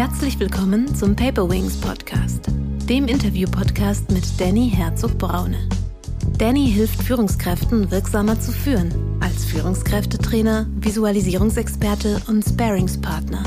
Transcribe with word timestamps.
Herzlich 0.00 0.40
willkommen 0.40 0.94
zum 0.94 1.14
Paper 1.14 1.50
Wings 1.50 1.76
Podcast, 1.76 2.46
dem 2.88 3.06
Interview-Podcast 3.06 4.10
mit 4.10 4.24
Danny 4.40 4.70
Herzog-Braune. 4.70 5.68
Danny 6.38 6.70
hilft 6.70 7.02
Führungskräften 7.02 7.90
wirksamer 7.90 8.40
zu 8.40 8.50
führen, 8.50 8.94
als 9.20 9.44
Führungskräftetrainer, 9.44 10.66
Visualisierungsexperte 10.76 12.18
und 12.28 12.42
Sparingspartner. 12.42 13.44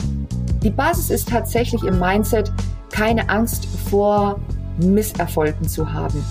Die 0.61 0.69
Basis 0.69 1.09
ist 1.09 1.29
tatsächlich 1.29 1.81
im 1.85 1.97
Mindset, 1.97 2.51
keine 2.91 3.27
Angst 3.29 3.67
vor 3.89 4.39
Misserfolgen 4.77 5.67
zu 5.67 5.91
haben. 5.91 6.23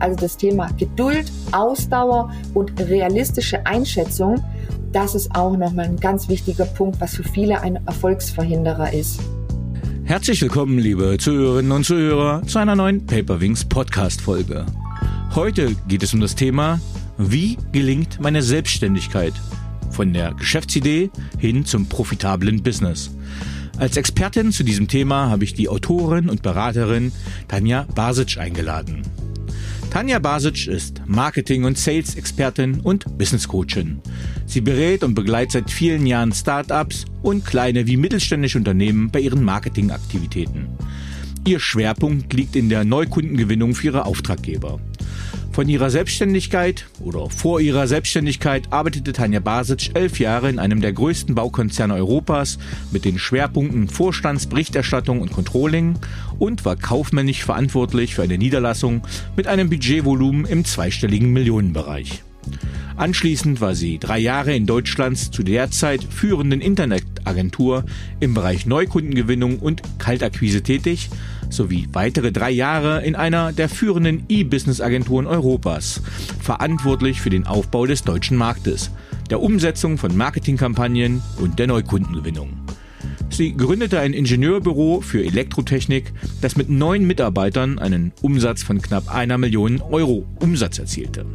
Also 0.00 0.16
das 0.16 0.36
Thema 0.36 0.70
Geduld, 0.76 1.30
Ausdauer 1.52 2.32
und 2.52 2.80
realistische 2.80 3.64
Einschätzung, 3.64 4.42
das 4.92 5.14
ist 5.14 5.34
auch 5.34 5.56
nochmal 5.56 5.86
ein 5.86 5.96
ganz 5.96 6.28
wichtiger 6.28 6.64
Punkt, 6.64 7.00
was 7.00 7.16
für 7.16 7.24
viele 7.24 7.60
ein 7.60 7.76
Erfolgsverhinderer 7.86 8.92
ist. 8.92 9.20
Herzlich 10.04 10.40
willkommen, 10.40 10.78
liebe 10.78 11.18
Zuhörerinnen 11.18 11.72
und 11.72 11.84
Zuhörer, 11.84 12.42
zu 12.46 12.58
einer 12.58 12.74
neuen 12.74 13.04
Paperwings 13.04 13.66
Podcast 13.66 14.20
Folge. 14.22 14.64
Heute 15.34 15.74
geht 15.86 16.02
es 16.02 16.14
um 16.14 16.20
das 16.20 16.34
Thema, 16.34 16.80
wie 17.18 17.58
gelingt 17.72 18.18
meine 18.20 18.42
Selbstständigkeit? 18.42 19.34
Von 19.90 20.12
der 20.12 20.32
Geschäftsidee 20.34 21.10
hin 21.38 21.66
zum 21.66 21.86
profitablen 21.86 22.62
Business. 22.62 23.10
Als 23.78 23.96
Expertin 23.96 24.50
zu 24.52 24.64
diesem 24.64 24.88
Thema 24.88 25.28
habe 25.28 25.44
ich 25.44 25.54
die 25.54 25.68
Autorin 25.68 26.30
und 26.30 26.42
Beraterin 26.42 27.12
Tanja 27.46 27.86
Basic 27.94 28.38
eingeladen. 28.38 29.02
Tanja 29.90 30.18
Basic 30.18 30.66
ist 30.66 31.00
Marketing- 31.06 31.64
und 31.64 31.78
Sales-Expertin 31.78 32.80
und 32.80 33.16
Business-Coachin. 33.16 34.00
Sie 34.46 34.60
berät 34.60 35.02
und 35.02 35.14
begleitet 35.14 35.52
seit 35.52 35.70
vielen 35.70 36.06
Jahren 36.06 36.32
Start-ups 36.32 37.06
und 37.22 37.44
kleine 37.44 37.86
wie 37.86 37.96
mittelständische 37.96 38.58
Unternehmen 38.58 39.10
bei 39.10 39.20
ihren 39.20 39.42
Marketingaktivitäten. 39.42 40.68
Ihr 41.46 41.58
Schwerpunkt 41.58 42.32
liegt 42.34 42.54
in 42.54 42.68
der 42.68 42.84
Neukundengewinnung 42.84 43.74
für 43.74 43.86
ihre 43.86 44.04
Auftraggeber. 44.04 44.78
Von 45.58 45.68
ihrer 45.68 45.90
Selbstständigkeit 45.90 46.86
oder 47.00 47.28
vor 47.30 47.60
ihrer 47.60 47.88
Selbstständigkeit 47.88 48.72
arbeitete 48.72 49.12
Tanja 49.12 49.40
Basic 49.40 49.90
elf 49.94 50.20
Jahre 50.20 50.48
in 50.48 50.60
einem 50.60 50.80
der 50.80 50.92
größten 50.92 51.34
Baukonzerne 51.34 51.94
Europas 51.94 52.60
mit 52.92 53.04
den 53.04 53.18
Schwerpunkten 53.18 53.88
Vorstandsberichterstattung 53.88 55.20
und 55.20 55.32
Controlling 55.32 55.98
und 56.38 56.64
war 56.64 56.76
kaufmännisch 56.76 57.44
verantwortlich 57.44 58.14
für 58.14 58.22
eine 58.22 58.38
Niederlassung 58.38 59.02
mit 59.36 59.48
einem 59.48 59.68
Budgetvolumen 59.68 60.44
im 60.44 60.64
zweistelligen 60.64 61.32
Millionenbereich. 61.32 62.22
Anschließend 62.96 63.60
war 63.60 63.74
sie 63.74 63.98
drei 63.98 64.20
Jahre 64.20 64.54
in 64.54 64.64
Deutschlands 64.64 65.32
zu 65.32 65.42
der 65.42 65.72
Zeit 65.72 66.04
führenden 66.04 66.60
Internetagentur 66.60 67.84
im 68.20 68.32
Bereich 68.32 68.64
Neukundengewinnung 68.64 69.58
und 69.58 69.82
Kaltakquise 69.98 70.62
tätig, 70.62 71.10
sowie 71.50 71.88
weitere 71.92 72.32
drei 72.32 72.50
Jahre 72.50 73.04
in 73.04 73.14
einer 73.14 73.52
der 73.52 73.68
führenden 73.68 74.24
E-Business-Agenturen 74.28 75.26
Europas, 75.26 76.02
verantwortlich 76.40 77.20
für 77.20 77.30
den 77.30 77.46
Aufbau 77.46 77.86
des 77.86 78.02
deutschen 78.02 78.36
Marktes, 78.36 78.90
der 79.30 79.40
Umsetzung 79.40 79.98
von 79.98 80.16
Marketingkampagnen 80.16 81.22
und 81.38 81.58
der 81.58 81.66
Neukundengewinnung. 81.66 82.50
Sie 83.30 83.56
gründete 83.56 84.00
ein 84.00 84.14
Ingenieurbüro 84.14 85.00
für 85.00 85.22
Elektrotechnik, 85.22 86.12
das 86.40 86.56
mit 86.56 86.70
neun 86.70 87.06
Mitarbeitern 87.06 87.78
einen 87.78 88.12
Umsatz 88.22 88.62
von 88.62 88.80
knapp 88.80 89.14
einer 89.14 89.38
Million 89.38 89.80
Euro 89.80 90.26
Umsatz 90.40 90.78
erzielte. 90.78 91.26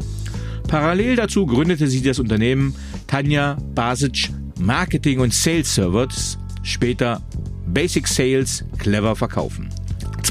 Parallel 0.67 1.16
dazu 1.16 1.45
gründete 1.45 1.88
sie 1.88 2.02
das 2.02 2.19
Unternehmen 2.19 2.75
Tanja 3.08 3.58
Basic 3.75 4.30
Marketing 4.59 5.19
und 5.19 5.34
Sales 5.34 5.75
Servers, 5.75 6.38
später 6.64 7.22
Basic 7.67 8.08
Sales 8.08 8.66
clever 8.80 9.16
verkaufen. 9.16 9.69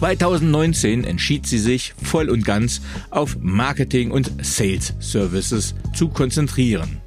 2019 0.02 1.04
entschied 1.04 1.46
sie 1.46 1.60
sich 1.60 1.94
voll 2.02 2.28
und 2.28 2.44
ganz 2.44 2.80
auf 3.10 3.36
Marketing 3.40 4.10
und 4.10 4.32
Sales 4.44 4.94
Services 4.98 5.76
zu 5.94 6.08
konzentrieren. 6.08 7.00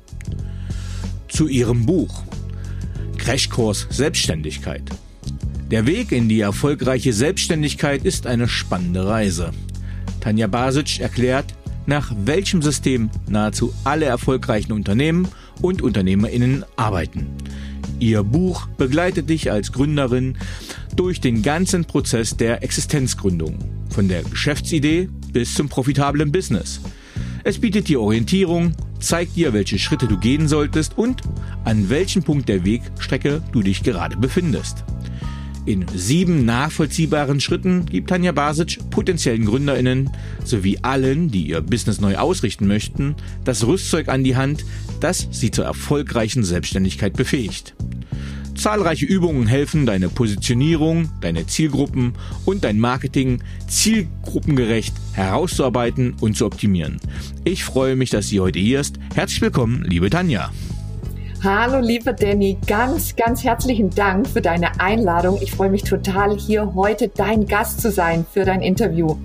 Zu 1.28 1.50
ihrem 1.50 1.86
Buch 1.86 2.24
Crashkurs 3.18 3.88
Selbstständigkeit. 3.90 4.84
Der 5.70 5.86
Weg 5.86 6.14
in 6.14 6.30
die 6.30 6.40
erfolgreiche 6.40 7.12
Selbstständigkeit 7.12 8.06
ist 8.06 8.28
eine 8.28 8.48
spannende 8.48 9.06
Reise. 9.06 9.52
Tanja 10.22 10.48
Basic 10.48 11.02
erklärt, 11.02 11.54
nach 11.88 12.14
welchem 12.24 12.62
System 12.62 13.10
nahezu 13.28 13.74
alle 13.84 14.06
erfolgreichen 14.06 14.72
Unternehmen 14.72 15.28
und 15.62 15.82
Unternehmerinnen 15.82 16.64
arbeiten. 16.78 17.28
Ihr 18.00 18.24
Buch 18.24 18.68
begleitet 18.78 19.30
dich 19.30 19.52
als 19.52 19.72
Gründerin 19.72 20.38
durch 20.96 21.22
den 21.22 21.42
ganzen 21.42 21.86
Prozess 21.86 22.36
der 22.36 22.62
Existenzgründung, 22.62 23.58
von 23.90 24.08
der 24.08 24.24
Geschäftsidee 24.24 25.10
bis 25.32 25.54
zum 25.54 25.70
profitablen 25.70 26.32
Business. 26.32 26.82
Es 27.44 27.60
bietet 27.60 27.88
dir 27.88 28.02
Orientierung, 28.02 28.74
zeigt 29.00 29.36
dir, 29.36 29.54
welche 29.54 29.80
Schritte 29.80 30.08
du 30.08 30.18
gehen 30.18 30.48
solltest 30.48 30.98
und 30.98 31.22
an 31.64 31.90
welchem 31.90 32.24
Punkt 32.24 32.50
der 32.50 32.66
Wegstrecke 32.66 33.42
du 33.52 33.62
dich 33.62 33.84
gerade 33.84 34.18
befindest. 34.18 34.84
In 35.66 35.86
sieben 35.96 36.46
nachvollziehbaren 36.46 37.40
Schritten 37.40 37.88
gibt 37.88 38.10
Tanja 38.10 38.34
Basic 38.34 38.80
potenziellen 38.92 39.46
GründerInnen 39.46 40.12
sowie 40.44 40.78
allen, 40.84 41.32
die 41.32 41.48
ihr 41.48 41.62
Business 41.62 42.00
neu 42.00 42.18
ausrichten 42.18 42.68
möchten, 42.68 43.16
das 43.46 43.66
Rüstzeug 43.66 44.08
an 44.08 44.24
die 44.24 44.36
Hand, 44.36 44.64
das 45.00 45.28
sie 45.32 45.52
zur 45.52 45.66
erfolgreichen 45.66 46.44
Selbstständigkeit 46.44 47.14
befähigt. 47.14 47.76
Zahlreiche 48.56 49.06
Übungen 49.06 49.48
helfen, 49.48 49.86
deine 49.86 50.08
Positionierung, 50.08 51.10
deine 51.22 51.46
Zielgruppen 51.46 52.14
und 52.46 52.64
dein 52.64 52.80
Marketing 52.80 53.44
zielgruppengerecht 53.68 54.94
herauszuarbeiten 55.14 56.16
und 56.22 56.38
zu 56.38 56.46
optimieren. 56.46 57.00
Ich 57.44 57.64
freue 57.66 57.96
mich, 57.96 58.10
dass 58.10 58.30
sie 58.30 58.40
heute 58.40 58.60
hier 58.60 58.80
ist. 58.80 58.96
Herzlich 59.14 59.42
willkommen, 59.42 59.84
liebe 59.84 60.10
Tanja. 60.10 60.52
Hallo, 61.44 61.80
lieber 61.80 62.14
Danny, 62.14 62.58
ganz, 62.66 63.16
ganz 63.16 63.44
herzlichen 63.44 63.92
Dank 63.92 64.28
für 64.28 64.42
deine 64.42 64.80
Einladung. 64.80 65.38
Ich 65.44 65.52
freue 65.52 65.70
mich 65.70 65.84
total, 65.84 66.36
hier 66.38 66.74
heute 66.74 67.10
dein 67.10 67.46
Gast 67.46 67.82
zu 67.82 67.92
sein 67.92 68.26
für 68.34 68.46
dein 68.46 68.62
Interview. 68.62 69.16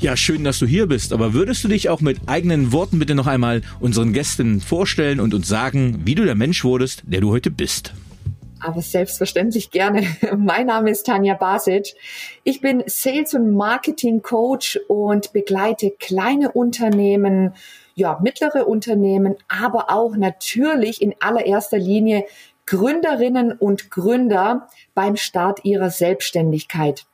Ja, 0.00 0.16
schön, 0.16 0.44
dass 0.44 0.58
du 0.58 0.66
hier 0.66 0.86
bist. 0.86 1.12
Aber 1.12 1.34
würdest 1.34 1.62
du 1.62 1.68
dich 1.68 1.90
auch 1.90 2.00
mit 2.00 2.20
eigenen 2.26 2.72
Worten 2.72 2.98
bitte 2.98 3.14
noch 3.14 3.26
einmal 3.26 3.60
unseren 3.80 4.14
Gästen 4.14 4.62
vorstellen 4.62 5.20
und 5.20 5.34
uns 5.34 5.46
sagen, 5.46 6.00
wie 6.06 6.14
du 6.14 6.24
der 6.24 6.34
Mensch 6.34 6.64
wurdest, 6.64 7.02
der 7.04 7.20
du 7.20 7.30
heute 7.30 7.50
bist? 7.50 7.92
Aber 8.60 8.80
selbstverständlich 8.80 9.70
gerne. 9.70 10.06
Mein 10.38 10.68
Name 10.68 10.90
ist 10.90 11.04
Tanja 11.04 11.34
Basic. 11.34 11.94
Ich 12.44 12.62
bin 12.62 12.82
Sales- 12.86 13.34
und 13.34 13.52
Marketing-Coach 13.52 14.80
und 14.88 15.34
begleite 15.34 15.90
kleine 15.90 16.50
Unternehmen, 16.50 17.52
ja, 17.94 18.18
mittlere 18.22 18.66
Unternehmen, 18.66 19.36
aber 19.48 19.90
auch 19.90 20.16
natürlich 20.16 21.02
in 21.02 21.14
allererster 21.20 21.78
Linie 21.78 22.24
Gründerinnen 22.64 23.52
und 23.52 23.90
Gründer 23.90 24.68
beim 24.94 25.16
Start 25.16 25.66
ihrer 25.66 25.90
Selbstständigkeit. 25.90 27.04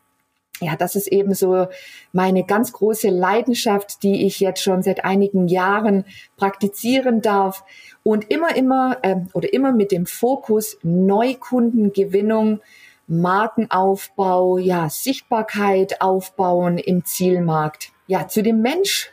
Ja, 0.60 0.74
das 0.74 0.94
ist 0.94 1.08
eben 1.08 1.34
so 1.34 1.66
meine 2.12 2.44
ganz 2.44 2.72
große 2.72 3.10
Leidenschaft, 3.10 4.02
die 4.02 4.26
ich 4.26 4.40
jetzt 4.40 4.62
schon 4.62 4.82
seit 4.82 5.04
einigen 5.04 5.48
Jahren 5.48 6.04
praktizieren 6.36 7.20
darf 7.20 7.62
und 8.02 8.30
immer, 8.30 8.56
immer 8.56 8.96
äh, 9.02 9.16
oder 9.34 9.52
immer 9.52 9.72
mit 9.72 9.92
dem 9.92 10.06
Fokus 10.06 10.78
Neukundengewinnung, 10.82 12.60
Markenaufbau, 13.06 14.56
ja, 14.58 14.88
Sichtbarkeit 14.88 16.00
aufbauen 16.00 16.78
im 16.78 17.04
Zielmarkt. 17.04 17.92
Ja, 18.06 18.26
zu 18.26 18.42
dem 18.42 18.62
Mensch 18.62 19.12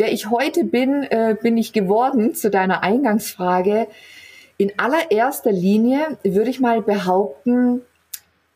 der 0.00 0.12
ich 0.12 0.30
heute 0.30 0.64
bin, 0.64 1.02
äh, 1.04 1.36
bin 1.40 1.58
ich 1.58 1.74
geworden 1.74 2.34
zu 2.34 2.50
deiner 2.50 2.82
Eingangsfrage. 2.82 3.86
In 4.56 4.72
allererster 4.78 5.52
Linie 5.52 6.18
würde 6.24 6.48
ich 6.48 6.58
mal 6.58 6.80
behaupten, 6.80 7.82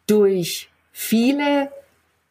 durch 0.06 0.70
viele 0.90 1.70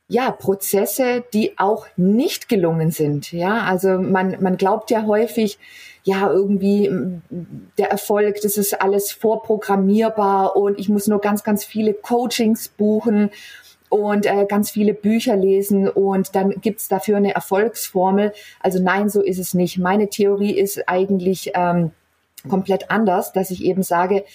ja, 0.07 0.31
Prozesse, 0.31 1.23
die 1.33 1.57
auch 1.57 1.87
nicht 1.95 2.49
gelungen 2.49 2.91
sind. 2.91 3.31
Ja, 3.31 3.63
also 3.63 3.97
man, 3.97 4.37
man 4.41 4.57
glaubt 4.57 4.91
ja 4.91 5.05
häufig, 5.05 5.57
ja, 6.03 6.29
irgendwie 6.29 6.91
der 7.77 7.89
Erfolg, 7.89 8.41
das 8.41 8.57
ist 8.57 8.81
alles 8.81 9.11
vorprogrammierbar 9.11 10.55
und 10.55 10.77
ich 10.77 10.89
muss 10.89 11.07
nur 11.07 11.21
ganz, 11.21 11.43
ganz 11.43 11.63
viele 11.63 11.93
Coachings 11.93 12.67
buchen 12.67 13.31
und 13.87 14.25
äh, 14.25 14.45
ganz 14.45 14.71
viele 14.71 14.93
Bücher 14.93 15.37
lesen 15.37 15.87
und 15.87 16.35
dann 16.35 16.49
gibt's 16.61 16.89
dafür 16.89 17.17
eine 17.17 17.33
Erfolgsformel. 17.35 18.33
Also 18.59 18.81
nein, 18.81 19.07
so 19.07 19.21
ist 19.21 19.39
es 19.39 19.53
nicht. 19.53 19.77
Meine 19.77 20.09
Theorie 20.09 20.51
ist 20.51 20.89
eigentlich 20.89 21.51
ähm, 21.53 21.91
komplett 22.49 22.91
anders, 22.91 23.31
dass 23.31 23.51
ich 23.51 23.63
eben 23.63 23.83
sage, 23.83 24.25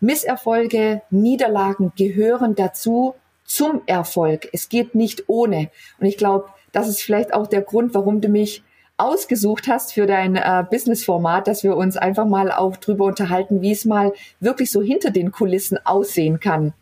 Misserfolge, 0.00 1.02
Niederlagen 1.10 1.92
gehören 1.96 2.56
dazu 2.56 3.14
zum 3.52 3.82
Erfolg. 3.84 4.48
Es 4.52 4.70
geht 4.70 4.94
nicht 4.94 5.24
ohne. 5.26 5.70
Und 6.00 6.06
ich 6.06 6.16
glaube, 6.16 6.46
das 6.72 6.88
ist 6.88 7.02
vielleicht 7.02 7.34
auch 7.34 7.46
der 7.46 7.60
Grund, 7.60 7.94
warum 7.94 8.22
du 8.22 8.28
mich 8.28 8.62
ausgesucht 8.96 9.68
hast 9.68 9.92
für 9.92 10.06
dein 10.06 10.36
äh, 10.36 10.64
Business-Format, 10.70 11.48
dass 11.48 11.62
wir 11.62 11.76
uns 11.76 11.98
einfach 11.98 12.24
mal 12.24 12.50
auch 12.50 12.78
drüber 12.78 13.04
unterhalten, 13.04 13.60
wie 13.60 13.72
es 13.72 13.84
mal 13.84 14.12
wirklich 14.40 14.70
so 14.70 14.80
hinter 14.80 15.10
den 15.10 15.32
Kulissen 15.32 15.78
aussehen 15.84 16.40
kann. 16.40 16.72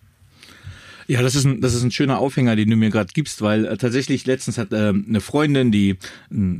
Ja, 1.10 1.22
das 1.22 1.34
ist 1.34 1.44
ein, 1.44 1.60
das 1.60 1.74
ist 1.74 1.82
ein 1.82 1.90
schöner 1.90 2.20
Aufhänger, 2.20 2.54
den 2.54 2.70
du 2.70 2.76
mir 2.76 2.88
gerade 2.88 3.12
gibst, 3.12 3.42
weil 3.42 3.64
äh, 3.64 3.76
tatsächlich 3.76 4.26
letztens 4.26 4.58
hat 4.58 4.72
äh, 4.72 4.90
eine 4.90 5.20
Freundin, 5.20 5.72
die 5.72 5.90
äh, 5.90 5.96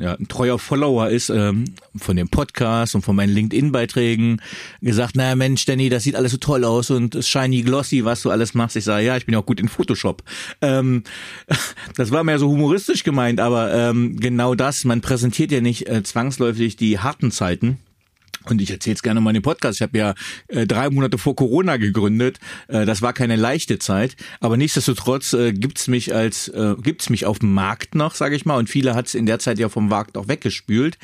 ja, 0.01 0.15
ein 0.15 0.27
treuer 0.27 0.59
Follower 0.59 1.09
ist 1.09 1.31
äh, 1.31 1.53
von 1.95 2.17
dem 2.17 2.29
Podcast 2.29 2.97
und 2.97 3.03
von 3.03 3.15
meinen 3.15 3.33
LinkedIn-Beiträgen, 3.33 4.43
gesagt, 4.83 5.15
naja 5.15 5.37
Mensch, 5.37 5.67
Danny, 5.67 5.89
das 5.89 6.03
sieht 6.03 6.17
alles 6.17 6.33
so 6.33 6.39
toll 6.39 6.65
aus 6.65 6.91
und 6.91 7.25
shiny 7.25 7.63
glossy, 7.63 8.05
was 8.05 8.23
du 8.23 8.31
alles 8.31 8.53
machst. 8.55 8.75
Ich 8.75 8.83
sage, 8.83 9.07
ja, 9.07 9.17
ich 9.17 9.25
bin 9.25 9.35
ja 9.35 9.39
auch 9.39 9.47
gut 9.47 9.61
in 9.61 9.69
Photoshop. 9.69 10.25
Ähm, 10.63 11.05
das 11.95 12.11
war 12.11 12.25
mehr 12.25 12.41
so 12.41 12.49
humoristisch 12.49 13.05
gemeint, 13.05 13.39
aber 13.39 13.73
ähm, 13.73 14.17
genau 14.19 14.57
das, 14.57 14.85
man 14.85 15.01
präsentiert 15.01 15.53
ja 15.53 15.61
nicht 15.61 15.89
äh, 15.89 16.03
zwangsläufig 16.03 16.75
die 16.75 16.99
harten 16.99 17.31
Zeiten 17.31 17.79
und 18.47 18.61
ich 18.61 18.71
erzähle 18.71 18.95
es 18.95 19.03
gerne 19.03 19.21
mal 19.21 19.31
in 19.31 19.35
dem 19.35 19.43
Podcast. 19.43 19.79
Ich 19.79 19.83
habe 19.83 19.99
ja 19.99 20.15
äh, 20.49 20.67
drei 20.67 20.89
Monate 20.91 21.19
vor 21.19 21.37
Corona 21.37 21.77
gegründet. 21.77 22.39
Äh, 22.69 22.87
das 22.87 23.03
war 23.03 23.13
keine 23.13 23.37
leichte 23.37 23.79
Zeit, 23.79 24.17
aber 24.41 24.57
nichtsdestotrotz 24.57 25.33
äh, 25.33 25.53
gibt's 25.53 25.89
mich 25.89 26.15
als 26.15 26.49
äh, 26.49 26.75
gibt's 26.83 27.11
mich 27.11 27.27
auf 27.27 27.39
dem 27.41 27.53
Markt 27.53 27.95
noch, 27.95 28.15
sage 28.15 28.37
ich 28.37 28.45
mal. 28.47 28.57
Und 28.57 28.71
viele 28.71 28.95
hat's 28.95 29.15
in 29.15 29.27
der 29.27 29.39
Zeit 29.39 29.59
ja 29.59 29.69
vom 29.69 29.89
Markt 29.89 30.17
auch 30.17 30.29
weggespült. 30.29 30.99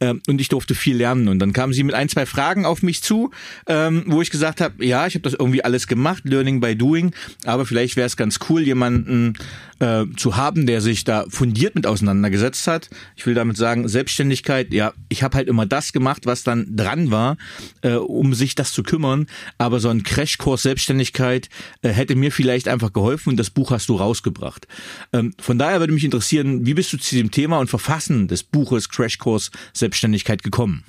Ähm, 0.00 0.20
und 0.28 0.40
ich 0.40 0.48
durfte 0.48 0.74
viel 0.74 0.96
lernen. 0.96 1.28
Und 1.28 1.38
dann 1.38 1.52
kamen 1.52 1.72
sie 1.72 1.82
mit 1.82 1.94
ein 1.94 2.08
zwei 2.08 2.26
Fragen 2.26 2.66
auf 2.66 2.82
mich 2.82 3.02
zu, 3.02 3.30
ähm, 3.66 4.04
wo 4.06 4.20
ich 4.20 4.30
gesagt 4.30 4.60
habe, 4.60 4.84
ja, 4.84 5.06
ich 5.06 5.14
habe 5.14 5.22
das 5.22 5.34
irgendwie 5.34 5.64
alles 5.64 5.86
gemacht, 5.86 6.24
Learning 6.24 6.60
by 6.60 6.76
Doing. 6.76 7.12
Aber 7.44 7.66
vielleicht 7.66 7.96
wäre 7.96 8.06
es 8.06 8.16
ganz 8.16 8.38
cool, 8.48 8.62
jemanden 8.62 9.34
äh, 9.82 10.04
zu 10.16 10.36
haben, 10.36 10.66
der 10.66 10.80
sich 10.80 11.04
da 11.04 11.24
fundiert 11.28 11.74
mit 11.74 11.86
auseinandergesetzt 11.86 12.66
hat. 12.66 12.88
Ich 13.16 13.26
will 13.26 13.34
damit 13.34 13.56
sagen, 13.56 13.88
Selbstständigkeit. 13.88 14.72
Ja, 14.72 14.92
ich 15.08 15.22
habe 15.22 15.36
halt 15.36 15.48
immer 15.48 15.66
das 15.66 15.92
gemacht, 15.92 16.26
was 16.26 16.44
dann 16.44 16.66
dran 16.82 17.10
war, 17.10 17.36
äh, 17.82 17.94
um 17.94 18.34
sich 18.34 18.54
das 18.54 18.72
zu 18.72 18.82
kümmern. 18.82 19.26
Aber 19.58 19.80
so 19.80 19.88
ein 19.88 20.02
Crashkurs 20.02 20.62
Selbstständigkeit 20.62 21.48
äh, 21.82 21.88
hätte 21.90 22.14
mir 22.16 22.32
vielleicht 22.32 22.68
einfach 22.68 22.92
geholfen 22.92 23.30
und 23.30 23.36
das 23.36 23.50
Buch 23.50 23.70
hast 23.70 23.88
du 23.88 23.96
rausgebracht. 23.96 24.66
Ähm, 25.12 25.34
von 25.40 25.58
daher 25.58 25.80
würde 25.80 25.92
mich 25.92 26.04
interessieren, 26.04 26.66
wie 26.66 26.74
bist 26.74 26.92
du 26.92 26.98
zu 26.98 27.14
dem 27.14 27.30
Thema 27.30 27.58
und 27.58 27.68
Verfassen 27.68 28.28
des 28.28 28.42
Buches 28.42 28.88
Crashkurs 28.88 29.50
Selbstständigkeit 29.72 30.42
gekommen? 30.42 30.84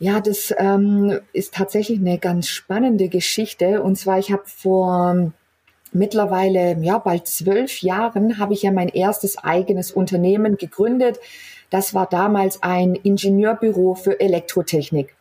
Ja, 0.00 0.20
das 0.20 0.54
ähm, 0.58 1.18
ist 1.32 1.54
tatsächlich 1.54 1.98
eine 1.98 2.18
ganz 2.18 2.48
spannende 2.48 3.08
Geschichte. 3.08 3.82
Und 3.82 3.96
zwar, 3.96 4.18
ich 4.18 4.30
habe 4.30 4.44
vor 4.46 5.32
mittlerweile, 5.92 6.76
ja, 6.80 6.98
bald 6.98 7.26
zwölf 7.26 7.82
Jahren 7.82 8.38
habe 8.38 8.54
ich 8.54 8.62
ja 8.62 8.70
mein 8.70 8.88
erstes 8.88 9.38
eigenes 9.38 9.90
Unternehmen 9.90 10.56
gegründet. 10.56 11.18
Das 11.70 11.94
war 11.94 12.06
damals 12.06 12.62
ein 12.62 12.94
Ingenieurbüro 12.94 13.94
für 13.94 14.20
Elektrotechnik. 14.20 15.14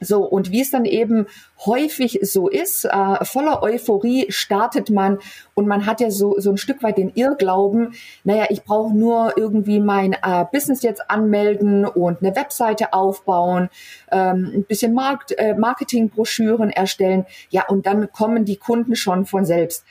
So, 0.00 0.24
und 0.24 0.50
wie 0.50 0.60
es 0.60 0.70
dann 0.70 0.84
eben 0.84 1.26
häufig 1.64 2.18
so 2.22 2.48
ist, 2.48 2.84
äh, 2.84 3.24
voller 3.24 3.62
Euphorie 3.62 4.26
startet 4.28 4.90
man 4.90 5.18
und 5.54 5.66
man 5.66 5.86
hat 5.86 6.00
ja 6.00 6.10
so, 6.10 6.38
so 6.38 6.50
ein 6.50 6.58
Stück 6.58 6.82
weit 6.82 6.98
den 6.98 7.10
Irrglauben, 7.14 7.94
naja, 8.24 8.46
ich 8.50 8.64
brauche 8.64 8.94
nur 8.94 9.34
irgendwie 9.36 9.80
mein 9.80 10.14
äh, 10.14 10.44
Business 10.52 10.82
jetzt 10.82 11.10
anmelden 11.10 11.86
und 11.86 12.22
eine 12.22 12.34
Webseite 12.36 12.92
aufbauen, 12.92 13.70
ähm, 14.10 14.52
ein 14.54 14.64
bisschen 14.64 14.94
Markt, 14.94 15.32
äh, 15.38 15.54
Marketingbroschüren 15.54 16.70
erstellen, 16.70 17.24
ja, 17.50 17.66
und 17.68 17.86
dann 17.86 18.10
kommen 18.12 18.44
die 18.44 18.56
Kunden 18.56 18.96
schon 18.96 19.26
von 19.26 19.44
selbst. 19.44 19.84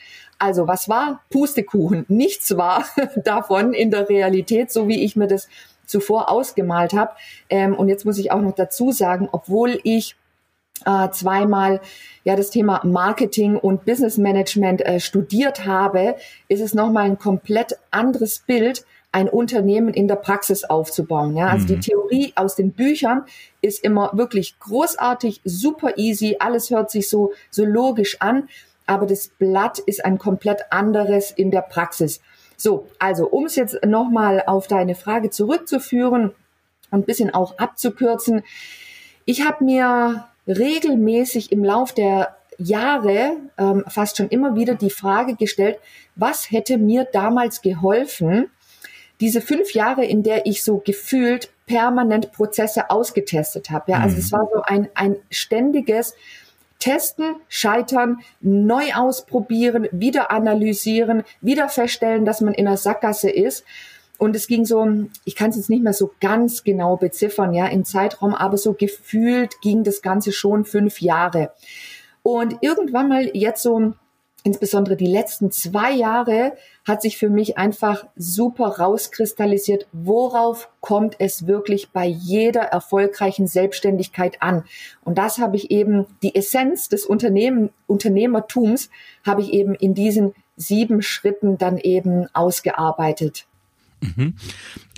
Also 0.44 0.68
was 0.68 0.88
war? 0.88 1.22
Pustekuchen. 1.30 2.04
Nichts 2.08 2.56
war 2.56 2.84
davon 3.24 3.72
in 3.72 3.90
der 3.90 4.08
Realität, 4.08 4.70
so 4.70 4.88
wie 4.88 5.02
ich 5.02 5.16
mir 5.16 5.26
das 5.26 5.48
zuvor 5.86 6.30
ausgemalt 6.30 6.92
habe. 6.92 7.12
Ähm, 7.48 7.74
und 7.74 7.88
jetzt 7.88 8.04
muss 8.04 8.18
ich 8.18 8.30
auch 8.30 8.40
noch 8.40 8.54
dazu 8.54 8.92
sagen, 8.92 9.28
obwohl 9.32 9.80
ich 9.82 10.16
äh, 10.84 11.10
zweimal 11.10 11.80
ja 12.24 12.36
das 12.36 12.50
Thema 12.50 12.80
Marketing 12.84 13.56
und 13.56 13.84
Business 13.84 14.18
Management 14.18 14.84
äh, 14.84 15.00
studiert 15.00 15.64
habe, 15.64 16.16
ist 16.48 16.60
es 16.60 16.74
nochmal 16.74 17.04
ein 17.04 17.18
komplett 17.18 17.78
anderes 17.90 18.40
Bild, 18.40 18.84
ein 19.12 19.28
Unternehmen 19.28 19.94
in 19.94 20.08
der 20.08 20.16
Praxis 20.16 20.64
aufzubauen. 20.64 21.36
Ja, 21.36 21.46
also 21.46 21.64
mhm. 21.64 21.68
die 21.68 21.80
Theorie 21.80 22.32
aus 22.34 22.56
den 22.56 22.72
Büchern 22.72 23.24
ist 23.60 23.84
immer 23.84 24.10
wirklich 24.14 24.58
großartig, 24.58 25.40
super 25.44 25.96
easy, 25.96 26.36
alles 26.40 26.70
hört 26.70 26.90
sich 26.90 27.08
so 27.08 27.32
so 27.50 27.64
logisch 27.64 28.20
an, 28.20 28.48
aber 28.86 29.06
das 29.06 29.28
Blatt 29.28 29.78
ist 29.78 30.04
ein 30.04 30.18
komplett 30.18 30.62
anderes 30.70 31.30
in 31.30 31.50
der 31.50 31.62
Praxis. 31.62 32.20
So, 32.56 32.88
also 32.98 33.26
um 33.28 33.46
es 33.46 33.56
jetzt 33.56 33.84
nochmal 33.84 34.42
auf 34.46 34.66
deine 34.66 34.94
Frage 34.94 35.30
zurückzuführen 35.30 36.32
und 36.90 37.00
ein 37.00 37.04
bisschen 37.04 37.32
auch 37.32 37.58
abzukürzen. 37.58 38.42
Ich 39.24 39.44
habe 39.44 39.64
mir 39.64 40.28
regelmäßig 40.46 41.50
im 41.50 41.64
Lauf 41.64 41.92
der 41.92 42.36
Jahre 42.58 43.36
ähm, 43.58 43.84
fast 43.88 44.16
schon 44.16 44.28
immer 44.28 44.54
wieder 44.54 44.74
die 44.74 44.90
Frage 44.90 45.34
gestellt, 45.34 45.78
was 46.14 46.50
hätte 46.50 46.78
mir 46.78 47.04
damals 47.04 47.62
geholfen, 47.62 48.50
diese 49.20 49.40
fünf 49.40 49.72
Jahre, 49.72 50.04
in 50.04 50.22
der 50.22 50.46
ich 50.46 50.62
so 50.62 50.78
gefühlt 50.78 51.50
permanent 51.66 52.32
Prozesse 52.32 52.90
ausgetestet 52.90 53.70
habe. 53.70 53.92
Ja, 53.92 54.00
also 54.00 54.14
mhm. 54.14 54.20
es 54.20 54.32
war 54.32 54.48
so 54.52 54.62
ein, 54.62 54.88
ein 54.94 55.16
ständiges 55.30 56.14
testen, 56.78 57.36
scheitern, 57.48 58.18
neu 58.40 58.92
ausprobieren, 58.94 59.88
wieder 59.92 60.30
analysieren, 60.30 61.22
wieder 61.40 61.68
feststellen, 61.68 62.24
dass 62.24 62.40
man 62.40 62.54
in 62.54 62.66
einer 62.66 62.76
Sackgasse 62.76 63.30
ist. 63.30 63.64
Und 64.18 64.36
es 64.36 64.46
ging 64.46 64.64
so, 64.64 64.86
ich 65.24 65.34
kann 65.34 65.50
es 65.50 65.56
jetzt 65.56 65.70
nicht 65.70 65.82
mehr 65.82 65.92
so 65.92 66.12
ganz 66.20 66.62
genau 66.62 66.96
beziffern, 66.96 67.52
ja, 67.52 67.66
im 67.66 67.84
Zeitraum, 67.84 68.34
aber 68.34 68.56
so 68.56 68.72
gefühlt 68.72 69.60
ging 69.60 69.82
das 69.82 70.02
Ganze 70.02 70.32
schon 70.32 70.64
fünf 70.64 71.00
Jahre. 71.00 71.52
Und 72.22 72.58
irgendwann 72.60 73.08
mal 73.08 73.30
jetzt 73.34 73.62
so 73.62 73.94
insbesondere 74.44 74.96
die 74.96 75.06
letzten 75.06 75.50
zwei 75.50 75.90
Jahre 75.92 76.52
hat 76.86 77.02
sich 77.02 77.16
für 77.16 77.30
mich 77.30 77.58
einfach 77.58 78.06
super 78.14 78.78
rauskristallisiert, 78.78 79.88
worauf 79.92 80.68
kommt 80.80 81.16
es 81.18 81.46
wirklich 81.46 81.90
bei 81.90 82.06
jeder 82.06 82.60
erfolgreichen 82.60 83.46
Selbstständigkeit 83.46 84.40
an. 84.42 84.64
Und 85.02 85.18
das 85.18 85.38
habe 85.38 85.56
ich 85.56 85.70
eben, 85.70 86.06
die 86.22 86.34
Essenz 86.34 86.88
des 86.88 87.06
Unternehmen, 87.06 87.70
Unternehmertums 87.86 88.90
habe 89.26 89.40
ich 89.40 89.52
eben 89.52 89.74
in 89.74 89.94
diesen 89.94 90.34
sieben 90.56 91.02
Schritten 91.02 91.58
dann 91.58 91.78
eben 91.78 92.26
ausgearbeitet. 92.34 93.46
Mhm. 94.00 94.34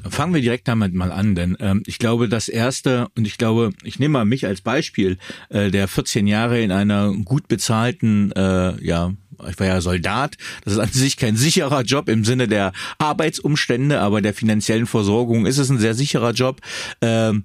Fangen 0.09 0.35
wir 0.35 0.41
direkt 0.41 0.69
damit 0.69 0.95
mal 0.95 1.11
an, 1.11 1.35
denn 1.35 1.57
ähm, 1.61 1.83
ich 1.87 1.99
glaube, 1.99 2.29
das 2.29 2.49
erste, 2.49 3.09
und 3.17 3.27
ich 3.27 3.39
glaube, 3.39 3.71
ich 3.83 3.99
nehme 3.99 4.13
mal 4.13 4.25
mich 4.25 4.47
als 4.47 4.61
Beispiel, 4.61 5.19
äh, 5.49 5.71
der 5.71 5.89
14 5.89 6.27
Jahre 6.27 6.61
in 6.61 6.71
einer 6.71 7.13
gut 7.13 7.49
bezahlten, 7.49 8.33
äh, 8.33 8.85
ja, 8.85 9.13
ich 9.49 9.59
war 9.59 9.67
ja 9.67 9.81
Soldat, 9.81 10.37
das 10.65 10.75
ist 10.75 10.79
an 10.79 10.93
sich 10.93 11.17
kein 11.17 11.37
sicherer 11.37 11.83
Job 11.83 12.09
im 12.09 12.25
Sinne 12.25 12.49
der 12.49 12.73
Arbeitsumstände, 12.99 14.01
aber 14.01 14.23
der 14.23 14.35
finanziellen 14.35 14.87
Versorgung 14.87 15.47
ist 15.47 15.59
es 15.59 15.71
ein 15.71 15.79
sehr 15.79 15.95
sicherer 15.95 16.33
Job. 16.33 16.61
Ähm, 17.01 17.45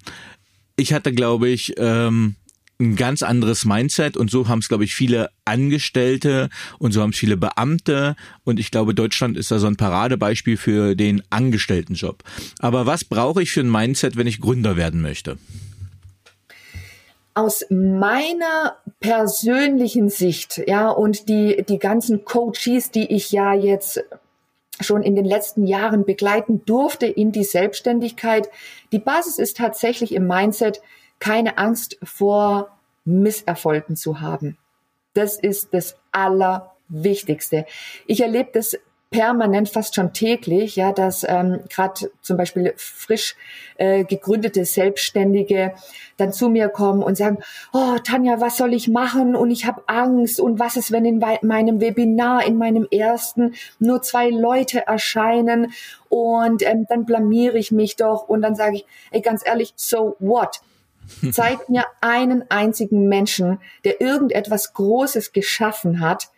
ich 0.76 0.94
hatte, 0.94 1.14
glaube 1.14 1.50
ich, 1.50 1.74
ähm, 1.78 2.36
ein 2.82 2.96
ganz 2.96 3.22
anderes 3.22 3.64
Mindset 3.64 4.18
und 4.18 4.32
so 4.32 4.48
haben 4.48 4.60
es, 4.60 4.68
glaube 4.68 4.84
ich, 4.84 4.96
viele 4.96 5.30
Angestellte 5.46 6.50
und 6.80 6.92
so 6.92 7.02
haben 7.02 7.12
es 7.12 7.18
viele 7.18 7.38
Beamte 7.38 8.16
und 8.44 8.60
ich 8.60 8.72
glaube, 8.72 8.96
Deutschland 8.96 9.38
ist 9.38 9.52
da 9.52 9.60
so 9.60 9.68
ein 9.68 9.76
Paradebeispiel 9.76 10.58
für 10.58 10.96
den 10.96 11.22
Angestelltenjob. 11.30 12.24
Aber 12.60 12.86
was 12.88 13.04
brauche 13.04 13.44
ich 13.44 13.52
für 13.52 13.62
ein 13.62 13.72
Mindset, 13.72 14.18
wenn 14.18 14.28
ich 14.28 14.42
Gründer 14.42 14.76
werden 14.76 15.02
möchte? 15.02 15.38
Aus 17.34 17.66
meiner 17.70 18.78
persönlichen 19.00 20.10
Sicht, 20.10 20.62
ja, 20.68 20.90
und 20.90 21.30
die, 21.30 21.64
die 21.68 21.80
ganzen 21.80 22.26
Coaches, 22.26 22.92
die 22.92 23.14
ich 23.14 23.32
ja 23.32 23.54
jetzt 23.54 24.04
schon 24.80 25.04
in 25.04 25.16
den 25.16 25.26
letzten 25.26 25.66
Jahren 25.66 26.06
begleiten 26.06 26.66
durfte 26.66 27.06
in 27.06 27.32
die 27.32 27.44
Selbstständigkeit. 27.44 28.50
Die 28.92 29.00
Basis 29.00 29.38
ist 29.38 29.58
tatsächlich 29.58 30.14
im 30.14 30.28
Mindset, 30.28 30.82
keine 31.20 31.58
Angst 31.58 31.98
vor 32.04 32.78
Misserfolgen 33.06 33.96
zu 33.96 34.22
haben. 34.22 34.58
Das 35.14 35.38
ist 35.38 35.74
das 35.74 35.98
Allerwichtigste. 36.12 37.66
Ich 38.08 38.22
erlebe 38.22 38.50
das 38.54 38.78
permanent, 39.12 39.68
fast 39.68 39.96
schon 39.96 40.14
täglich, 40.14 40.78
ja, 40.78 40.94
dass 40.94 41.26
ähm, 41.28 41.60
gerade 41.70 42.10
zum 42.22 42.38
Beispiel 42.38 42.74
frisch 42.78 43.36
äh, 43.76 44.06
gegründete 44.06 44.64
Selbstständige 44.64 45.74
dann 46.16 46.32
zu 46.32 46.50
mir 46.50 46.70
kommen 46.70 47.04
und 47.04 47.18
sagen, 47.18 47.40
oh 47.74 47.98
Tanja, 48.04 48.40
was 48.40 48.56
soll 48.56 48.74
ich 48.74 48.88
machen? 48.88 49.36
Und 49.36 49.52
ich 49.52 49.66
habe 49.66 49.84
Angst. 49.88 50.40
Und 50.40 50.60
was 50.60 50.78
ist, 50.78 50.94
wenn 50.94 51.04
in 51.04 51.22
meinem 51.42 51.82
Webinar, 51.82 52.46
in 52.46 52.58
meinem 52.58 52.88
ersten, 52.90 53.54
nur 53.80 54.02
zwei 54.02 54.30
Leute 54.30 54.88
erscheinen 54.88 55.74
und 56.08 56.66
ähm, 56.66 56.86
dann 56.88 57.06
blamiere 57.06 57.58
ich 57.58 57.72
mich 57.72 57.98
doch 57.98 58.30
und 58.30 58.42
dann 58.42 58.56
sage 58.56 58.78
ich, 58.78 58.86
ey, 59.12 59.20
ganz 59.20 59.46
ehrlich, 59.46 59.74
so 59.76 60.16
what? 60.20 60.62
Zeig 61.32 61.70
mir 61.70 61.84
einen 62.00 62.50
einzigen 62.50 63.08
Menschen, 63.08 63.60
der 63.84 64.02
irgendetwas 64.02 64.74
Großes 64.74 65.34
geschaffen 65.34 66.00
hat, 66.00 66.32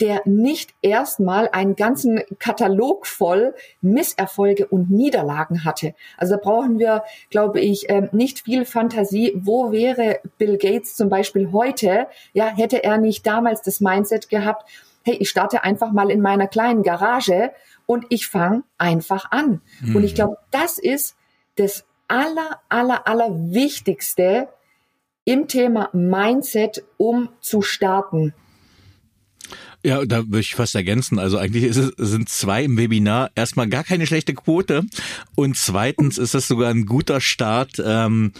der 0.00 0.20
nicht 0.24 0.74
erstmal 0.82 1.48
einen 1.48 1.76
ganzen 1.76 2.20
Katalog 2.38 3.06
voll 3.06 3.54
Misserfolge 3.80 4.66
und 4.66 4.90
Niederlagen 4.90 5.64
hatte. 5.64 5.94
Also 6.16 6.34
da 6.34 6.40
brauchen 6.42 6.78
wir, 6.78 7.04
glaube 7.30 7.60
ich, 7.60 7.88
ähm, 7.88 8.08
nicht 8.12 8.40
viel 8.40 8.64
Fantasie. 8.64 9.32
Wo 9.36 9.72
wäre 9.72 10.20
Bill 10.38 10.58
Gates 10.58 10.96
zum 10.96 11.08
Beispiel 11.08 11.52
heute? 11.52 12.08
Ja, 12.32 12.46
hätte 12.46 12.84
er 12.84 12.98
nicht 12.98 13.26
damals 13.26 13.62
das 13.62 13.80
Mindset 13.80 14.28
gehabt, 14.28 14.68
hey, 15.02 15.14
ich 15.14 15.30
starte 15.30 15.62
einfach 15.62 15.92
mal 15.92 16.10
in 16.10 16.20
meiner 16.20 16.48
kleinen 16.48 16.82
Garage 16.82 17.52
und 17.86 18.06
ich 18.10 18.26
fange 18.26 18.64
einfach 18.76 19.30
an. 19.30 19.62
Mhm. 19.80 19.96
Und 19.96 20.04
ich 20.04 20.12
mhm. 20.12 20.16
glaube, 20.16 20.38
das 20.50 20.78
ist 20.78 21.16
das 21.54 21.84
aller, 22.08 22.60
aller, 22.68 23.06
aller 23.06 23.30
Wichtigste 23.52 24.48
im 25.24 25.48
Thema 25.48 25.90
Mindset, 25.92 26.84
um 26.96 27.28
zu 27.40 27.62
starten. 27.62 28.32
Ja, 29.84 30.04
da 30.04 30.24
würde 30.26 30.40
ich 30.40 30.54
fast 30.54 30.74
ergänzen. 30.74 31.18
Also 31.18 31.38
eigentlich 31.38 31.64
es, 31.64 31.76
sind 31.76 32.28
zwei 32.28 32.64
im 32.64 32.76
Webinar 32.76 33.30
erstmal 33.34 33.68
gar 33.68 33.84
keine 33.84 34.06
schlechte 34.06 34.34
Quote 34.34 34.82
und 35.34 35.56
zweitens 35.56 36.18
ist 36.18 36.34
das 36.34 36.48
sogar 36.48 36.70
ein 36.70 36.86
guter 36.86 37.20
Start, 37.20 37.80
ähm, 37.84 38.32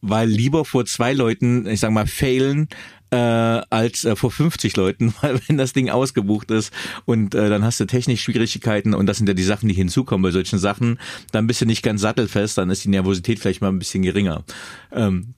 weil 0.00 0.28
lieber 0.28 0.64
vor 0.64 0.86
zwei 0.86 1.12
Leuten, 1.12 1.66
ich 1.66 1.80
sag 1.80 1.90
mal, 1.90 2.06
failen, 2.06 2.68
äh, 3.14 3.62
als 3.70 4.04
äh, 4.04 4.16
vor 4.16 4.30
50 4.30 4.76
Leuten, 4.76 5.14
weil 5.20 5.40
wenn 5.46 5.56
das 5.56 5.72
Ding 5.72 5.90
ausgebucht 5.90 6.50
ist 6.50 6.72
und 7.04 7.34
äh, 7.34 7.48
dann 7.48 7.64
hast 7.64 7.78
du 7.80 7.86
technisch 7.86 8.22
Schwierigkeiten 8.22 8.94
und 8.94 9.06
das 9.06 9.18
sind 9.18 9.28
ja 9.28 9.34
die 9.34 9.44
Sachen, 9.44 9.68
die 9.68 9.74
hinzukommen 9.74 10.22
bei 10.22 10.30
solchen 10.30 10.58
Sachen, 10.58 10.98
dann 11.32 11.46
bist 11.46 11.60
du 11.60 11.66
nicht 11.66 11.82
ganz 11.82 12.00
sattelfest, 12.00 12.58
dann 12.58 12.70
ist 12.70 12.84
die 12.84 12.88
Nervosität 12.88 13.38
vielleicht 13.38 13.60
mal 13.60 13.68
ein 13.68 13.78
bisschen 13.78 14.02
geringer. 14.02 14.44
Ähm, 14.92 15.34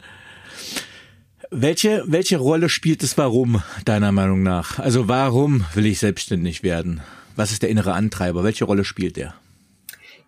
welche, 1.50 2.02
welche 2.06 2.38
Rolle 2.38 2.68
spielt 2.68 3.02
es 3.02 3.16
warum, 3.18 3.62
deiner 3.84 4.10
Meinung 4.10 4.42
nach? 4.42 4.78
Also 4.78 5.06
warum 5.06 5.64
will 5.74 5.86
ich 5.86 5.98
selbstständig 5.98 6.62
werden? 6.62 7.02
Was 7.36 7.52
ist 7.52 7.62
der 7.62 7.68
innere 7.68 7.92
Antreiber? 7.92 8.42
Welche 8.42 8.64
Rolle 8.64 8.84
spielt 8.84 9.16
der? 9.16 9.34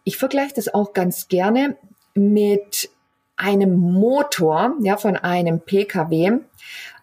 Ich 0.05 0.17
vergleiche 0.17 0.55
das 0.55 0.73
auch 0.73 0.93
ganz 0.93 1.29
gerne 1.29 1.77
mit 2.15 2.91
einem 3.39 3.79
Motor, 3.79 4.75
ja, 4.81 4.97
von 4.97 5.17
einem 5.17 5.61
PKW. 5.61 6.41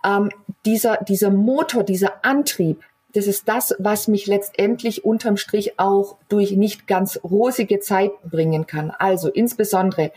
Ähm, 0.06 0.30
dieser, 0.66 0.98
dieser 0.98 1.32
Motor, 1.32 1.84
dieser 1.84 2.24
Antrieb, 2.24 2.84
das 3.14 3.28
ist 3.28 3.48
das, 3.48 3.74
was 3.80 4.10
mich 4.10 4.28
letztendlich 4.28 5.06
unterm 5.06 5.38
Strich 5.38 5.80
auch 5.80 6.18
durch 6.28 6.52
nicht 6.52 6.86
ganz 6.86 7.20
rosige 7.24 7.80
Zeiten 7.80 8.30
bringen 8.30 8.68
kann. 8.68 8.92
Also 8.92 9.30
insbesondere, 9.30 10.12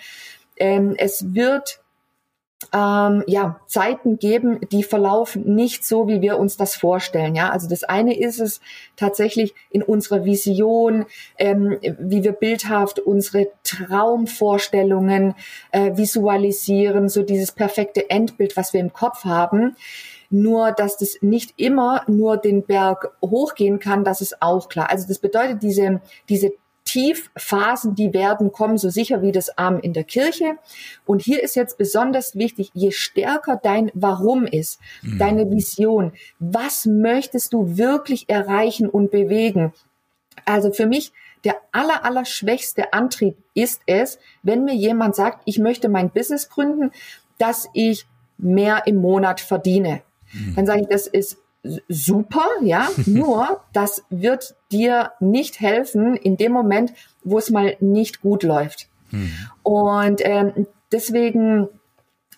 ähm, 0.56 0.94
es 0.98 1.32
wird 1.32 1.80
ähm, 2.72 3.22
ja, 3.26 3.60
Zeiten 3.66 4.18
geben, 4.18 4.60
die 4.72 4.82
verlaufen 4.82 5.54
nicht 5.54 5.84
so, 5.84 6.08
wie 6.08 6.20
wir 6.20 6.38
uns 6.38 6.56
das 6.56 6.74
vorstellen. 6.74 7.34
Ja, 7.34 7.50
also 7.50 7.68
das 7.68 7.84
eine 7.84 8.18
ist 8.18 8.40
es 8.40 8.60
tatsächlich 8.96 9.54
in 9.70 9.82
unserer 9.82 10.24
Vision, 10.24 11.06
ähm, 11.38 11.78
wie 12.00 12.24
wir 12.24 12.32
bildhaft 12.32 12.98
unsere 12.98 13.48
Traumvorstellungen 13.62 15.34
äh, 15.70 15.96
visualisieren, 15.96 17.08
so 17.08 17.22
dieses 17.22 17.52
perfekte 17.52 18.10
Endbild, 18.10 18.56
was 18.56 18.72
wir 18.72 18.80
im 18.80 18.92
Kopf 18.92 19.24
haben. 19.24 19.76
Nur, 20.30 20.72
dass 20.72 20.98
das 20.98 21.18
nicht 21.22 21.54
immer 21.56 22.02
nur 22.06 22.36
den 22.36 22.64
Berg 22.64 23.12
hochgehen 23.22 23.78
kann, 23.78 24.04
das 24.04 24.20
ist 24.20 24.42
auch 24.42 24.68
klar. 24.68 24.90
Also 24.90 25.08
das 25.08 25.20
bedeutet, 25.20 25.62
diese, 25.62 26.02
diese 26.28 26.52
Tiefphasen, 26.88 27.94
die 27.94 28.14
werden 28.14 28.50
kommen, 28.50 28.78
so 28.78 28.88
sicher 28.88 29.20
wie 29.20 29.30
das 29.30 29.58
Arm 29.58 29.78
in 29.78 29.92
der 29.92 30.04
Kirche. 30.04 30.56
Und 31.04 31.20
hier 31.20 31.42
ist 31.42 31.54
jetzt 31.54 31.76
besonders 31.76 32.34
wichtig, 32.34 32.70
je 32.72 32.92
stärker 32.92 33.60
dein 33.62 33.90
Warum 33.92 34.46
ist, 34.46 34.80
mhm. 35.02 35.18
deine 35.18 35.50
Vision, 35.50 36.12
was 36.38 36.86
möchtest 36.86 37.52
du 37.52 37.76
wirklich 37.76 38.30
erreichen 38.30 38.88
und 38.88 39.10
bewegen? 39.10 39.74
Also 40.46 40.72
für 40.72 40.86
mich 40.86 41.12
der 41.44 41.56
aller, 41.72 42.04
aller 42.04 42.24
schwächste 42.24 42.92
Antrieb 42.94 43.36
ist 43.54 43.82
es, 43.86 44.18
wenn 44.42 44.64
mir 44.64 44.74
jemand 44.74 45.14
sagt, 45.14 45.42
ich 45.44 45.58
möchte 45.58 45.88
mein 45.88 46.10
Business 46.10 46.48
gründen, 46.48 46.90
dass 47.36 47.68
ich 47.74 48.06
mehr 48.38 48.86
im 48.86 48.96
Monat 48.96 49.40
verdiene. 49.40 50.02
Mhm. 50.32 50.54
Dann 50.56 50.66
sage 50.66 50.80
ich, 50.80 50.88
das 50.88 51.06
ist 51.06 51.36
super, 51.88 52.46
ja, 52.62 52.88
nur 53.06 53.60
das 53.74 54.04
wird 54.08 54.56
dir 54.72 55.12
nicht 55.20 55.60
helfen 55.60 56.16
in 56.16 56.36
dem 56.36 56.52
Moment, 56.52 56.92
wo 57.24 57.38
es 57.38 57.50
mal 57.50 57.76
nicht 57.80 58.20
gut 58.20 58.42
läuft. 58.42 58.88
Hm. 59.10 59.30
Und 59.62 60.20
ähm, 60.24 60.66
deswegen, 60.92 61.68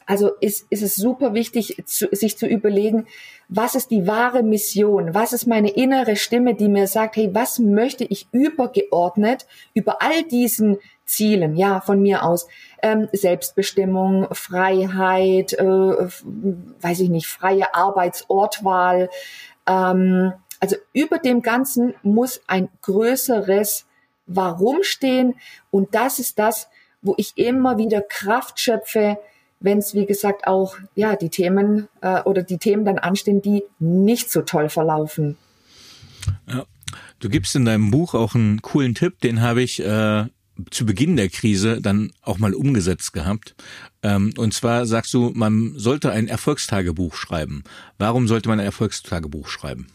also 0.06 0.30
ist, 0.40 0.66
ist 0.70 0.82
es 0.82 0.96
super 0.96 1.34
wichtig, 1.34 1.82
zu, 1.86 2.08
sich 2.12 2.38
zu 2.38 2.46
überlegen, 2.46 3.06
was 3.48 3.74
ist 3.74 3.90
die 3.90 4.06
wahre 4.06 4.44
Mission? 4.44 5.12
Was 5.12 5.32
ist 5.32 5.46
meine 5.46 5.70
innere 5.70 6.14
Stimme, 6.14 6.54
die 6.54 6.68
mir 6.68 6.86
sagt, 6.86 7.16
hey, 7.16 7.30
was 7.32 7.58
möchte 7.58 8.04
ich 8.04 8.28
übergeordnet 8.30 9.46
über 9.74 10.00
all 10.02 10.22
diesen 10.22 10.78
Zielen, 11.04 11.56
ja, 11.56 11.80
von 11.80 12.00
mir 12.00 12.22
aus, 12.22 12.46
ähm, 12.82 13.08
Selbstbestimmung, 13.12 14.28
Freiheit, 14.32 15.54
äh, 15.54 15.64
weiß 15.64 17.00
ich 17.00 17.08
nicht, 17.08 17.26
freie 17.26 17.74
Arbeitsortwahl. 17.74 19.10
Ähm, 19.66 20.32
also 20.60 20.76
über 20.92 21.18
dem 21.18 21.42
Ganzen 21.42 21.94
muss 22.02 22.40
ein 22.46 22.68
größeres 22.82 23.86
Warum 24.26 24.82
stehen 24.82 25.34
und 25.70 25.94
das 25.94 26.18
ist 26.18 26.38
das, 26.38 26.68
wo 27.02 27.14
ich 27.16 27.32
immer 27.36 27.78
wieder 27.78 28.02
Kraft 28.02 28.60
schöpfe, 28.60 29.18
wenn 29.58 29.78
es, 29.78 29.94
wie 29.94 30.06
gesagt, 30.06 30.46
auch 30.46 30.76
ja 30.94 31.16
die 31.16 31.30
Themen 31.30 31.88
äh, 32.00 32.22
oder 32.22 32.42
die 32.42 32.58
Themen 32.58 32.84
dann 32.84 32.98
anstehen, 32.98 33.42
die 33.42 33.64
nicht 33.78 34.30
so 34.30 34.42
toll 34.42 34.68
verlaufen. 34.68 35.36
Ja. 36.48 36.64
Du 37.18 37.28
gibst 37.28 37.54
in 37.54 37.64
deinem 37.64 37.90
Buch 37.90 38.14
auch 38.14 38.34
einen 38.34 38.62
coolen 38.62 38.94
Tipp, 38.94 39.20
den 39.20 39.42
habe 39.42 39.62
ich 39.62 39.80
äh, 39.80 40.26
zu 40.70 40.86
Beginn 40.86 41.16
der 41.16 41.28
Krise 41.28 41.80
dann 41.80 42.12
auch 42.22 42.38
mal 42.38 42.54
umgesetzt 42.54 43.12
gehabt. 43.12 43.54
Ähm, 44.02 44.32
und 44.36 44.54
zwar 44.54 44.86
sagst 44.86 45.12
du, 45.14 45.30
man 45.34 45.74
sollte 45.76 46.10
ein 46.10 46.28
Erfolgstagebuch 46.28 47.14
schreiben. 47.14 47.62
Warum 47.98 48.28
sollte 48.28 48.48
man 48.48 48.60
ein 48.60 48.66
Erfolgstagebuch 48.66 49.48
schreiben? 49.48 49.86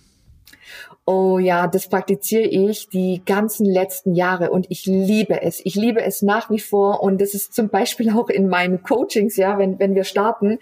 Oh 1.08 1.38
ja, 1.38 1.68
das 1.68 1.88
praktiziere 1.88 2.48
ich 2.48 2.90
die 2.90 3.22
ganzen 3.24 3.68
letzten 3.68 4.16
Jahre 4.16 4.50
und 4.50 4.66
ich 4.70 4.88
liebe 4.88 5.40
es. 5.44 5.62
Ich 5.64 5.76
liebe 5.76 6.02
es 6.02 6.24
nach 6.24 6.50
wie 6.50 6.60
vor 6.60 7.04
und 7.04 7.22
das 7.22 7.36
ist 7.36 7.54
zum 7.54 7.70
Beispiel 7.70 8.10
auch 8.18 8.30
in 8.30 8.48
meinen 8.48 8.82
Coachings, 8.82 9.38
ja, 9.38 9.60
wenn, 9.60 9.78
wenn 9.78 9.94
wir 9.94 10.04
starten. 10.04 10.58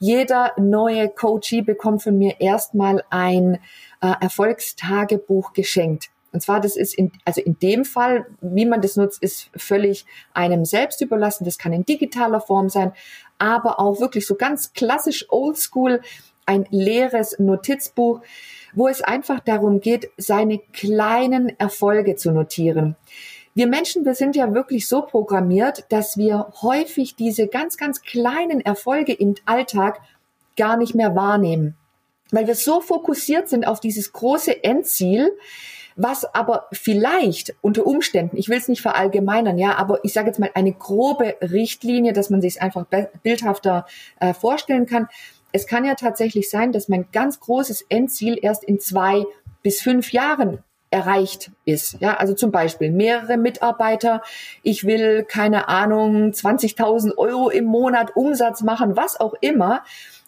Jeder 0.00 0.52
neue 0.58 1.08
Coachee 1.08 1.62
bekommt 1.62 2.02
von 2.02 2.18
mir 2.18 2.40
erstmal 2.40 3.04
ein 3.08 3.60
äh, 4.02 4.12
Erfolgstagebuch 4.20 5.52
geschenkt. 5.52 6.10
Und 6.32 6.40
zwar, 6.40 6.60
das 6.60 6.74
ist 6.74 6.98
in, 6.98 7.12
also 7.24 7.40
in 7.40 7.56
dem 7.60 7.84
Fall, 7.84 8.26
wie 8.40 8.66
man 8.66 8.80
das 8.80 8.96
nutzt, 8.96 9.22
ist 9.22 9.48
völlig 9.56 10.04
einem 10.32 10.64
selbst 10.64 11.00
überlassen. 11.00 11.44
Das 11.44 11.58
kann 11.58 11.72
in 11.72 11.86
digitaler 11.86 12.40
Form 12.40 12.68
sein, 12.68 12.92
aber 13.38 13.78
auch 13.78 14.00
wirklich 14.00 14.26
so 14.26 14.34
ganz 14.34 14.72
klassisch 14.72 15.26
oldschool, 15.30 16.00
ein 16.44 16.66
leeres 16.70 17.38
Notizbuch 17.38 18.20
wo 18.74 18.88
es 18.88 19.02
einfach 19.02 19.40
darum 19.40 19.80
geht, 19.80 20.10
seine 20.16 20.58
kleinen 20.72 21.58
Erfolge 21.58 22.16
zu 22.16 22.32
notieren. 22.32 22.96
Wir 23.54 23.68
Menschen, 23.68 24.04
wir 24.04 24.14
sind 24.14 24.34
ja 24.34 24.52
wirklich 24.52 24.88
so 24.88 25.02
programmiert, 25.02 25.84
dass 25.90 26.16
wir 26.16 26.52
häufig 26.62 27.14
diese 27.14 27.46
ganz, 27.46 27.76
ganz 27.76 28.02
kleinen 28.02 28.60
Erfolge 28.60 29.12
im 29.12 29.36
Alltag 29.46 30.00
gar 30.56 30.76
nicht 30.76 30.94
mehr 30.94 31.14
wahrnehmen. 31.14 31.76
Weil 32.32 32.48
wir 32.48 32.56
so 32.56 32.80
fokussiert 32.80 33.48
sind 33.48 33.66
auf 33.66 33.78
dieses 33.78 34.12
große 34.12 34.64
Endziel, 34.64 35.30
was 35.96 36.24
aber 36.34 36.66
vielleicht 36.72 37.54
unter 37.60 37.86
Umständen, 37.86 38.36
ich 38.36 38.48
will 38.48 38.58
es 38.58 38.66
nicht 38.66 38.82
verallgemeinern, 38.82 39.58
ja, 39.58 39.76
aber 39.76 40.04
ich 40.04 40.12
sage 40.12 40.26
jetzt 40.26 40.40
mal 40.40 40.50
eine 40.54 40.72
grobe 40.72 41.36
Richtlinie, 41.40 42.12
dass 42.12 42.30
man 42.30 42.40
sich 42.40 42.54
es 42.54 42.60
einfach 42.60 42.86
bildhafter 43.22 43.86
äh, 44.18 44.34
vorstellen 44.34 44.86
kann, 44.86 45.08
es 45.54 45.68
kann 45.68 45.84
ja 45.84 45.94
tatsächlich 45.94 46.50
sein, 46.50 46.72
dass 46.72 46.88
mein 46.88 47.06
ganz 47.12 47.38
großes 47.38 47.86
Endziel 47.88 48.36
erst 48.42 48.64
in 48.64 48.80
zwei 48.80 49.24
bis 49.62 49.80
fünf 49.80 50.10
Jahren 50.12 50.58
erreicht 50.90 51.52
ist. 51.64 51.96
Ja, 52.00 52.16
also 52.16 52.34
zum 52.34 52.50
Beispiel 52.50 52.90
mehrere 52.90 53.36
Mitarbeiter. 53.36 54.22
Ich 54.64 54.82
will 54.82 55.22
keine 55.22 55.68
Ahnung 55.68 56.32
20.000 56.32 57.16
Euro 57.18 57.50
im 57.50 57.66
Monat 57.66 58.16
Umsatz 58.16 58.62
machen, 58.62 58.96
was 58.96 59.20
auch 59.20 59.34
immer. 59.40 59.84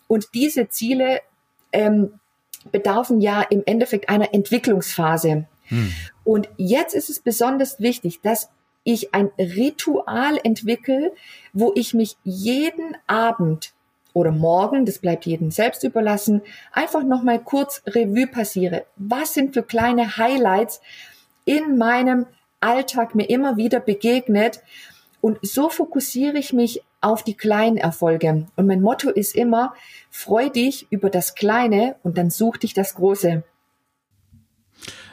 Und 0.06 0.28
diese 0.32 0.68
Ziele 0.68 1.22
ähm, 1.72 2.20
bedarfen 2.70 3.20
ja 3.20 3.42
im 3.42 3.64
Endeffekt 3.66 4.08
einer 4.08 4.32
Entwicklungsphase. 4.32 5.46
Hm. 5.64 5.92
Und 6.22 6.48
jetzt 6.56 6.94
ist 6.94 7.10
es 7.10 7.18
besonders 7.18 7.80
wichtig, 7.80 8.20
dass 8.20 8.48
ich 8.84 9.12
ein 9.12 9.30
Ritual 9.40 10.38
entwickle, 10.44 11.12
wo 11.52 11.72
ich 11.74 11.94
mich 11.94 12.16
jeden 12.22 12.96
Abend 13.08 13.72
oder 14.16 14.32
morgen, 14.32 14.86
das 14.86 14.98
bleibt 14.98 15.26
jedem 15.26 15.50
selbst 15.50 15.84
überlassen, 15.84 16.40
einfach 16.72 17.04
nochmal 17.04 17.38
kurz 17.38 17.82
Revue 17.86 18.26
passiere. 18.26 18.86
Was 18.96 19.34
sind 19.34 19.52
für 19.52 19.62
kleine 19.62 20.16
Highlights 20.16 20.80
in 21.44 21.76
meinem 21.76 22.24
Alltag 22.58 23.14
mir 23.14 23.28
immer 23.28 23.58
wieder 23.58 23.78
begegnet? 23.78 24.62
Und 25.20 25.38
so 25.42 25.68
fokussiere 25.68 26.38
ich 26.38 26.54
mich 26.54 26.82
auf 27.02 27.24
die 27.24 27.36
kleinen 27.36 27.76
Erfolge. 27.76 28.46
Und 28.56 28.66
mein 28.66 28.80
Motto 28.80 29.10
ist 29.10 29.36
immer, 29.36 29.74
freu 30.10 30.48
dich 30.48 30.86
über 30.88 31.10
das 31.10 31.34
Kleine 31.34 31.96
und 32.02 32.16
dann 32.16 32.30
such 32.30 32.56
dich 32.56 32.72
das 32.72 32.94
Große. 32.94 33.44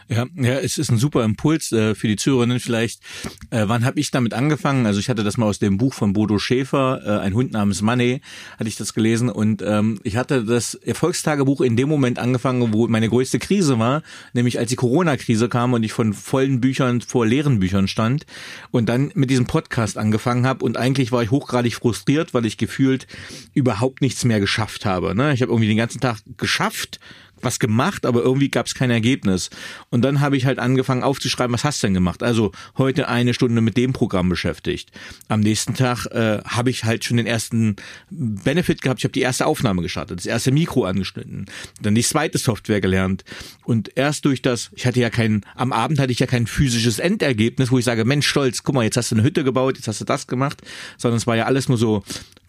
Ja, 0.09 0.25
ja, 0.35 0.59
es 0.59 0.77
ist 0.77 0.91
ein 0.91 0.97
super 0.97 1.23
Impuls 1.23 1.71
äh, 1.71 1.95
für 1.95 2.07
die 2.07 2.15
Zuhörerinnen 2.15 2.59
vielleicht. 2.59 3.01
Äh, 3.49 3.63
wann 3.67 3.85
habe 3.85 3.99
ich 3.99 4.11
damit 4.11 4.33
angefangen? 4.33 4.85
Also 4.85 4.99
ich 4.99 5.09
hatte 5.09 5.23
das 5.23 5.37
mal 5.37 5.45
aus 5.45 5.59
dem 5.59 5.77
Buch 5.77 5.93
von 5.93 6.13
Bodo 6.13 6.39
Schäfer, 6.39 7.01
äh, 7.05 7.19
ein 7.19 7.33
Hund 7.33 7.53
namens 7.53 7.81
Money, 7.81 8.21
hatte 8.59 8.67
ich 8.67 8.75
das 8.75 8.93
gelesen 8.93 9.29
und 9.29 9.61
ähm, 9.61 9.99
ich 10.03 10.17
hatte 10.17 10.43
das 10.43 10.75
Erfolgstagebuch 10.75 11.61
in 11.61 11.77
dem 11.77 11.89
Moment 11.89 12.19
angefangen, 12.19 12.73
wo 12.73 12.87
meine 12.87 13.09
größte 13.09 13.39
Krise 13.39 13.79
war, 13.79 14.03
nämlich 14.33 14.59
als 14.59 14.69
die 14.69 14.75
Corona-Krise 14.75 15.49
kam 15.49 15.73
und 15.73 15.83
ich 15.83 15.93
von 15.93 16.13
vollen 16.13 16.59
Büchern 16.59 17.01
vor 17.01 17.25
leeren 17.25 17.59
Büchern 17.59 17.87
stand 17.87 18.25
und 18.71 18.89
dann 18.89 19.11
mit 19.15 19.29
diesem 19.29 19.45
Podcast 19.45 19.97
angefangen 19.97 20.45
habe 20.45 20.65
und 20.65 20.77
eigentlich 20.77 21.11
war 21.11 21.23
ich 21.23 21.31
hochgradig 21.31 21.75
frustriert, 21.75 22.33
weil 22.33 22.45
ich 22.45 22.57
gefühlt 22.57 23.07
überhaupt 23.53 24.01
nichts 24.01 24.25
mehr 24.25 24.39
geschafft 24.39 24.85
habe. 24.85 25.15
Ne? 25.15 25.33
Ich 25.33 25.41
habe 25.41 25.51
irgendwie 25.51 25.67
den 25.67 25.77
ganzen 25.77 26.01
Tag 26.01 26.17
geschafft, 26.37 26.99
was 27.43 27.59
gemacht, 27.59 28.05
aber 28.05 28.21
irgendwie 28.21 28.49
gab 28.49 28.67
es 28.67 28.75
kein 28.75 28.91
Ergebnis. 28.91 29.49
Und 29.89 30.01
dann 30.03 30.21
habe 30.21 30.37
ich 30.37 30.45
halt 30.45 30.59
angefangen 30.59 31.03
aufzuschreiben, 31.03 31.53
was 31.53 31.63
hast 31.63 31.81
du 31.83 31.87
denn 31.87 31.93
gemacht? 31.93 32.23
Also 32.23 32.51
heute 32.77 33.07
eine 33.07 33.33
Stunde 33.33 33.61
mit 33.61 33.77
dem 33.77 33.93
Programm 33.93 34.29
beschäftigt. 34.29 34.91
Am 35.27 35.41
nächsten 35.41 35.73
Tag 35.73 36.05
äh, 36.07 36.39
habe 36.45 36.69
ich 36.69 36.83
halt 36.83 37.03
schon 37.03 37.17
den 37.17 37.27
ersten 37.27 37.75
Benefit 38.09 38.81
gehabt. 38.81 38.99
Ich 38.99 39.05
habe 39.05 39.13
die 39.13 39.21
erste 39.21 39.45
Aufnahme 39.45 39.81
gestartet, 39.81 40.19
das 40.19 40.25
erste 40.25 40.51
Mikro 40.51 40.85
angeschnitten, 40.85 41.45
dann 41.81 41.95
die 41.95 42.03
zweite 42.03 42.37
Software 42.37 42.81
gelernt. 42.81 43.23
Und 43.63 43.91
erst 43.95 44.25
durch 44.25 44.41
das, 44.41 44.71
ich 44.75 44.85
hatte 44.85 44.99
ja 44.99 45.09
kein, 45.09 45.45
am 45.55 45.71
Abend 45.73 45.99
hatte 45.99 46.11
ich 46.11 46.19
ja 46.19 46.27
kein 46.27 46.47
physisches 46.47 46.99
Endergebnis, 46.99 47.71
wo 47.71 47.77
ich 47.77 47.85
sage, 47.85 48.05
Mensch, 48.05 48.27
stolz, 48.27 48.63
guck 48.63 48.75
mal, 48.75 48.83
jetzt 48.83 48.97
hast 48.97 49.11
du 49.11 49.15
eine 49.15 49.23
Hütte 49.23 49.43
gebaut, 49.43 49.77
jetzt 49.77 49.87
hast 49.87 50.01
du 50.01 50.05
das 50.05 50.27
gemacht, 50.27 50.61
sondern 50.97 51.17
es 51.17 51.27
war 51.27 51.35
ja 51.35 51.45
alles 51.45 51.69
nur 51.69 51.77
so 51.77 52.03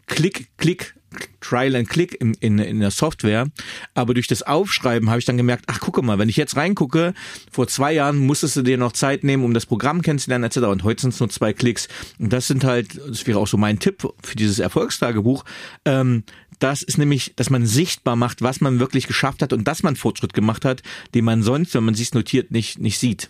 Klick, 0.07 0.49
Klick, 0.59 0.95
Trial 1.41 1.77
and 1.77 1.89
Click 1.89 2.21
in, 2.21 2.35
in, 2.35 2.59
in 2.59 2.81
der 2.81 2.91
Software. 2.91 3.49
Aber 3.95 4.15
durch 4.15 4.29
das 4.29 4.43
Aufschreiben 4.43 5.11
habe 5.11 5.19
ich 5.19 5.25
dann 5.25 5.37
gemerkt, 5.37 5.65
ach 5.67 5.81
gucke 5.81 6.03
mal, 6.03 6.19
wenn 6.19 6.29
ich 6.29 6.37
jetzt 6.37 6.57
reingucke, 6.57 7.15
vor 7.51 7.67
zwei 7.69 7.93
Jahren 7.93 8.19
musstest 8.19 8.57
du 8.57 8.63
dir 8.63 8.79
noch 8.79 8.93
Zeit 8.93 9.25
nehmen, 9.25 9.45
um 9.45 9.55
das 9.55 9.67
Programm 9.67 10.03
kennenzulernen 10.03 10.45
etc. 10.45 10.59
Und 10.59 10.85
heute 10.85 11.03
sind 11.03 11.15
es 11.15 11.21
nur 11.21 11.29
zwei 11.29 11.53
Klicks. 11.53 11.89
Und 12.19 12.33
das 12.33 12.47
sind 12.47 12.65
halt, 12.65 13.01
das 13.09 13.27
wäre 13.27 13.39
auch 13.39 13.47
so 13.47 13.57
mein 13.57 13.79
Tipp 13.79 14.07
für 14.23 14.37
dieses 14.37 14.59
Erfolgstagebuch. 14.59 15.45
Ähm, 15.85 16.25
das 16.59 16.83
ist 16.83 16.99
nämlich, 16.99 17.35
dass 17.37 17.51
man 17.51 17.67
sichtbar 17.67 18.17
macht, 18.17 18.43
was 18.43 18.61
man 18.61 18.79
wirklich 18.79 19.07
geschafft 19.07 19.43
hat 19.43 19.53
und 19.53 19.65
dass 19.65 19.83
man 19.83 19.97
Fortschritt 19.97 20.33
gemacht 20.33 20.65
hat, 20.65 20.83
den 21.15 21.25
man 21.25 21.43
sonst, 21.43 21.75
wenn 21.75 21.85
man 21.85 21.95
sich 21.95 22.15
notiert, 22.15 22.51
nicht, 22.51 22.79
nicht 22.79 22.99
sieht. 22.99 23.29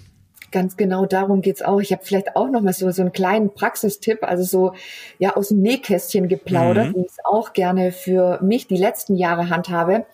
Ganz 0.54 0.76
genau 0.76 1.04
darum 1.04 1.42
geht's 1.42 1.62
auch. 1.62 1.80
Ich 1.80 1.90
habe 1.90 2.04
vielleicht 2.04 2.36
auch 2.36 2.48
noch 2.48 2.60
mal 2.60 2.72
so, 2.72 2.88
so 2.92 3.02
einen 3.02 3.10
kleinen 3.10 3.52
Praxistipp, 3.52 4.22
also 4.22 4.44
so 4.44 4.72
ja 5.18 5.34
aus 5.34 5.48
dem 5.48 5.62
Nähkästchen 5.62 6.28
geplaudert, 6.28 6.90
mhm. 6.90 6.94
wie 6.94 7.00
ich 7.00 7.10
es 7.10 7.18
auch 7.24 7.54
gerne 7.54 7.90
für 7.90 8.38
mich 8.40 8.68
die 8.68 8.76
letzten 8.76 9.16
Jahre 9.16 9.50
handhabe. 9.50 10.06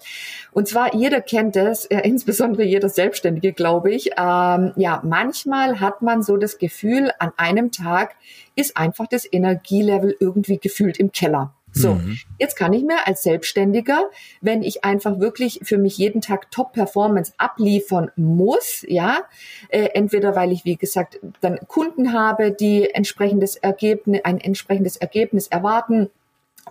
Und 0.53 0.67
zwar, 0.67 0.95
jeder 0.95 1.21
kennt 1.21 1.57
es, 1.57 1.85
äh, 1.85 2.01
insbesondere 2.01 2.65
jeder 2.65 2.89
Selbstständige, 2.89 3.53
glaube 3.53 3.93
ich. 3.93 4.13
Ähm, 4.17 4.73
ja, 4.77 5.03
manchmal 5.05 5.79
hat 5.79 6.01
man 6.01 6.23
so 6.23 6.39
das 6.39 6.57
Gefühl, 6.57 7.11
an 7.19 7.33
einem 7.37 7.71
Tag 7.71 8.17
ist 8.57 8.79
einfach 8.79 9.09
das 9.09 9.31
Energielevel 9.31 10.17
irgendwie 10.21 10.57
gefühlt 10.57 10.99
im 10.99 11.13
Keller. 11.13 11.53
So, 11.73 11.95
mhm. 11.95 12.19
jetzt 12.39 12.57
kann 12.57 12.73
ich 12.73 12.83
mir 12.83 13.07
als 13.07 13.23
Selbstständiger, 13.23 14.11
wenn 14.41 14.63
ich 14.63 14.85
einfach 14.85 15.21
wirklich 15.21 15.61
für 15.63 15.79
mich 15.79 15.97
jeden 15.99 16.21
Tag 16.21 16.51
Top-Performance 16.51 17.33
abliefern 17.39 18.11
muss, 18.17 18.85
ja, 18.89 19.21
äh, 19.69 19.89
entweder 19.95 20.35
weil 20.35 20.53
ich, 20.53 20.65
wie 20.65 20.77
gesagt, 20.77 21.21
dann 21.41 21.59
Kunden 21.69 22.13
habe, 22.13 22.51
die 22.51 22.91
entsprechendes 22.91 23.57
Ergebnis, 23.57 24.21
ein 24.25 24.41
entsprechendes 24.41 24.97
Ergebnis 24.97 25.47
erwarten, 25.47 26.11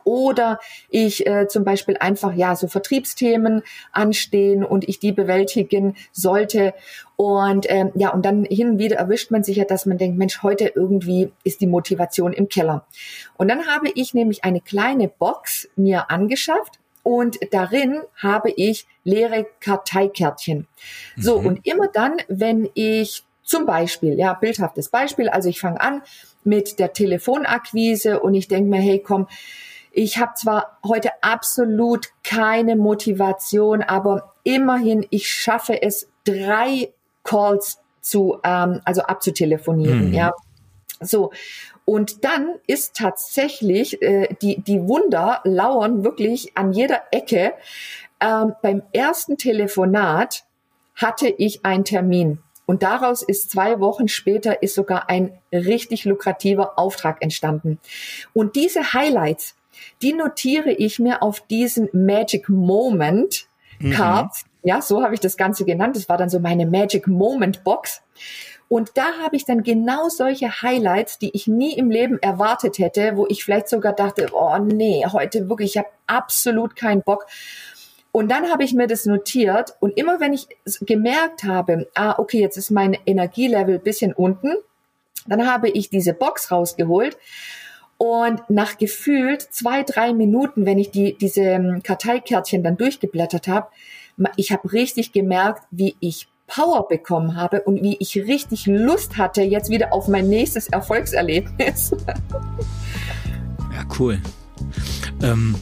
oder 0.10 0.60
ich 0.90 1.28
äh, 1.28 1.48
zum 1.48 1.64
Beispiel 1.64 1.96
einfach 2.00 2.34
ja 2.34 2.56
so 2.56 2.68
Vertriebsthemen 2.68 3.62
anstehen 3.92 4.64
und 4.64 4.90
ich 4.90 4.98
die 4.98 5.12
bewältigen 5.12 5.96
sollte 6.12 6.74
und 7.16 7.68
ähm, 7.70 7.92
ja 7.94 8.10
und 8.10 8.26
dann 8.26 8.44
hin 8.46 8.72
und 8.72 8.80
wieder 8.80 8.96
erwischt 8.96 9.30
man 9.30 9.44
sich 9.44 9.58
ja, 9.58 9.66
dass 9.66 9.86
man 9.86 10.00
denkt, 10.00 10.18
Mensch, 10.18 10.42
heute 10.42 10.72
irgendwie 10.74 11.32
ist 11.44 11.62
die 11.62 11.68
Motivation 11.68 12.34
im 12.34 12.50
Keller. 12.50 12.86
Und 13.38 13.50
dann 13.50 13.68
habe 13.68 13.92
ich 13.94 14.16
nämlich 14.16 14.44
eine 14.44 14.62
kleine 14.62 15.10
Box 15.10 15.70
mir 15.76 16.10
angeschafft 16.10 16.80
und 17.04 17.38
darin 17.52 18.02
habe 18.16 18.50
ich 18.50 18.88
leere 19.04 19.46
Karteikärtchen. 19.60 20.66
Mhm. 21.18 21.22
So 21.22 21.36
und 21.36 21.68
immer 21.68 21.88
dann, 21.88 22.18
wenn 22.30 22.68
ich 22.74 23.24
zum 23.44 23.68
Beispiel, 23.68 24.18
ja, 24.18 24.34
bildhaftes 24.34 24.90
Beispiel, 24.90 25.30
also 25.30 25.50
ich 25.50 25.60
fange 25.60 25.82
an 25.82 26.02
mit 26.44 26.80
der 26.80 26.94
Telefonakquise 26.94 28.20
und 28.20 28.34
ich 28.34 28.48
denke 28.48 28.70
mir, 28.70 28.82
hey, 28.82 29.00
komm, 29.00 29.28
ich 29.92 30.18
habe 30.20 30.34
zwar 30.36 30.80
heute 30.86 31.12
absolut 31.22 32.10
keine 32.24 32.76
Motivation, 32.76 33.82
aber 33.82 34.34
immerhin, 34.44 35.06
ich 35.10 35.30
schaffe 35.30 35.82
es, 35.82 36.08
drei 36.26 36.94
Calls 37.24 37.80
zu, 38.02 38.40
ähm, 38.44 38.82
also 38.86 39.02
abzutelefonieren, 39.02 40.10
mhm. 40.10 40.14
ja. 40.14 40.34
So. 41.02 41.32
Und 41.86 42.24
dann 42.24 42.56
ist 42.68 42.96
tatsächlich, 42.96 44.02
äh, 44.02 44.36
die, 44.42 44.62
die 44.62 44.88
Wunder 44.88 45.42
lauern 45.44 46.04
wirklich 46.04 46.56
an 46.56 46.72
jeder 46.72 47.02
Ecke. 47.12 47.54
Ähm, 48.20 48.54
beim 48.62 48.84
ersten 48.94 49.38
Telefonat 49.38 50.44
hatte 50.96 51.30
ich 51.30 51.66
einen 51.66 51.86
Termin. 51.86 52.40
Und 52.66 52.84
daraus 52.84 53.24
ist 53.24 53.50
zwei 53.50 53.80
Wochen 53.80 54.08
später 54.08 54.62
ist 54.62 54.76
sogar 54.76 55.10
ein 55.10 55.40
richtig 55.52 56.06
lukrativer 56.06 56.78
Auftrag 56.78 57.24
entstanden. 57.24 57.80
Und 58.34 58.56
diese 58.56 58.94
Highlights, 58.94 59.56
die 60.02 60.14
notiere 60.14 60.72
ich 60.72 61.00
mir 61.00 61.22
auf 61.24 61.42
diesen 61.42 61.90
Magic 61.94 62.50
Moment. 62.50 63.50
Cards. 63.92 64.44
Mhm. 64.44 64.70
Ja, 64.70 64.82
so 64.82 65.02
habe 65.04 65.14
ich 65.14 65.20
das 65.20 65.38
Ganze 65.38 65.66
genannt. 65.66 65.96
Das 65.96 66.10
war 66.10 66.18
dann 66.18 66.30
so 66.30 66.40
meine 66.40 66.66
Magic 66.66 67.08
Moment 67.08 67.64
Box. 67.64 68.02
Und 68.68 68.92
da 68.96 69.14
habe 69.24 69.36
ich 69.36 69.46
dann 69.46 69.64
genau 69.64 70.10
solche 70.10 70.62
Highlights, 70.62 71.18
die 71.18 71.32
ich 71.34 71.48
nie 71.48 71.76
im 71.76 71.90
Leben 71.90 72.20
erwartet 72.20 72.78
hätte, 72.78 73.16
wo 73.16 73.26
ich 73.28 73.44
vielleicht 73.44 73.68
sogar 73.68 73.94
dachte, 73.94 74.28
oh 74.34 74.58
nee, 74.60 75.04
heute 75.12 75.50
wirklich, 75.50 75.72
ich 75.72 75.78
habe 75.78 75.90
absolut 76.06 76.76
keinen 76.76 77.02
Bock. 77.02 77.26
Und 78.12 78.30
dann 78.30 78.52
habe 78.52 78.64
ich 78.64 78.74
mir 78.74 78.88
das 78.88 79.06
notiert 79.06 79.76
und 79.80 79.98
immer 79.98 80.20
wenn 80.20 80.34
ich 80.34 80.48
gemerkt 80.82 81.44
habe, 81.44 81.88
ah, 81.96 82.16
okay, 82.18 82.40
jetzt 82.40 82.58
ist 82.58 82.70
mein 82.70 82.98
Energielevel 83.06 83.80
bisschen 83.80 84.14
unten, 84.14 84.54
dann 85.28 85.52
habe 85.52 85.70
ich 85.70 85.90
diese 85.90 86.14
Box 86.14 86.52
rausgeholt 86.52 87.18
und 88.00 88.50
nach 88.50 88.78
gefühlt 88.78 89.42
zwei, 89.42 89.84
drei 89.84 90.14
Minuten, 90.14 90.66
wenn 90.66 90.80
ich 90.80 90.90
die, 90.90 91.18
diese 91.18 91.42
ähm, 91.42 91.84
Karteikärtchen 91.84 92.64
dann 92.64 92.78
durchgeblättert 92.78 93.50
habe, 93.50 93.68
ich 94.38 94.54
habe 94.54 94.72
richtig 94.72 95.12
gemerkt, 95.12 95.64
wie 95.70 95.96
ich 96.00 96.30
Power 96.48 96.88
bekommen 96.88 97.36
habe 97.36 97.62
und 97.62 97.84
wie 97.84 97.98
ich 98.00 98.16
richtig 98.16 98.66
Lust 98.68 99.18
hatte, 99.18 99.42
jetzt 99.42 99.70
wieder 99.70 99.94
auf 99.94 100.08
mein 100.08 100.30
nächstes 100.30 100.70
Erfolgserlebnis. 100.70 101.92
Ja, 103.72 103.86
cool. 104.00 104.20
Ähm, 105.22 105.56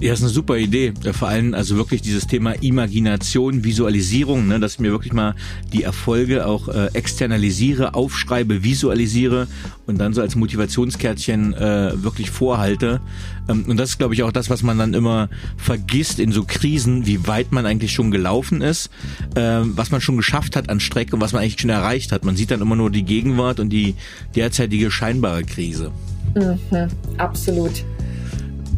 ja, 0.00 0.12
ist 0.12 0.22
eine 0.22 0.30
super 0.30 0.56
Idee. 0.56 0.92
Vor 1.12 1.28
allem 1.28 1.54
also 1.54 1.76
wirklich 1.76 2.02
dieses 2.02 2.26
Thema 2.26 2.52
Imagination, 2.52 3.64
Visualisierung, 3.64 4.46
ne, 4.46 4.60
dass 4.60 4.74
ich 4.74 4.78
mir 4.80 4.90
wirklich 4.90 5.12
mal 5.12 5.34
die 5.72 5.82
Erfolge 5.82 6.46
auch 6.46 6.68
äh, 6.68 6.86
externalisiere, 6.92 7.94
aufschreibe, 7.94 8.62
visualisiere 8.62 9.48
und 9.86 9.98
dann 9.98 10.14
so 10.14 10.20
als 10.20 10.36
Motivationskärtchen 10.36 11.54
äh, 11.54 12.02
wirklich 12.02 12.30
vorhalte. 12.30 13.00
Ähm, 13.48 13.64
und 13.66 13.76
das 13.76 13.90
ist, 13.90 13.98
glaube 13.98 14.14
ich, 14.14 14.22
auch 14.22 14.32
das, 14.32 14.50
was 14.50 14.62
man 14.62 14.78
dann 14.78 14.94
immer 14.94 15.28
vergisst 15.56 16.20
in 16.20 16.30
so 16.30 16.44
Krisen, 16.44 17.06
wie 17.06 17.26
weit 17.26 17.50
man 17.50 17.66
eigentlich 17.66 17.92
schon 17.92 18.10
gelaufen 18.10 18.60
ist, 18.62 18.90
äh, 19.34 19.60
was 19.62 19.90
man 19.90 20.00
schon 20.00 20.16
geschafft 20.16 20.54
hat 20.54 20.70
an 20.70 20.78
Strecke 20.80 21.16
und 21.16 21.22
was 21.22 21.32
man 21.32 21.42
eigentlich 21.42 21.60
schon 21.60 21.70
erreicht 21.70 22.12
hat. 22.12 22.24
Man 22.24 22.36
sieht 22.36 22.50
dann 22.50 22.60
immer 22.60 22.76
nur 22.76 22.90
die 22.90 23.04
Gegenwart 23.04 23.58
und 23.58 23.70
die 23.70 23.94
derzeitige 24.36 24.90
scheinbare 24.90 25.42
Krise. 25.42 25.90
Mhm, 26.34 26.88
absolut. 27.16 27.84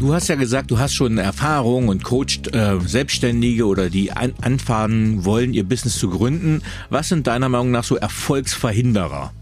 Du 0.00 0.14
hast 0.14 0.28
ja 0.28 0.34
gesagt, 0.34 0.70
du 0.70 0.78
hast 0.78 0.94
schon 0.94 1.18
Erfahrung 1.18 1.88
und 1.88 2.02
coacht 2.04 2.54
äh, 2.54 2.80
Selbstständige 2.80 3.66
oder 3.66 3.90
die 3.90 4.10
an 4.12 4.32
anfangen 4.40 5.26
wollen, 5.26 5.52
ihr 5.52 5.64
Business 5.64 5.98
zu 5.98 6.08
gründen. 6.08 6.62
Was 6.88 7.10
sind 7.10 7.26
deiner 7.26 7.50
Meinung 7.50 7.70
nach 7.70 7.84
so 7.84 7.96
Erfolgsverhinderer? 7.96 9.34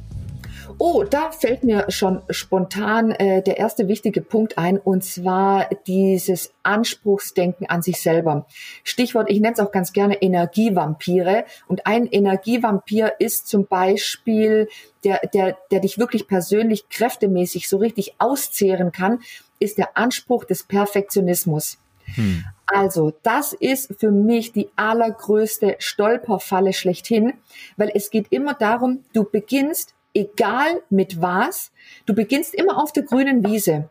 Oh, 0.80 1.04
da 1.04 1.30
fällt 1.30 1.62
mir 1.62 1.86
schon 1.90 2.22
spontan 2.30 3.12
äh, 3.12 3.40
der 3.40 3.58
erste 3.58 3.86
wichtige 3.86 4.20
Punkt 4.20 4.58
ein, 4.58 4.78
und 4.78 5.04
zwar 5.04 5.68
dieses 5.86 6.52
Anspruchsdenken 6.64 7.68
an 7.68 7.82
sich 7.82 8.00
selber. 8.00 8.46
Stichwort, 8.82 9.30
ich 9.30 9.40
nenne 9.40 9.54
es 9.54 9.60
auch 9.60 9.70
ganz 9.70 9.92
gerne 9.92 10.20
Energievampire. 10.20 11.44
Und 11.68 11.86
ein 11.86 12.06
Energievampir 12.06 13.12
ist 13.20 13.46
zum 13.46 13.66
Beispiel, 13.66 14.68
der, 15.04 15.20
der, 15.32 15.56
der 15.70 15.80
dich 15.80 15.98
wirklich 15.98 16.26
persönlich 16.26 16.88
kräftemäßig 16.88 17.68
so 17.68 17.76
richtig 17.76 18.14
auszehren 18.18 18.90
kann, 18.90 19.20
ist 19.58 19.78
der 19.78 19.96
Anspruch 19.96 20.44
des 20.44 20.62
Perfektionismus. 20.62 21.78
Hm. 22.14 22.44
Also, 22.66 23.14
das 23.22 23.52
ist 23.54 23.94
für 23.98 24.10
mich 24.10 24.52
die 24.52 24.68
allergrößte 24.76 25.76
Stolperfalle 25.78 26.72
schlechthin, 26.72 27.34
weil 27.76 27.90
es 27.94 28.10
geht 28.10 28.26
immer 28.30 28.54
darum, 28.54 29.04
du 29.12 29.24
beginnst 29.24 29.94
egal 30.14 30.82
mit 30.90 31.22
was, 31.22 31.70
du 32.06 32.14
beginnst 32.14 32.54
immer 32.54 32.82
auf 32.82 32.92
der 32.92 33.04
grünen 33.04 33.44
Wiese. 33.46 33.88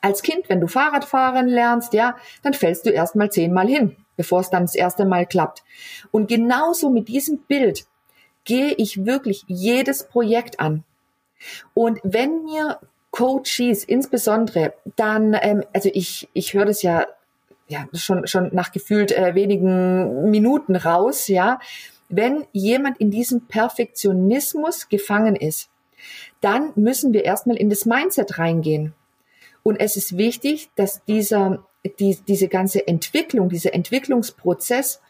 Als 0.00 0.22
Kind, 0.22 0.48
wenn 0.48 0.60
du 0.60 0.66
Fahrrad 0.66 1.04
fahren 1.04 1.46
lernst, 1.46 1.92
ja, 1.92 2.16
dann 2.42 2.54
fällst 2.54 2.86
du 2.86 2.90
erstmal 2.90 3.30
zehnmal 3.30 3.68
hin, 3.68 3.96
bevor 4.16 4.40
es 4.40 4.50
dann 4.50 4.64
das 4.64 4.74
erste 4.74 5.04
Mal 5.04 5.26
klappt. 5.26 5.62
Und 6.10 6.28
genauso 6.28 6.90
mit 6.90 7.08
diesem 7.08 7.38
Bild 7.42 7.86
gehe 8.44 8.72
ich 8.72 9.04
wirklich 9.04 9.44
jedes 9.46 10.08
Projekt 10.08 10.58
an. 10.58 10.84
Und 11.74 12.00
wenn 12.02 12.44
mir 12.44 12.80
Coaches 13.20 13.84
insbesondere 13.84 14.72
dann, 14.96 15.36
ähm, 15.42 15.62
also 15.74 15.90
ich, 15.92 16.26
ich 16.32 16.54
höre 16.54 16.64
das 16.64 16.80
ja, 16.80 17.06
ja 17.68 17.86
schon, 17.92 18.26
schon 18.26 18.48
nach 18.54 18.72
gefühlt 18.72 19.12
äh, 19.12 19.34
wenigen 19.34 20.30
Minuten 20.30 20.74
raus, 20.74 21.28
ja, 21.28 21.60
wenn 22.08 22.46
jemand 22.52 22.98
in 22.98 23.10
diesem 23.10 23.46
Perfektionismus 23.46 24.88
gefangen 24.88 25.36
ist, 25.36 25.68
dann 26.40 26.72
müssen 26.76 27.12
wir 27.12 27.26
erstmal 27.26 27.58
in 27.58 27.68
das 27.68 27.84
Mindset 27.84 28.38
reingehen. 28.38 28.94
Und 29.62 29.76
es 29.76 29.96
ist 29.96 30.16
wichtig, 30.16 30.70
dass 30.74 31.04
dieser, 31.04 31.66
die, 31.98 32.18
diese 32.26 32.48
ganze 32.48 32.88
Entwicklung, 32.88 33.50
dieser 33.50 33.74
Entwicklungsprozess 33.74 35.02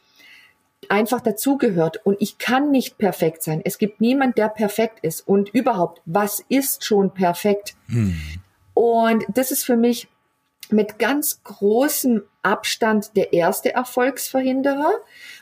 einfach 0.89 1.21
dazugehört. 1.21 2.05
Und 2.05 2.17
ich 2.21 2.39
kann 2.39 2.71
nicht 2.71 2.99
perfekt 2.99 3.43
sein. 3.43 3.61
Es 3.65 3.79
gibt 3.79 4.01
niemand, 4.01 4.39
der 4.39 4.49
perfekt 4.49 5.01
ist. 5.03 5.27
Und 5.27 5.51
überhaupt, 5.51 6.01
was 6.05 6.43
ist 6.49 6.85
schon 6.85 7.13
perfekt? 7.13 7.75
Hm. 7.87 8.17
Und 8.75 9.25
das 9.35 9.51
ist 9.51 9.65
für 9.65 9.77
mich 9.77 10.09
mit 10.71 10.99
ganz 10.99 11.43
großem 11.43 12.23
Abstand 12.43 13.17
der 13.17 13.33
erste 13.33 13.75
Erfolgsverhinderer. 13.75 14.93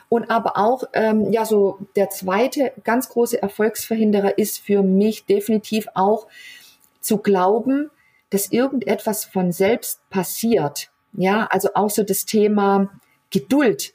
Und 0.09 0.29
aber 0.29 0.57
auch, 0.57 0.83
ähm, 0.93 1.31
ja, 1.31 1.45
so 1.45 1.79
der 1.95 2.09
zweite 2.09 2.73
ganz 2.83 3.09
große 3.09 3.41
Erfolgsverhinderer 3.41 4.37
ist 4.37 4.59
für 4.59 4.81
mich 4.81 5.25
definitiv 5.25 5.87
auch 5.93 6.27
zu 6.99 7.19
glauben, 7.19 7.91
dass 8.29 8.51
irgendetwas 8.51 9.25
von 9.25 9.51
selbst 9.51 10.01
passiert. 10.09 10.91
Ja, 11.13 11.47
also 11.49 11.69
auch 11.75 11.89
so 11.89 12.03
das 12.03 12.25
Thema 12.25 12.89
Geduld. 13.29 13.93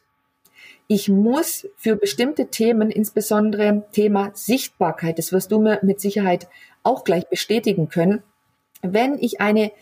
Ich 0.87 1.09
muss 1.09 1.67
für 1.77 1.97
bestimmte 1.97 2.49
Themen, 2.49 2.91
insbesondere 2.91 3.85
Thema 3.93 4.33
Sichtbarkeit, 4.35 5.19
das 5.19 5.33
wirst 5.33 5.51
du 5.51 5.61
mir 5.61 5.79
mit 5.83 6.01
Sicherheit 6.01 6.49
auch 6.83 7.05
gleich 7.05 7.29
bestätigen 7.29 7.89
können, 7.89 8.23
wenn 8.83 9.19
ich 9.19 9.41
eine 9.41 9.73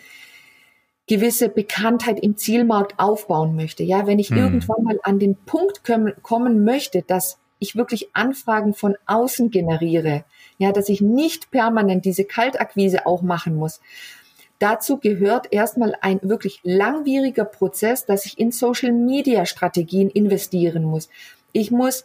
gewisse 1.09 1.49
Bekanntheit 1.49 2.21
im 2.21 2.37
Zielmarkt 2.37 2.99
aufbauen 2.99 3.57
möchte, 3.57 3.83
ja, 3.83 4.07
wenn 4.07 4.21
ich 4.21 4.31
hm. 4.31 4.39
irgendwann 4.39 4.85
mal 4.85 4.99
an 5.03 5.19
den 5.19 5.37
Punkt 5.37 5.85
kommen, 5.85 6.15
kommen 6.23 6.65
möchte, 6.65 7.03
dass 7.03 7.39
ich 7.59 7.77
wirklich 7.77 8.11
Anfragen 8.13 8.75
von 8.75 8.97
außen 9.07 9.51
generiere, 9.51 10.25
ja, 10.59 10.73
dass 10.73 10.89
ich 10.89 11.01
nicht 11.01 11.51
permanent 11.51 12.05
diese 12.05 12.25
Kaltakquise 12.25 13.07
auch 13.07 13.23
machen 13.23 13.57
muss, 13.57 13.81
Dazu 14.63 14.99
gehört 14.99 15.49
erstmal 15.51 15.97
ein 16.03 16.21
wirklich 16.23 16.61
langwieriger 16.63 17.45
Prozess, 17.45 18.07
dass 18.07 18.27
ich 18.27 18.39
in 18.39 18.53
Social 18.53 18.93
Media 18.93 19.45
Strategien 19.45 20.09
investieren 20.09 20.85
muss. 20.85 21.09
Ich 21.51 21.73
muss 21.73 22.05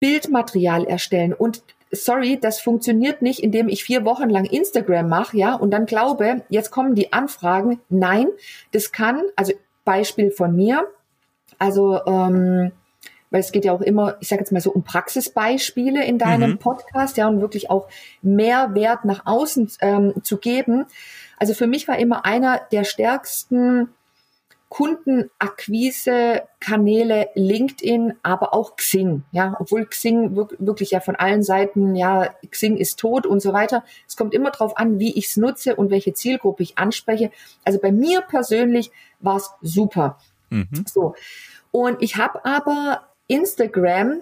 Bildmaterial 0.00 0.84
erstellen 0.84 1.32
und 1.32 1.62
sorry, 1.92 2.40
das 2.40 2.58
funktioniert 2.58 3.22
nicht, 3.22 3.38
indem 3.38 3.68
ich 3.68 3.84
vier 3.84 4.04
Wochen 4.04 4.28
lang 4.28 4.46
Instagram 4.46 5.08
mache, 5.08 5.36
ja, 5.36 5.54
und 5.54 5.70
dann 5.70 5.86
glaube, 5.86 6.42
jetzt 6.48 6.72
kommen 6.72 6.96
die 6.96 7.12
Anfragen. 7.12 7.78
Nein, 7.88 8.26
das 8.72 8.90
kann, 8.90 9.22
also 9.36 9.52
Beispiel 9.84 10.32
von 10.32 10.56
mir, 10.56 10.88
also 11.60 12.04
ähm, 12.04 12.72
weil 13.30 13.40
es 13.40 13.52
geht 13.52 13.64
ja 13.64 13.72
auch 13.72 13.80
immer, 13.80 14.16
ich 14.18 14.26
sage 14.26 14.40
jetzt 14.40 14.50
mal 14.50 14.60
so 14.60 14.72
um 14.72 14.82
Praxisbeispiele 14.82 16.04
in 16.04 16.18
deinem 16.18 16.52
mhm. 16.52 16.58
Podcast, 16.58 17.16
ja, 17.16 17.28
und 17.28 17.40
wirklich 17.40 17.70
auch 17.70 17.88
Mehrwert 18.22 19.04
nach 19.04 19.24
außen 19.24 19.70
ähm, 19.80 20.14
zu 20.24 20.38
geben. 20.38 20.86
Also 21.40 21.54
für 21.54 21.66
mich 21.66 21.88
war 21.88 21.98
immer 21.98 22.24
einer 22.24 22.60
der 22.70 22.84
stärksten 22.84 23.88
Kundenakquise-Kanäle 24.68 27.30
LinkedIn, 27.34 28.14
aber 28.22 28.54
auch 28.54 28.76
Xing. 28.76 29.24
Ja, 29.32 29.56
obwohl 29.58 29.86
Xing 29.86 30.36
wirklich 30.36 30.92
ja 30.92 31.00
von 31.00 31.16
allen 31.16 31.42
Seiten, 31.42 31.96
ja, 31.96 32.32
Xing 32.48 32.76
ist 32.76 33.00
tot 33.00 33.26
und 33.26 33.40
so 33.40 33.52
weiter. 33.52 33.82
Es 34.06 34.16
kommt 34.16 34.32
immer 34.32 34.52
darauf 34.52 34.76
an, 34.76 35.00
wie 35.00 35.18
ich 35.18 35.26
es 35.26 35.36
nutze 35.36 35.74
und 35.74 35.90
welche 35.90 36.12
Zielgruppe 36.12 36.62
ich 36.62 36.78
anspreche. 36.78 37.32
Also 37.64 37.80
bei 37.80 37.90
mir 37.90 38.20
persönlich 38.20 38.92
war 39.18 39.38
es 39.38 39.50
super. 39.60 40.20
Mhm. 40.50 40.84
So. 40.88 41.16
Und 41.72 42.00
ich 42.00 42.16
habe 42.16 42.44
aber 42.44 43.08
Instagram 43.26 44.20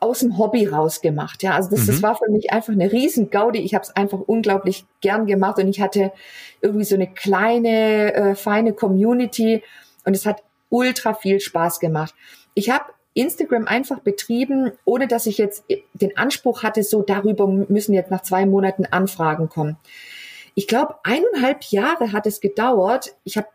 aus 0.00 0.20
dem 0.20 0.38
Hobby 0.38 0.66
rausgemacht. 0.66 1.42
Ja, 1.42 1.54
also 1.54 1.70
das, 1.70 1.82
mhm. 1.82 1.86
das 1.86 2.02
war 2.02 2.16
für 2.16 2.30
mich 2.30 2.52
einfach 2.52 2.72
eine 2.72 2.92
riesen 2.92 3.30
Gaudi. 3.30 3.58
Ich 3.60 3.74
habe 3.74 3.82
es 3.82 3.94
einfach 3.96 4.20
unglaublich 4.20 4.84
gern 5.00 5.26
gemacht 5.26 5.58
und 5.58 5.68
ich 5.68 5.80
hatte 5.80 6.12
irgendwie 6.60 6.84
so 6.84 6.94
eine 6.94 7.12
kleine, 7.12 8.14
äh, 8.14 8.34
feine 8.34 8.72
Community 8.72 9.62
und 10.04 10.14
es 10.14 10.26
hat 10.26 10.42
ultra 10.68 11.14
viel 11.14 11.40
Spaß 11.40 11.80
gemacht. 11.80 12.14
Ich 12.54 12.70
habe 12.70 12.84
Instagram 13.14 13.66
einfach 13.66 14.00
betrieben, 14.00 14.72
ohne 14.84 15.08
dass 15.08 15.26
ich 15.26 15.38
jetzt 15.38 15.64
den 15.94 16.16
Anspruch 16.16 16.62
hatte, 16.62 16.82
so 16.82 17.02
darüber 17.02 17.46
müssen 17.46 17.92
jetzt 17.92 18.10
nach 18.10 18.22
zwei 18.22 18.46
Monaten 18.46 18.86
Anfragen 18.86 19.48
kommen. 19.48 19.76
Ich 20.54 20.68
glaube, 20.68 20.96
eineinhalb 21.02 21.64
Jahre 21.64 22.12
hat 22.12 22.26
es 22.26 22.40
gedauert. 22.40 23.16
Ich 23.24 23.36
habe 23.36 23.48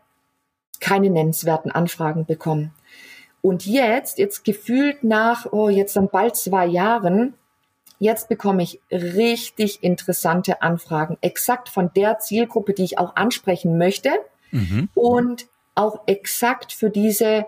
keine 0.80 1.10
nennenswerten 1.10 1.70
Anfragen 1.70 2.26
bekommen. 2.26 2.72
Und 3.42 3.66
jetzt, 3.66 4.18
jetzt 4.18 4.44
gefühlt 4.44 5.04
nach, 5.04 5.46
oh, 5.52 5.68
jetzt 5.68 5.96
dann 5.96 6.08
bald 6.08 6.36
zwei 6.36 6.66
Jahren, 6.66 7.34
jetzt 7.98 8.28
bekomme 8.28 8.62
ich 8.62 8.80
richtig 8.90 9.82
interessante 9.82 10.62
Anfragen, 10.62 11.16
exakt 11.20 11.68
von 11.68 11.90
der 11.94 12.18
Zielgruppe, 12.18 12.72
die 12.72 12.84
ich 12.84 12.98
auch 12.98 13.16
ansprechen 13.16 13.78
möchte 13.78 14.10
mhm. 14.50 14.88
und 14.94 15.46
auch 15.74 16.00
exakt 16.06 16.72
für 16.72 16.90
diese 16.90 17.46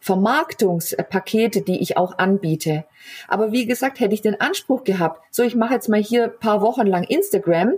Vermarktungspakete, 0.00 1.62
die 1.62 1.80
ich 1.80 1.96
auch 1.96 2.18
anbiete. 2.18 2.84
Aber 3.26 3.52
wie 3.52 3.66
gesagt, 3.66 4.00
hätte 4.00 4.14
ich 4.14 4.20
den 4.20 4.40
Anspruch 4.40 4.84
gehabt, 4.84 5.22
so 5.30 5.42
ich 5.42 5.56
mache 5.56 5.74
jetzt 5.74 5.88
mal 5.88 6.02
hier 6.02 6.28
paar 6.28 6.60
Wochen 6.60 6.86
lang 6.86 7.04
Instagram, 7.04 7.72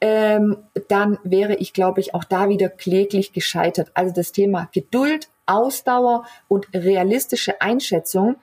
ähm, 0.00 0.56
dann 0.88 1.18
wäre 1.22 1.56
ich, 1.56 1.74
glaube 1.74 2.00
ich, 2.00 2.14
auch 2.14 2.24
da 2.24 2.48
wieder 2.48 2.70
kläglich 2.70 3.32
gescheitert. 3.32 3.90
Also 3.92 4.14
das 4.14 4.32
Thema 4.32 4.70
Geduld, 4.72 5.28
Ausdauer 5.50 6.24
und 6.48 6.68
realistische 6.72 7.60
Einschätzung, 7.60 8.36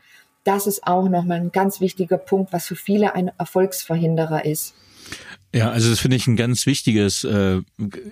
das 0.43 0.67
ist 0.67 0.85
auch 0.85 1.09
nochmal 1.09 1.39
ein 1.39 1.51
ganz 1.51 1.81
wichtiger 1.81 2.17
Punkt, 2.17 2.53
was 2.53 2.67
für 2.67 2.75
viele 2.75 3.15
ein 3.15 3.31
Erfolgsverhinderer 3.37 4.45
ist. 4.45 4.75
Ja, 5.53 5.71
also 5.71 5.89
das 5.89 5.99
finde 5.99 6.17
ich 6.17 6.27
ein 6.27 6.35
ganz 6.35 6.65
wichtiges, 6.65 7.23
äh, 7.23 7.61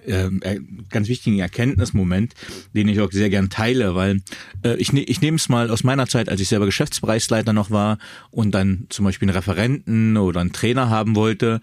äh, 0.05 0.60
ganz 0.89 1.10
wichtigen 1.10 1.39
Erkenntnismoment, 1.39 2.34
den 2.73 2.88
ich 2.88 3.01
auch 3.01 3.12
sehr 3.12 3.29
gern 3.29 3.49
teile, 3.49 3.93
weil 3.93 4.21
äh, 4.63 4.75
ich, 4.77 4.93
ne, 4.93 5.03
ich 5.03 5.21
nehme 5.21 5.36
es 5.36 5.49
mal 5.49 5.69
aus 5.69 5.84
meiner 5.84 6.08
Zeit, 6.08 6.29
als 6.29 6.39
ich 6.39 6.47
selber 6.47 6.65
Geschäftsbereichsleiter 6.65 7.51
noch 7.51 7.71
war 7.71 7.97
und 8.31 8.51
dann 8.51 8.88
zum 8.89 9.03
Beispiel 9.05 9.27
einen 9.27 9.36
Referenten 9.36 10.15
oder 10.17 10.39
einen 10.39 10.53
Trainer 10.53 10.89
haben 10.89 11.15
wollte. 11.15 11.60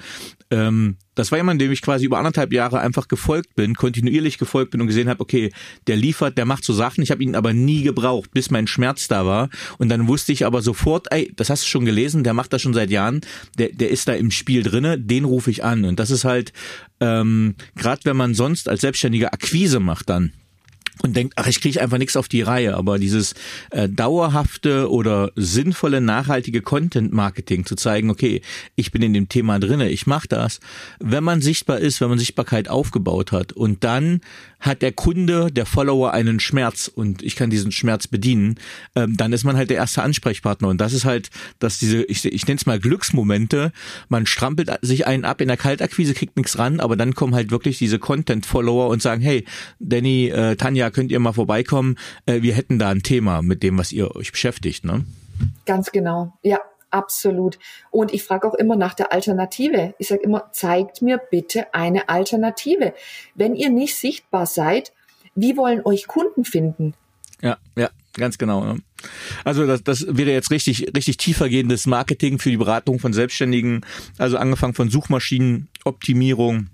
Ähm, 0.51 0.99
das 1.15 1.31
war 1.31 1.39
jemand, 1.39 1.61
dem 1.61 1.73
ich 1.73 1.83
quasi 1.83 2.07
über 2.07 2.19
anderthalb 2.19 2.53
Jahre 2.53 2.81
einfach 2.81 3.09
gefolgt 3.09 3.55
bin, 3.55 3.75
kontinuierlich 3.75 4.39
gefolgt 4.39 4.71
bin 4.71 4.81
und 4.81 4.87
gesehen 4.87 5.09
habe, 5.09 5.21
okay, 5.21 5.53
der 5.87 5.97
liefert, 5.97 6.39
der 6.39 6.47
macht 6.47 6.65
so 6.65 6.73
Sachen, 6.73 7.03
ich 7.03 7.11
habe 7.11 7.23
ihn 7.23 7.35
aber 7.35 7.53
nie 7.53 7.83
gebraucht, 7.83 8.31
bis 8.33 8.51
mein 8.51 8.67
Schmerz 8.67 9.09
da 9.09 9.27
war. 9.27 9.51
Und 9.79 9.89
dann 9.89 10.09
wusste 10.09 10.33
ich 10.33 10.47
aber 10.47 10.63
sofort, 10.63 11.09
ey, 11.11 11.33
das 11.37 11.51
hast 11.51 11.65
du 11.65 11.69
schon 11.69 11.85
gelesen, 11.85 12.25
der 12.25 12.35
macht 12.35 12.53
das 12.53 12.63
schon 12.63 12.75
seit 12.75 12.91
Jahren, 12.91 13.21
der, 13.59 13.71
der 13.71 13.91
ist 13.91 14.09
da 14.09 14.15
im 14.15 14.31
Spiel 14.31 14.63
drinne, 14.63 14.99
den 14.99 15.25
rufe 15.25 15.51
ich 15.51 15.65
an. 15.65 15.85
Und 15.85 15.99
das 15.99 16.11
ist 16.11 16.25
halt, 16.25 16.53
ähm, 17.01 17.57
gerade 17.77 18.05
wenn 18.05 18.17
man 18.17 18.35
sonst 18.35 18.69
als 18.69 18.81
Selbstständiger 18.81 19.33
Akquise 19.33 19.81
macht 19.81 20.09
dann, 20.09 20.33
und 21.03 21.17
denkt, 21.17 21.35
ach, 21.37 21.47
ich 21.47 21.61
kriege 21.61 21.81
einfach 21.81 21.99
nichts 21.99 22.17
auf 22.17 22.29
die 22.29 22.43
Reihe. 22.43 22.77
Aber 22.77 22.99
dieses 22.99 23.35
äh, 23.71 23.89
dauerhafte 23.89 24.91
oder 24.91 25.33
sinnvolle, 25.37 26.01
nachhaltige 26.01 26.61
Content-Marketing 26.61 27.65
zu 27.65 27.77
zeigen, 27.77 28.11
okay, 28.11 28.43
ich 28.77 28.93
bin 28.93 29.03
in 29.03 29.15
dem 29.15 29.29
Thema 29.29 29.59
drinne, 29.59 29.89
ich 29.89 30.07
mache 30.07 30.29
das. 30.29 30.61
Wenn 31.01 31.25
man 31.25 31.41
sichtbar 31.41 31.79
ist, 31.79 32.01
wenn 32.01 32.09
man 32.09 32.19
Sichtbarkeit 32.19 32.69
aufgebaut 32.69 33.33
hat 33.33 33.53
und 33.53 33.85
dann 33.85 34.21
hat 34.63 34.81
der 34.81 34.93
Kunde, 34.93 35.51
der 35.51 35.67
Follower 35.67 36.13
einen 36.13 36.39
Schmerz 36.39 36.89
und 36.93 37.23
ich 37.23 37.35
kann 37.35 37.51
diesen 37.51 37.73
Schmerz 37.73 38.07
bedienen, 38.07 38.55
ähm, 38.95 39.17
dann 39.17 39.33
ist 39.33 39.43
man 39.43 39.57
halt 39.57 39.71
der 39.71 39.79
erste 39.79 40.03
Ansprechpartner. 40.03 40.69
Und 40.69 40.81
das 40.81 40.93
ist 40.93 41.05
halt, 41.05 41.31
dass 41.59 41.79
diese, 41.79 42.05
ich, 42.05 42.25
ich 42.25 42.47
nenne 42.47 42.59
es 42.59 42.67
mal 42.67 42.79
Glücksmomente, 42.79 43.73
man 44.09 44.25
strampelt 44.25 44.71
sich 44.83 45.07
einen 45.07 45.25
ab 45.25 45.41
in 45.41 45.49
der 45.49 45.57
Kaltakquise, 45.57 46.15
kriegt 46.15 46.37
nichts 46.37 46.59
ran, 46.59 46.79
aber 46.79 46.97
dann 46.97 47.15
kommen 47.15 47.35
halt 47.35 47.51
wirklich 47.51 47.79
diese 47.79 47.99
Content-Follower 47.99 48.89
und 48.89 49.03
sagen, 49.03 49.21
hey, 49.21 49.45
Danny, 49.81 50.29
äh, 50.29 50.55
Tanja, 50.55 50.82
könnt 50.91 51.11
ihr 51.11 51.21
mal 51.21 51.33
vorbeikommen? 51.33 51.97
Äh, 52.27 52.43
wir 52.43 52.55
hätten 52.55 52.79
da 52.79 52.91
ein 52.91 53.03
Thema 53.03 53.43
mit 53.43 53.63
dem, 53.63 53.79
was 53.79 53.93
ihr 53.93 54.15
euch 54.17 54.33
beschäftigt, 54.33 54.85
ne? 54.85 55.05
Ganz 55.67 55.93
genau, 55.93 56.33
ja. 56.43 56.59
Absolut. 56.93 57.59
Und 57.91 58.13
ich 58.13 58.23
frage 58.23 58.47
auch 58.47 58.55
immer 58.55 58.77
nach 58.77 58.93
der 58.93 59.13
Alternative. 59.13 59.95
Ich 59.99 60.09
sage 60.09 60.21
immer, 60.23 60.53
zeigt 60.53 61.01
mir 61.01 61.17
bitte 61.17 61.73
eine 61.73 62.11
Alternative. 62.11 62.93
Wenn 63.35 63.55
ihr 63.55 63.71
nicht 63.71 63.97
sichtbar 63.97 64.45
seid, 64.45 64.93
wie 65.35 65.57
wollen 65.57 65.81
euch 65.87 66.07
Kunden 66.07 66.45
finden? 66.45 66.93
Ja, 67.41 67.57
ja, 67.77 67.89
ganz 68.13 68.37
genau. 68.37 68.63
Ne? 68.65 68.83
Also 69.43 69.67
das, 69.67 69.83
das 69.83 70.07
wäre 70.07 70.33
jetzt 70.33 70.51
richtig, 70.51 70.95
richtig 70.95 71.17
tiefergehendes 71.17 71.87
Marketing 71.87 72.39
für 72.39 72.51
die 72.51 72.59
Beratung 72.59 72.99
von 72.99 73.15
Selbstständigen. 73.15 73.87
Also 74.19 74.37
angefangen 74.37 74.75
von 74.75 74.91
Suchmaschinenoptimierung, 74.91 76.69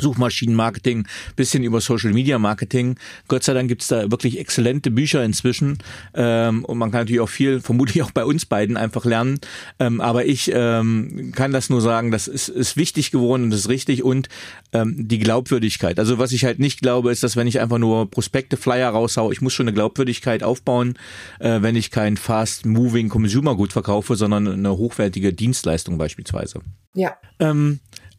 Suchmaschinenmarketing, 0.00 1.06
bisschen 1.36 1.64
über 1.64 1.80
Social 1.80 2.12
Media 2.12 2.38
Marketing. 2.38 2.96
Gott 3.28 3.44
sei 3.44 3.54
Dank 3.54 3.68
gibt's 3.68 3.88
da 3.88 4.10
wirklich 4.10 4.38
exzellente 4.38 4.90
Bücher 4.90 5.24
inzwischen 5.24 5.78
ähm, 6.14 6.64
und 6.64 6.78
man 6.78 6.90
kann 6.90 7.02
natürlich 7.02 7.20
auch 7.20 7.28
viel, 7.28 7.60
vermutlich 7.68 8.02
auch 8.02 8.10
bei 8.10 8.24
uns 8.24 8.46
beiden 8.46 8.76
einfach 8.76 9.04
lernen. 9.04 9.40
Ähm, 9.78 10.00
aber 10.00 10.26
ich 10.26 10.50
ähm, 10.54 11.32
kann 11.34 11.52
das 11.52 11.70
nur 11.70 11.80
sagen, 11.80 12.10
das 12.10 12.28
ist, 12.28 12.48
ist 12.48 12.76
wichtig 12.76 13.10
geworden 13.10 13.44
und 13.44 13.50
das 13.50 13.60
ist 13.60 13.68
richtig 13.68 14.02
und 14.02 14.28
ähm, 14.72 15.08
die 15.08 15.18
Glaubwürdigkeit. 15.18 15.98
Also 15.98 16.18
was 16.18 16.32
ich 16.32 16.44
halt 16.44 16.58
nicht 16.58 16.80
glaube, 16.80 17.10
ist, 17.10 17.22
dass 17.22 17.36
wenn 17.36 17.46
ich 17.46 17.60
einfach 17.60 17.78
nur 17.78 18.10
Prospekte, 18.10 18.56
Flyer 18.56 18.90
raushaue, 18.90 19.32
ich 19.32 19.40
muss 19.40 19.52
schon 19.52 19.68
eine 19.68 19.74
Glaubwürdigkeit 19.74 20.42
aufbauen, 20.42 20.94
äh, 21.40 21.62
wenn 21.62 21.76
ich 21.76 21.90
kein 21.90 22.16
fast-moving 22.16 23.08
Consumer 23.08 23.56
Good 23.56 23.72
verkaufe, 23.72 24.16
sondern 24.16 24.46
eine 24.48 24.76
hochwertige 24.76 25.32
Dienstleistung 25.32 25.98
beispielsweise. 25.98 26.60
Ja. 26.94 27.16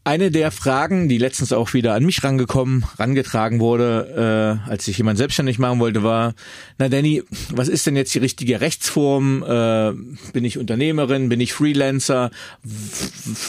Eine 0.06 0.32
der 0.32 0.52
Fragen, 0.52 1.10
die 1.10 1.18
letztens 1.18 1.52
auch 1.52 1.74
wieder 1.74 1.94
an 1.94 2.06
mich 2.06 2.24
rangekommen, 2.24 2.86
rangetragen 2.98 3.60
wurde, 3.60 4.62
äh, 4.66 4.70
als 4.70 4.88
ich 4.88 4.98
jemand 4.98 5.18
selbstständig 5.18 5.60
machen 5.60 5.80
wollte, 5.80 6.04
war, 6.04 6.34
na 6.78 6.90
Danny, 6.90 7.24
was 7.52 7.68
ist 7.68 7.86
denn 7.86 7.96
jetzt 7.96 8.16
die 8.16 8.20
richtige 8.20 8.62
Rechtsform? 8.62 9.44
Äh, 9.44 9.94
bin 10.32 10.46
ich 10.46 10.58
Unternehmerin? 10.58 11.30
Bin 11.30 11.42
ich 11.42 11.54
Freelancer? 11.54 12.32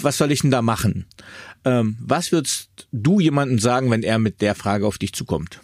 Was 0.03 0.19
soll 0.19 0.33
ich 0.33 0.41
denn 0.41 0.51
da 0.51 0.61
machen? 0.61 1.07
Ähm, 1.65 1.97
was 2.01 2.33
würdest 2.33 2.89
du 2.91 3.21
jemandem 3.21 3.59
sagen, 3.59 3.91
wenn 3.91 4.03
er 4.03 4.19
mit 4.19 4.41
der 4.41 4.55
Frage 4.55 4.87
auf 4.87 4.99
dich 4.99 5.13
zukommt? 5.13 5.61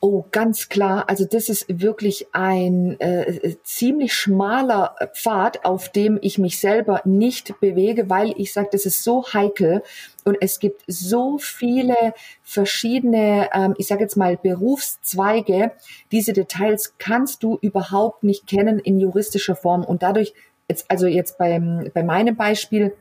Oh, 0.00 0.24
ganz 0.30 0.68
klar. 0.68 1.08
Also 1.08 1.24
das 1.24 1.48
ist 1.48 1.66
wirklich 1.68 2.28
ein 2.32 3.00
äh, 3.00 3.56
ziemlich 3.64 4.14
schmaler 4.14 4.94
Pfad, 5.12 5.64
auf 5.64 5.88
dem 5.88 6.20
ich 6.22 6.38
mich 6.38 6.60
selber 6.60 7.02
nicht 7.04 7.58
bewege, 7.58 8.08
weil 8.08 8.32
ich 8.36 8.52
sage, 8.52 8.68
das 8.70 8.86
ist 8.86 9.02
so 9.02 9.24
heikel 9.32 9.82
und 10.24 10.38
es 10.40 10.60
gibt 10.60 10.84
so 10.86 11.38
viele 11.38 12.14
verschiedene, 12.44 13.48
ähm, 13.52 13.74
ich 13.76 13.88
sage 13.88 14.02
jetzt 14.02 14.16
mal 14.16 14.36
Berufszweige. 14.36 15.72
Diese 16.12 16.32
Details 16.32 16.94
kannst 16.98 17.42
du 17.42 17.58
überhaupt 17.60 18.22
nicht 18.22 18.46
kennen 18.46 18.78
in 18.78 19.00
juristischer 19.00 19.56
Form 19.56 19.84
und 19.84 20.04
dadurch 20.04 20.32
jetzt 20.68 20.88
also 20.88 21.08
jetzt 21.08 21.38
beim 21.38 21.90
bei 21.92 22.04
meinem 22.04 22.36
Beispiel 22.36 22.94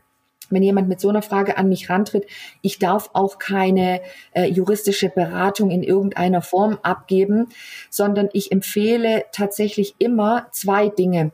wenn 0.49 0.63
jemand 0.63 0.87
mit 0.87 0.99
so 0.99 1.09
einer 1.09 1.21
Frage 1.21 1.57
an 1.57 1.69
mich 1.69 1.89
rantritt, 1.89 2.25
ich 2.61 2.79
darf 2.79 3.09
auch 3.13 3.39
keine 3.39 4.01
äh, 4.33 4.45
juristische 4.45 5.09
Beratung 5.09 5.71
in 5.71 5.83
irgendeiner 5.83 6.41
Form 6.41 6.79
abgeben, 6.81 7.49
sondern 7.89 8.29
ich 8.33 8.51
empfehle 8.51 9.25
tatsächlich 9.31 9.95
immer 9.99 10.47
zwei 10.51 10.89
Dinge. 10.89 11.31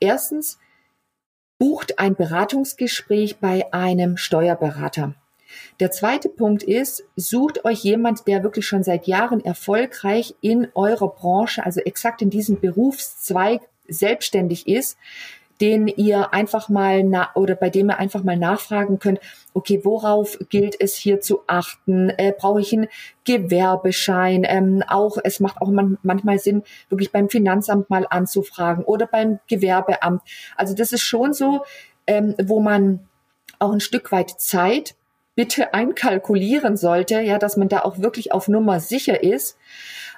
Erstens, 0.00 0.58
bucht 1.58 1.98
ein 1.98 2.16
Beratungsgespräch 2.16 3.38
bei 3.38 3.72
einem 3.72 4.16
Steuerberater. 4.16 5.14
Der 5.80 5.90
zweite 5.90 6.28
Punkt 6.28 6.62
ist, 6.62 7.04
sucht 7.16 7.64
euch 7.64 7.84
jemand, 7.84 8.26
der 8.26 8.42
wirklich 8.42 8.66
schon 8.66 8.82
seit 8.82 9.06
Jahren 9.06 9.44
erfolgreich 9.44 10.34
in 10.40 10.68
eurer 10.74 11.08
Branche, 11.08 11.64
also 11.64 11.80
exakt 11.80 12.22
in 12.22 12.30
diesem 12.30 12.60
Berufszweig 12.60 13.62
selbstständig 13.88 14.66
ist, 14.66 14.98
den 15.60 15.86
ihr 15.86 16.34
einfach 16.34 16.68
mal 16.68 17.04
na 17.04 17.30
oder 17.34 17.54
bei 17.54 17.70
dem 17.70 17.90
ihr 17.90 17.98
einfach 17.98 18.22
mal 18.22 18.36
nachfragen 18.36 18.98
könnt, 18.98 19.20
okay, 19.52 19.80
worauf 19.84 20.38
gilt 20.48 20.80
es 20.80 20.96
hier 20.96 21.20
zu 21.20 21.42
achten? 21.46 22.10
Äh, 22.10 22.32
Brauche 22.36 22.60
ich 22.60 22.72
einen 22.72 22.88
Gewerbeschein? 23.24 24.44
Ähm, 24.46 24.82
auch 24.88 25.18
es 25.22 25.40
macht 25.40 25.60
auch 25.60 25.68
man, 25.68 25.98
manchmal 26.02 26.38
Sinn, 26.38 26.62
wirklich 26.88 27.12
beim 27.12 27.28
Finanzamt 27.28 27.88
mal 27.90 28.06
anzufragen 28.08 28.84
oder 28.84 29.06
beim 29.06 29.38
Gewerbeamt. 29.48 30.22
Also 30.56 30.74
das 30.74 30.92
ist 30.92 31.02
schon 31.02 31.32
so, 31.32 31.64
ähm, 32.06 32.34
wo 32.42 32.60
man 32.60 33.08
auch 33.58 33.72
ein 33.72 33.80
Stück 33.80 34.12
weit 34.12 34.30
Zeit 34.40 34.94
bitte 35.36 35.74
einkalkulieren 35.74 36.76
sollte, 36.76 37.20
ja, 37.20 37.38
dass 37.38 37.56
man 37.56 37.68
da 37.68 37.80
auch 37.80 37.98
wirklich 37.98 38.32
auf 38.32 38.48
Nummer 38.48 38.80
sicher 38.80 39.22
ist. 39.22 39.56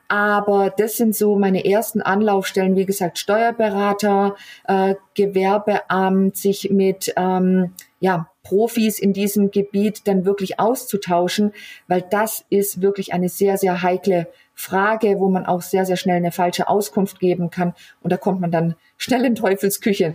Aber 0.09 0.71
das 0.77 0.97
sind 0.97 1.15
so 1.15 1.37
meine 1.37 1.65
ersten 1.65 2.01
Anlaufstellen, 2.03 2.77
wie 2.77 2.87
gesagt, 2.87 3.19
Steuerberater, 3.19 4.37
äh, 4.69 4.95
Gewerbeamt, 5.15 6.37
sich 6.37 6.71
mit 6.71 7.13
ähm, 7.17 7.73
ja, 8.01 8.29
Profis 8.43 8.99
in 8.99 9.13
diesem 9.13 9.51
Gebiet 9.51 10.07
dann 10.07 10.25
wirklich 10.25 10.61
auszutauschen, 10.61 11.53
weil 11.89 12.03
das 12.03 12.45
ist 12.51 12.81
wirklich 12.81 13.13
eine 13.13 13.29
sehr, 13.29 13.59
sehr 13.59 13.83
heikle 13.83 14.29
Frage, 14.55 15.19
wo 15.19 15.29
man 15.29 15.47
auch 15.47 15.63
sehr, 15.63 15.85
sehr 15.85 15.97
schnell 15.97 16.17
eine 16.17 16.33
falsche 16.33 16.69
Auskunft 16.69 17.19
geben 17.19 17.51
kann. 17.51 17.75
Und 18.03 18.13
da 18.13 18.17
kommt 18.17 18.41
man 18.41 18.51
dann 18.51 18.77
schnell 18.97 19.25
in 19.25 19.35
Teufelsküche. 19.35 20.15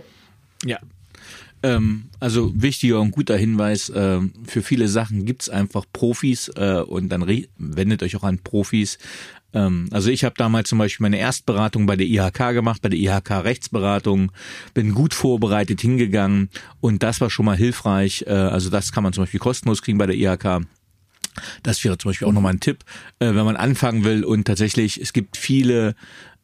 Ja, 0.64 0.78
ähm, 1.62 2.04
also 2.20 2.52
wichtiger 2.54 3.00
und 3.00 3.12
guter 3.12 3.36
Hinweis, 3.36 3.88
äh, 3.90 4.20
für 4.44 4.62
viele 4.62 4.88
Sachen 4.88 5.24
gibt's 5.24 5.48
einfach 5.48 5.84
Profis 5.92 6.48
äh, 6.56 6.82
und 6.86 7.08
dann 7.08 7.26
wendet 7.58 8.02
euch 8.02 8.16
auch 8.16 8.24
an 8.24 8.38
Profis. 8.38 8.98
Ähm, 9.54 9.88
also 9.90 10.10
ich 10.10 10.24
habe 10.24 10.34
damals 10.36 10.68
zum 10.68 10.78
Beispiel 10.78 11.04
meine 11.04 11.18
Erstberatung 11.18 11.86
bei 11.86 11.96
der 11.96 12.06
IHK 12.06 12.52
gemacht, 12.52 12.82
bei 12.82 12.88
der 12.88 12.98
IHK 12.98 13.44
Rechtsberatung, 13.44 14.32
bin 14.74 14.94
gut 14.94 15.14
vorbereitet 15.14 15.80
hingegangen 15.80 16.50
und 16.80 17.02
das 17.02 17.20
war 17.20 17.30
schon 17.30 17.46
mal 17.46 17.56
hilfreich. 17.56 18.24
Äh, 18.26 18.32
also 18.32 18.70
das 18.70 18.92
kann 18.92 19.02
man 19.02 19.12
zum 19.12 19.22
Beispiel 19.22 19.40
kostenlos 19.40 19.82
kriegen 19.82 19.98
bei 19.98 20.06
der 20.06 20.16
IHK. 20.16 20.66
Das 21.62 21.82
wäre 21.82 21.96
zum 21.96 22.10
Beispiel 22.10 22.28
auch 22.28 22.32
nochmal 22.32 22.52
ein 22.52 22.60
Tipp, 22.60 22.84
äh, 23.18 23.26
wenn 23.26 23.44
man 23.44 23.56
anfangen 23.56 24.04
will. 24.04 24.24
Und 24.24 24.44
tatsächlich, 24.46 25.00
es 25.00 25.12
gibt 25.12 25.36
viele 25.36 25.94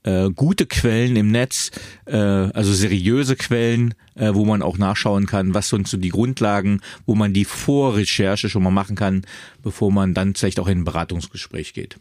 äh, 0.02 0.30
gute 0.30 0.66
Quellen 0.66 1.16
im 1.16 1.30
Netz, 1.30 1.70
äh, 2.06 2.16
also 2.16 2.72
seriöse 2.72 3.36
Quellen, 3.36 3.94
äh, 4.14 4.34
wo 4.34 4.44
man 4.44 4.62
auch 4.62 4.78
nachschauen 4.78 5.26
kann, 5.26 5.54
was 5.54 5.68
sind 5.68 5.88
so 5.88 5.96
die 5.96 6.10
Grundlagen, 6.10 6.80
wo 7.06 7.14
man 7.14 7.32
die 7.32 7.44
Vorrecherche 7.44 8.48
schon 8.48 8.62
mal 8.62 8.70
machen 8.70 8.96
kann, 8.96 9.26
bevor 9.62 9.92
man 9.92 10.14
dann 10.14 10.34
vielleicht 10.34 10.60
auch 10.60 10.68
in 10.68 10.80
ein 10.80 10.84
Beratungsgespräch 10.84 11.74
geht. 11.74 11.98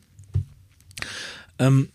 Ähm, 1.60 1.89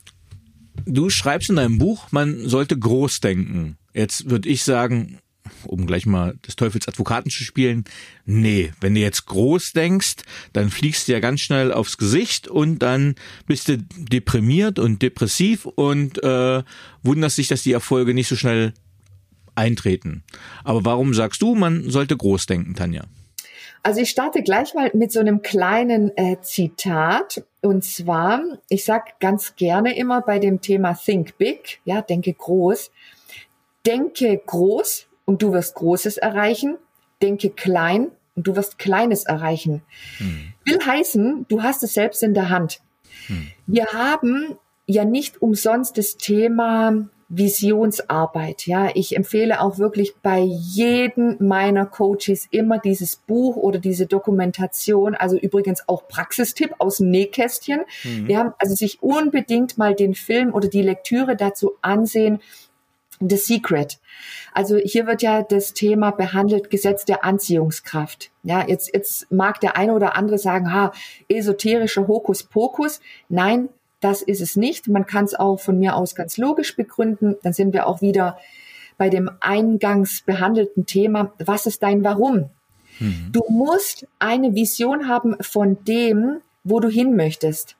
du 0.84 1.10
schreibst 1.10 1.50
in 1.50 1.56
deinem 1.56 1.78
Buch, 1.78 2.08
man 2.10 2.48
sollte 2.48 2.78
groß 2.78 3.20
denken. 3.20 3.76
Jetzt 3.94 4.30
würde 4.30 4.48
ich 4.48 4.64
sagen, 4.64 5.18
um 5.66 5.86
gleich 5.86 6.06
mal 6.06 6.34
des 6.46 6.56
Teufels 6.56 6.88
Advokaten 6.88 7.30
zu 7.30 7.44
spielen, 7.44 7.84
nee, 8.24 8.72
wenn 8.80 8.94
du 8.94 9.00
jetzt 9.00 9.26
groß 9.26 9.72
denkst, 9.72 10.16
dann 10.52 10.70
fliegst 10.70 11.08
du 11.08 11.12
ja 11.12 11.20
ganz 11.20 11.40
schnell 11.40 11.72
aufs 11.72 11.98
Gesicht 11.98 12.48
und 12.48 12.80
dann 12.80 13.14
bist 13.46 13.68
du 13.68 13.78
deprimiert 13.78 14.78
und 14.78 15.02
depressiv 15.02 15.66
und 15.66 16.22
äh, 16.22 16.62
wunderst 17.02 17.38
dich, 17.38 17.48
dass 17.48 17.62
die 17.62 17.72
Erfolge 17.72 18.14
nicht 18.14 18.28
so 18.28 18.36
schnell 18.36 18.72
eintreten. 19.54 20.24
Aber 20.64 20.84
warum 20.84 21.14
sagst 21.14 21.42
du, 21.42 21.54
man 21.54 21.90
sollte 21.90 22.16
groß 22.16 22.46
denken, 22.46 22.74
Tanja? 22.74 23.04
Also 23.84 24.00
ich 24.00 24.10
starte 24.10 24.42
gleich 24.42 24.74
mal 24.74 24.90
mit 24.94 25.10
so 25.10 25.18
einem 25.18 25.42
kleinen 25.42 26.16
äh, 26.16 26.40
Zitat. 26.40 27.44
Und 27.62 27.84
zwar, 27.84 28.40
ich 28.68 28.84
sag 28.84 29.18
ganz 29.18 29.56
gerne 29.56 29.96
immer 29.96 30.20
bei 30.20 30.38
dem 30.38 30.60
Thema 30.60 30.94
Think 30.94 31.36
Big, 31.36 31.80
ja, 31.84 32.00
denke 32.00 32.32
groß. 32.32 32.92
Denke 33.84 34.40
groß 34.46 35.08
und 35.32 35.40
du 35.40 35.54
wirst 35.54 35.76
Großes 35.76 36.18
erreichen. 36.18 36.76
Denke 37.22 37.48
klein 37.48 38.08
und 38.36 38.46
du 38.46 38.54
wirst 38.54 38.78
Kleines 38.78 39.24
erreichen. 39.24 39.80
Hm. 40.18 40.52
Will 40.66 40.78
heißen, 40.84 41.46
du 41.48 41.62
hast 41.62 41.82
es 41.82 41.94
selbst 41.94 42.22
in 42.22 42.34
der 42.34 42.50
Hand. 42.50 42.82
Hm. 43.28 43.46
Wir 43.66 43.86
haben 43.94 44.58
ja 44.86 45.06
nicht 45.06 45.40
umsonst 45.40 45.96
das 45.96 46.18
Thema 46.18 47.08
Visionsarbeit. 47.30 48.66
Ja, 48.66 48.90
ich 48.92 49.16
empfehle 49.16 49.62
auch 49.62 49.78
wirklich 49.78 50.16
bei 50.22 50.40
jedem 50.40 51.36
meiner 51.38 51.86
Coaches 51.86 52.46
immer 52.50 52.78
dieses 52.78 53.16
Buch 53.16 53.56
oder 53.56 53.78
diese 53.78 54.04
Dokumentation. 54.04 55.14
Also 55.14 55.38
übrigens 55.38 55.88
auch 55.88 56.08
Praxistipp 56.08 56.74
aus 56.76 56.98
dem 56.98 57.08
Nähkästchen. 57.08 57.80
Mhm. 58.04 58.28
Wir 58.28 58.38
haben 58.38 58.52
also 58.58 58.74
sich 58.74 59.02
unbedingt 59.02 59.78
mal 59.78 59.94
den 59.94 60.14
Film 60.14 60.52
oder 60.52 60.68
die 60.68 60.82
Lektüre 60.82 61.36
dazu 61.36 61.72
ansehen. 61.80 62.40
The 63.28 63.36
Secret. 63.36 63.98
Also 64.52 64.76
hier 64.76 65.06
wird 65.06 65.22
ja 65.22 65.42
das 65.42 65.74
Thema 65.74 66.10
behandelt, 66.10 66.70
Gesetz 66.70 67.04
der 67.04 67.24
Anziehungskraft. 67.24 68.30
Ja, 68.42 68.66
jetzt, 68.66 68.94
jetzt 68.94 69.30
mag 69.30 69.60
der 69.60 69.76
eine 69.76 69.94
oder 69.94 70.16
andere 70.16 70.38
sagen, 70.38 70.72
ha, 70.72 70.92
esoterischer 71.28 72.08
Hokuspokus. 72.08 73.00
Nein, 73.28 73.68
das 74.00 74.22
ist 74.22 74.40
es 74.40 74.56
nicht. 74.56 74.88
Man 74.88 75.06
kann 75.06 75.24
es 75.24 75.34
auch 75.34 75.60
von 75.60 75.78
mir 75.78 75.96
aus 75.96 76.14
ganz 76.14 76.36
logisch 76.36 76.76
begründen. 76.76 77.36
Dann 77.42 77.52
sind 77.52 77.72
wir 77.72 77.86
auch 77.86 78.02
wieder 78.02 78.38
bei 78.98 79.08
dem 79.08 79.30
eingangs 79.40 80.22
behandelten 80.22 80.86
Thema. 80.86 81.32
Was 81.38 81.66
ist 81.66 81.82
dein 81.82 82.04
Warum? 82.04 82.50
Mhm. 82.98 83.30
Du 83.32 83.42
musst 83.48 84.06
eine 84.18 84.54
Vision 84.54 85.08
haben 85.08 85.36
von 85.40 85.82
dem, 85.84 86.40
wo 86.64 86.80
du 86.80 86.88
hin 86.88 87.16
möchtest. 87.16 87.76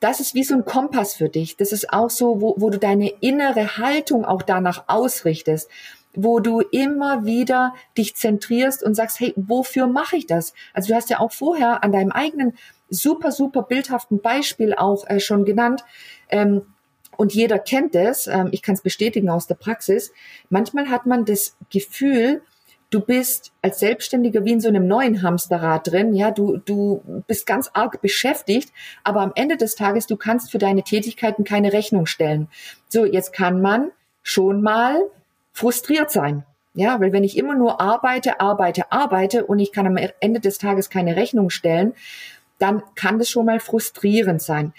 Das 0.00 0.20
ist 0.20 0.34
wie 0.34 0.44
so 0.44 0.54
ein 0.54 0.64
Kompass 0.64 1.14
für 1.14 1.28
dich. 1.28 1.56
Das 1.56 1.72
ist 1.72 1.92
auch 1.92 2.10
so, 2.10 2.40
wo, 2.40 2.54
wo 2.58 2.70
du 2.70 2.78
deine 2.78 3.08
innere 3.20 3.78
Haltung 3.78 4.24
auch 4.24 4.42
danach 4.42 4.84
ausrichtest, 4.86 5.70
wo 6.14 6.40
du 6.40 6.60
immer 6.60 7.24
wieder 7.24 7.74
dich 7.98 8.14
zentrierst 8.16 8.82
und 8.82 8.94
sagst, 8.94 9.20
hey, 9.20 9.32
wofür 9.36 9.86
mache 9.86 10.16
ich 10.16 10.26
das? 10.26 10.54
Also 10.72 10.88
du 10.88 10.94
hast 10.94 11.10
ja 11.10 11.20
auch 11.20 11.32
vorher 11.32 11.82
an 11.82 11.92
deinem 11.92 12.12
eigenen 12.12 12.56
super, 12.88 13.32
super 13.32 13.62
bildhaften 13.62 14.20
Beispiel 14.20 14.74
auch 14.74 15.06
äh, 15.08 15.20
schon 15.20 15.44
genannt. 15.44 15.84
Ähm, 16.28 16.62
und 17.16 17.34
jeder 17.34 17.58
kennt 17.58 17.94
es, 17.94 18.26
ähm, 18.26 18.48
ich 18.50 18.62
kann 18.62 18.74
es 18.74 18.82
bestätigen 18.82 19.30
aus 19.30 19.46
der 19.46 19.54
Praxis. 19.54 20.12
Manchmal 20.50 20.88
hat 20.88 21.06
man 21.06 21.24
das 21.24 21.56
Gefühl, 21.70 22.42
du 22.90 23.00
bist 23.00 23.52
als 23.62 23.80
Selbstständiger 23.80 24.44
wie 24.44 24.52
in 24.52 24.60
so 24.60 24.68
einem 24.68 24.86
neuen 24.86 25.22
Hamsterrad 25.22 25.90
drin, 25.90 26.14
ja, 26.14 26.30
du, 26.30 26.58
du 26.58 27.02
bist 27.26 27.46
ganz 27.46 27.70
arg 27.72 28.00
beschäftigt, 28.00 28.72
aber 29.02 29.20
am 29.20 29.32
Ende 29.34 29.56
des 29.56 29.74
Tages, 29.74 30.06
du 30.06 30.16
kannst 30.16 30.50
für 30.50 30.58
deine 30.58 30.82
Tätigkeiten 30.82 31.44
keine 31.44 31.72
Rechnung 31.72 32.06
stellen. 32.06 32.48
So, 32.88 33.04
jetzt 33.04 33.32
kann 33.32 33.60
man 33.60 33.90
schon 34.22 34.62
mal 34.62 35.02
frustriert 35.52 36.10
sein. 36.10 36.44
Ja, 36.76 37.00
weil 37.00 37.12
wenn 37.12 37.22
ich 37.22 37.36
immer 37.36 37.54
nur 37.54 37.80
arbeite, 37.80 38.40
arbeite, 38.40 38.90
arbeite 38.90 39.46
und 39.46 39.60
ich 39.60 39.70
kann 39.70 39.86
am 39.86 39.96
Ende 40.18 40.40
des 40.40 40.58
Tages 40.58 40.90
keine 40.90 41.14
Rechnung 41.14 41.50
stellen, 41.50 41.94
dann 42.58 42.82
kann 42.96 43.18
das 43.18 43.28
schon 43.28 43.46
mal 43.46 43.60
frustrierend 43.60 44.42
sein. 44.42 44.72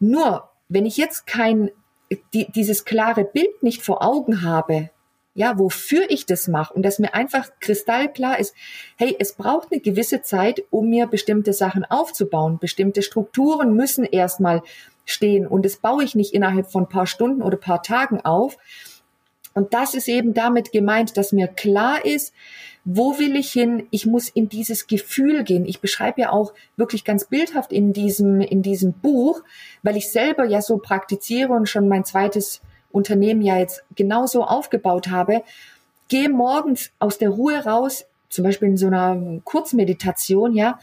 Nur, 0.00 0.48
wenn 0.68 0.86
ich 0.86 0.96
jetzt 0.96 1.26
kein, 1.26 1.70
die, 2.32 2.50
dieses 2.52 2.86
klare 2.86 3.24
Bild 3.24 3.62
nicht 3.62 3.82
vor 3.82 4.02
Augen 4.02 4.42
habe, 4.42 4.88
ja, 5.34 5.58
wofür 5.58 6.08
ich 6.10 6.26
das 6.26 6.48
mache 6.48 6.72
und 6.74 6.82
dass 6.84 6.98
mir 6.98 7.14
einfach 7.14 7.50
kristallklar 7.60 8.38
ist, 8.38 8.54
hey, 8.96 9.16
es 9.18 9.32
braucht 9.32 9.72
eine 9.72 9.80
gewisse 9.80 10.22
Zeit, 10.22 10.62
um 10.70 10.88
mir 10.88 11.06
bestimmte 11.06 11.52
Sachen 11.52 11.84
aufzubauen. 11.84 12.58
Bestimmte 12.58 13.02
Strukturen 13.02 13.74
müssen 13.74 14.04
erstmal 14.04 14.62
stehen 15.04 15.46
und 15.46 15.64
das 15.64 15.76
baue 15.76 16.04
ich 16.04 16.14
nicht 16.14 16.34
innerhalb 16.34 16.70
von 16.70 16.88
paar 16.88 17.06
Stunden 17.06 17.42
oder 17.42 17.56
paar 17.56 17.82
Tagen 17.82 18.20
auf. 18.20 18.56
Und 19.54 19.74
das 19.74 19.94
ist 19.94 20.08
eben 20.08 20.34
damit 20.34 20.72
gemeint, 20.72 21.16
dass 21.16 21.32
mir 21.32 21.46
klar 21.46 22.04
ist, 22.04 22.32
wo 22.84 23.18
will 23.18 23.36
ich 23.36 23.50
hin? 23.50 23.86
Ich 23.90 24.04
muss 24.04 24.28
in 24.28 24.48
dieses 24.48 24.86
Gefühl 24.86 25.42
gehen. 25.42 25.64
Ich 25.64 25.80
beschreibe 25.80 26.22
ja 26.22 26.30
auch 26.30 26.52
wirklich 26.76 27.04
ganz 27.04 27.24
bildhaft 27.26 27.72
in 27.72 27.92
diesem, 27.92 28.40
in 28.40 28.62
diesem 28.62 28.92
Buch, 28.92 29.42
weil 29.82 29.96
ich 29.96 30.10
selber 30.10 30.44
ja 30.44 30.60
so 30.60 30.78
praktiziere 30.78 31.52
und 31.52 31.68
schon 31.68 31.88
mein 31.88 32.04
zweites 32.04 32.60
Unternehmen 32.94 33.42
ja 33.42 33.58
jetzt 33.58 33.84
genauso 33.96 34.44
aufgebaut 34.44 35.08
habe, 35.08 35.42
geh 36.08 36.28
morgens 36.28 36.92
aus 36.98 37.18
der 37.18 37.30
Ruhe 37.30 37.64
raus, 37.64 38.06
zum 38.28 38.44
Beispiel 38.44 38.68
in 38.68 38.76
so 38.76 38.86
einer 38.86 39.40
Kurzmeditation, 39.44 40.54
ja, 40.54 40.78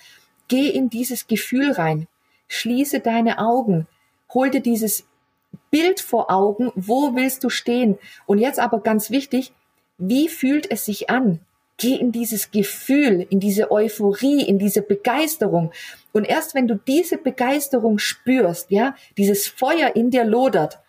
geh 0.48 0.68
in 0.68 0.90
dieses 0.90 1.28
Gefühl 1.28 1.72
rein, 1.72 2.08
schließe 2.48 3.00
deine 3.00 3.40
Augen, 3.40 3.88
hol 4.34 4.50
dir 4.50 4.62
dieses 4.62 5.06
Bild 5.70 6.02
vor 6.02 6.30
Augen, 6.30 6.72
wo 6.76 7.16
willst 7.16 7.44
du 7.44 7.50
stehen? 7.50 7.98
Und 8.26 8.40
jetzt 8.40 8.60
aber 8.60 8.82
ganz 8.82 9.10
wichtig, 9.10 9.54
wie 9.98 10.28
fühlt 10.28 10.70
es 10.70 10.86
sich 10.86 11.10
an? 11.10 11.40
Geh 11.78 11.96
in 11.96 12.12
dieses 12.12 12.52
Gefühl, 12.52 13.26
in 13.30 13.40
diese 13.40 13.72
Euphorie, 13.72 14.44
in 14.44 14.60
diese 14.60 14.82
Begeisterung. 14.82 15.72
Und 16.12 16.26
erst 16.26 16.54
wenn 16.54 16.68
du 16.68 16.76
diese 16.76 17.18
Begeisterung 17.18 17.98
spürst, 17.98 18.70
ja, 18.70 18.96
dieses 19.18 19.48
Feuer 19.48 19.96
in 19.96 20.12
dir 20.12 20.26
lodert, 20.26 20.80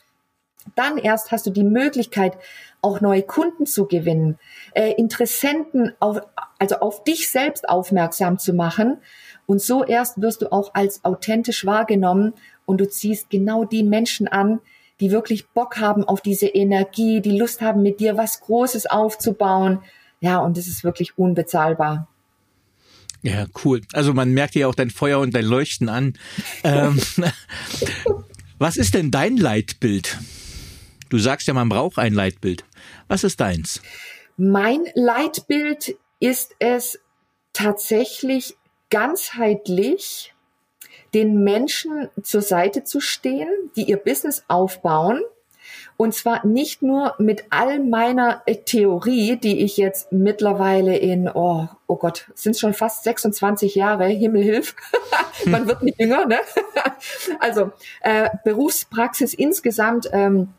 dann 0.74 0.98
erst 0.98 1.30
hast 1.30 1.46
du 1.46 1.50
die 1.50 1.64
Möglichkeit, 1.64 2.36
auch 2.80 3.00
neue 3.00 3.22
Kunden 3.22 3.66
zu 3.66 3.86
gewinnen, 3.86 4.38
äh, 4.74 4.92
Interessenten 4.92 5.92
auf, 6.00 6.20
also 6.58 6.76
auf 6.76 7.04
dich 7.04 7.30
selbst 7.30 7.68
aufmerksam 7.68 8.38
zu 8.38 8.52
machen. 8.52 8.98
Und 9.46 9.60
so 9.60 9.84
erst 9.84 10.20
wirst 10.20 10.42
du 10.42 10.52
auch 10.52 10.74
als 10.74 11.04
authentisch 11.04 11.64
wahrgenommen 11.64 12.34
und 12.66 12.80
du 12.80 12.88
ziehst 12.88 13.30
genau 13.30 13.64
die 13.64 13.82
Menschen 13.82 14.28
an, 14.28 14.60
die 15.00 15.10
wirklich 15.10 15.48
Bock 15.48 15.78
haben 15.78 16.04
auf 16.04 16.20
diese 16.20 16.46
Energie, 16.46 17.20
die 17.20 17.36
Lust 17.36 17.60
haben, 17.60 17.82
mit 17.82 18.00
dir 18.00 18.16
was 18.16 18.40
Großes 18.40 18.86
aufzubauen. 18.86 19.80
Ja, 20.20 20.38
und 20.38 20.56
es 20.56 20.68
ist 20.68 20.84
wirklich 20.84 21.18
unbezahlbar. 21.18 22.08
Ja, 23.22 23.46
cool. 23.64 23.82
Also 23.92 24.14
man 24.14 24.32
merkt 24.32 24.54
ja 24.54 24.66
auch 24.66 24.74
dein 24.74 24.90
Feuer 24.90 25.20
und 25.20 25.34
dein 25.34 25.44
Leuchten 25.44 25.88
an. 25.88 26.14
ähm, 26.64 27.00
was 28.58 28.76
ist 28.76 28.94
denn 28.94 29.10
dein 29.10 29.36
Leitbild? 29.36 30.18
Du 31.12 31.18
sagst 31.18 31.46
ja, 31.46 31.52
man 31.52 31.68
braucht 31.68 31.98
ein 31.98 32.14
Leitbild. 32.14 32.64
Was 33.06 33.22
ist 33.22 33.38
deins? 33.38 33.82
Mein 34.38 34.86
Leitbild 34.94 35.94
ist 36.20 36.56
es 36.58 37.00
tatsächlich 37.52 38.56
ganzheitlich 38.88 40.32
den 41.12 41.44
Menschen 41.44 42.08
zur 42.22 42.40
Seite 42.40 42.84
zu 42.84 43.00
stehen, 43.00 43.50
die 43.76 43.82
ihr 43.82 43.98
Business 43.98 44.44
aufbauen. 44.48 45.20
Und 45.98 46.14
zwar 46.14 46.46
nicht 46.46 46.80
nur 46.80 47.14
mit 47.18 47.44
all 47.50 47.80
meiner 47.80 48.42
Theorie, 48.64 49.36
die 49.36 49.60
ich 49.60 49.76
jetzt 49.76 50.12
mittlerweile 50.12 50.96
in, 50.96 51.28
oh, 51.28 51.68
oh 51.88 51.96
Gott, 51.96 52.30
sind 52.34 52.58
schon 52.58 52.72
fast 52.72 53.04
26 53.04 53.74
Jahre, 53.74 54.06
Himmelhilf. 54.06 54.74
Man 55.44 55.68
wird 55.68 55.82
nicht 55.82 56.00
jünger, 56.00 56.24
ne? 56.24 56.38
also 57.38 57.70
äh, 58.00 58.30
Berufspraxis 58.44 59.34
insgesamt 59.34 60.08
ähm, 60.14 60.54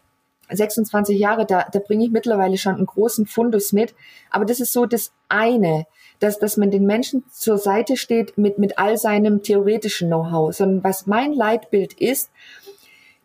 26 0.56 1.18
Jahre, 1.18 1.46
da, 1.46 1.68
da 1.72 1.80
bringe 1.80 2.06
ich 2.06 2.12
mittlerweile 2.12 2.58
schon 2.58 2.76
einen 2.76 2.86
großen 2.86 3.26
Fundus 3.26 3.74
mit. 3.74 3.96
Aber 4.30 4.46
das 4.46 4.60
ist 4.60 4.74
so 4.74 4.86
das 4.86 5.14
eine, 5.30 5.86
dass, 6.20 6.40
dass 6.40 6.58
man 6.58 6.72
den 6.72 6.86
Menschen 6.86 7.24
zur 7.32 7.58
Seite 7.58 7.98
steht 7.98 8.38
mit, 8.38 8.58
mit 8.58 8.78
all 8.78 8.98
seinem 8.98 9.44
theoretischen 9.44 10.08
Know-how, 10.08 10.54
sondern 10.56 10.84
was 10.84 11.08
mein 11.08 11.34
Leitbild 11.34 11.94
ist, 11.94 12.32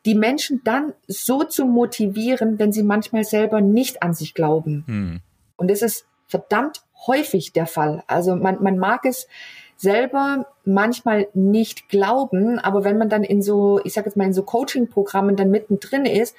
die 0.04 0.14
Menschen 0.14 0.62
dann 0.64 0.94
so 1.06 1.44
zu 1.44 1.64
motivieren, 1.66 2.58
wenn 2.58 2.72
sie 2.72 2.82
manchmal 2.82 3.24
selber 3.24 3.60
nicht 3.60 4.02
an 4.02 4.14
sich 4.14 4.34
glauben. 4.34 4.84
Hm. 4.86 5.20
Und 5.56 5.70
das 5.70 5.82
ist 5.82 6.06
verdammt 6.26 6.82
häufig 7.06 7.52
der 7.52 7.66
Fall. 7.66 8.02
Also 8.06 8.36
man, 8.36 8.62
man 8.62 8.78
mag 8.78 9.04
es 9.04 9.28
selber 9.76 10.46
manchmal 10.64 11.28
nicht 11.34 11.88
glauben, 11.88 12.58
aber 12.58 12.84
wenn 12.84 12.98
man 12.98 13.08
dann 13.08 13.22
in 13.22 13.42
so, 13.42 13.80
ich 13.84 13.92
sage 13.92 14.08
jetzt 14.08 14.16
mal 14.16 14.24
in 14.24 14.32
so 14.32 14.42
Coaching-Programmen 14.42 15.36
dann 15.36 15.50
mittendrin 15.50 16.04
ist, 16.04 16.34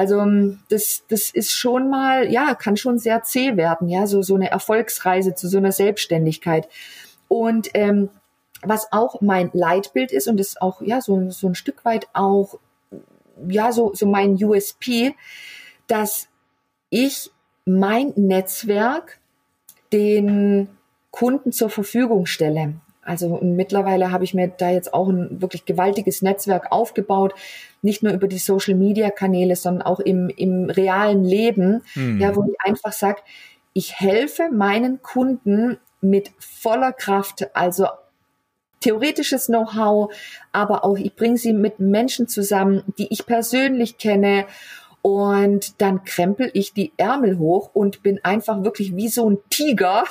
also 0.00 0.18
ähm, 0.20 0.60
das, 0.70 1.04
das 1.08 1.28
ist 1.28 1.52
schon 1.52 1.90
mal, 1.90 2.32
ja, 2.32 2.54
kann 2.54 2.78
schon 2.78 2.98
sehr 2.98 3.22
zäh 3.22 3.58
werden, 3.58 3.86
ja, 3.90 4.06
so, 4.06 4.22
so 4.22 4.34
eine 4.34 4.50
Erfolgsreise 4.50 5.34
zu 5.34 5.46
so 5.46 5.58
einer 5.58 5.72
Selbstständigkeit. 5.72 6.70
Und 7.28 7.68
ähm, 7.74 8.08
was 8.62 8.92
auch 8.92 9.20
mein 9.20 9.50
Leitbild 9.52 10.10
ist, 10.10 10.26
und 10.26 10.40
ist 10.40 10.62
auch, 10.62 10.80
ja, 10.80 11.02
so, 11.02 11.28
so 11.28 11.48
ein 11.48 11.54
Stück 11.54 11.84
weit 11.84 12.08
auch, 12.14 12.54
ja, 13.46 13.72
so, 13.72 13.92
so 13.92 14.06
mein 14.06 14.42
USP, 14.42 15.14
dass 15.86 16.28
ich 16.88 17.30
mein 17.66 18.14
Netzwerk 18.16 19.20
den 19.92 20.70
Kunden 21.10 21.52
zur 21.52 21.68
Verfügung 21.68 22.24
stelle. 22.24 22.72
Also 23.02 23.38
mittlerweile 23.42 24.12
habe 24.12 24.24
ich 24.24 24.34
mir 24.34 24.48
da 24.48 24.70
jetzt 24.70 24.92
auch 24.92 25.08
ein 25.08 25.40
wirklich 25.40 25.64
gewaltiges 25.64 26.20
Netzwerk 26.22 26.70
aufgebaut, 26.70 27.34
nicht 27.82 28.02
nur 28.02 28.12
über 28.12 28.28
die 28.28 28.38
Social 28.38 28.74
Media 28.74 29.10
Kanäle, 29.10 29.56
sondern 29.56 29.82
auch 29.82 30.00
im, 30.00 30.28
im 30.28 30.68
realen 30.68 31.24
Leben, 31.24 31.82
mhm. 31.94 32.20
ja, 32.20 32.36
wo 32.36 32.44
ich 32.44 32.56
einfach 32.64 32.92
sage, 32.92 33.22
ich 33.72 33.98
helfe 33.98 34.50
meinen 34.52 35.02
Kunden 35.02 35.78
mit 36.00 36.30
voller 36.38 36.92
Kraft, 36.92 37.54
also 37.54 37.86
theoretisches 38.80 39.46
Know-how, 39.46 40.12
aber 40.52 40.84
auch 40.84 40.96
ich 40.96 41.14
bringe 41.14 41.36
sie 41.36 41.52
mit 41.52 41.80
Menschen 41.80 42.28
zusammen, 42.28 42.82
die 42.98 43.08
ich 43.10 43.26
persönlich 43.26 43.98
kenne 43.98 44.46
und 45.02 45.80
dann 45.80 46.04
krempel 46.04 46.50
ich 46.52 46.74
die 46.74 46.92
Ärmel 46.98 47.38
hoch 47.38 47.70
und 47.72 48.02
bin 48.02 48.20
einfach 48.22 48.62
wirklich 48.64 48.94
wie 48.96 49.08
so 49.08 49.30
ein 49.30 49.38
Tiger 49.48 50.04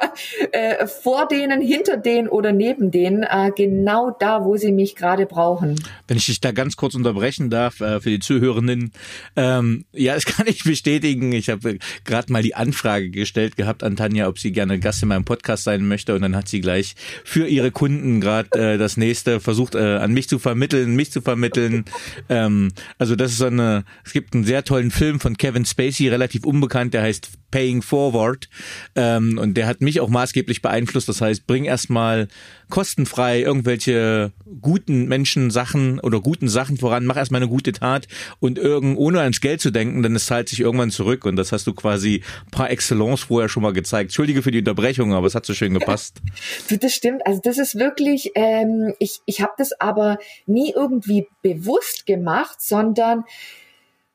äh, 0.52 0.86
vor 0.86 1.26
denen, 1.28 1.62
hinter 1.62 1.96
denen 1.96 2.28
oder 2.28 2.52
neben 2.52 2.90
denen, 2.90 3.22
äh, 3.22 3.52
genau 3.56 4.10
da, 4.10 4.44
wo 4.44 4.56
sie 4.56 4.72
mich 4.72 4.96
gerade 4.96 5.24
brauchen. 5.24 5.82
Wenn 6.08 6.18
ich 6.18 6.26
dich 6.26 6.40
da 6.40 6.52
ganz 6.52 6.76
kurz 6.76 6.94
unterbrechen 6.94 7.48
darf 7.48 7.80
äh, 7.80 8.00
für 8.00 8.10
die 8.10 8.18
Zuhörenden, 8.18 8.92
ähm, 9.36 9.86
ja, 9.92 10.14
das 10.14 10.26
kann 10.26 10.46
ich 10.46 10.64
bestätigen. 10.64 11.32
Ich 11.32 11.48
habe 11.48 11.78
gerade 12.04 12.32
mal 12.32 12.42
die 12.42 12.54
Anfrage 12.54 13.10
gestellt 13.10 13.56
gehabt 13.56 13.82
an 13.82 13.96
Tanja, 13.96 14.28
ob 14.28 14.38
sie 14.38 14.52
gerne 14.52 14.78
Gast 14.78 15.02
in 15.02 15.08
meinem 15.08 15.24
Podcast 15.24 15.64
sein 15.64 15.88
möchte 15.88 16.14
und 16.14 16.20
dann 16.20 16.36
hat 16.36 16.48
sie 16.48 16.60
gleich 16.60 16.96
für 17.24 17.46
ihre 17.46 17.70
Kunden 17.70 18.20
gerade 18.20 18.74
äh, 18.74 18.78
das 18.78 18.98
nächste 18.98 19.40
versucht 19.40 19.74
äh, 19.74 19.96
an 19.96 20.12
mich 20.12 20.28
zu 20.28 20.38
vermitteln, 20.38 20.94
mich 20.94 21.10
zu 21.10 21.22
vermitteln. 21.22 21.86
ähm, 22.28 22.72
also 22.98 23.16
das 23.16 23.32
ist 23.32 23.38
so 23.38 23.46
eine, 23.46 23.84
es 24.04 24.12
gibt 24.12 24.33
einen 24.34 24.44
sehr 24.44 24.64
tollen 24.64 24.90
Film 24.90 25.20
von 25.20 25.36
Kevin 25.36 25.64
Spacey, 25.64 26.08
relativ 26.08 26.44
unbekannt, 26.44 26.94
der 26.94 27.02
heißt 27.02 27.30
Paying 27.50 27.82
Forward. 27.82 28.48
Ähm, 28.96 29.38
und 29.38 29.54
der 29.54 29.68
hat 29.68 29.80
mich 29.80 30.00
auch 30.00 30.08
maßgeblich 30.08 30.60
beeinflusst. 30.60 31.08
Das 31.08 31.20
heißt, 31.20 31.46
bring 31.46 31.64
erstmal 31.64 32.26
kostenfrei 32.68 33.42
irgendwelche 33.42 34.32
guten 34.60 35.06
Menschen 35.06 35.50
Sachen 35.50 36.00
oder 36.00 36.20
guten 36.20 36.48
Sachen 36.48 36.78
voran, 36.78 37.04
mach 37.04 37.16
erstmal 37.16 37.40
eine 37.40 37.48
gute 37.48 37.72
Tat 37.72 38.08
und 38.40 38.58
irgend, 38.58 38.98
ohne 38.98 39.20
ans 39.20 39.40
Geld 39.40 39.60
zu 39.60 39.70
denken, 39.70 40.02
denn 40.02 40.16
es 40.16 40.26
zahlt 40.26 40.48
sich 40.48 40.60
irgendwann 40.60 40.90
zurück. 40.90 41.24
Und 41.24 41.36
das 41.36 41.52
hast 41.52 41.66
du 41.68 41.74
quasi 41.74 42.22
par 42.50 42.70
excellence 42.70 43.22
vorher 43.22 43.48
schon 43.48 43.62
mal 43.62 43.72
gezeigt. 43.72 44.08
Entschuldige 44.08 44.42
für 44.42 44.50
die 44.50 44.58
Unterbrechung, 44.58 45.14
aber 45.14 45.28
es 45.28 45.36
hat 45.36 45.46
so 45.46 45.54
schön 45.54 45.74
gepasst. 45.74 46.20
das 46.80 46.92
stimmt. 46.92 47.24
Also 47.24 47.40
das 47.42 47.58
ist 47.58 47.76
wirklich, 47.76 48.32
ähm, 48.34 48.94
ich, 48.98 49.20
ich 49.26 49.40
habe 49.40 49.52
das 49.58 49.78
aber 49.80 50.18
nie 50.46 50.72
irgendwie 50.74 51.28
bewusst 51.42 52.06
gemacht, 52.06 52.60
sondern 52.60 53.24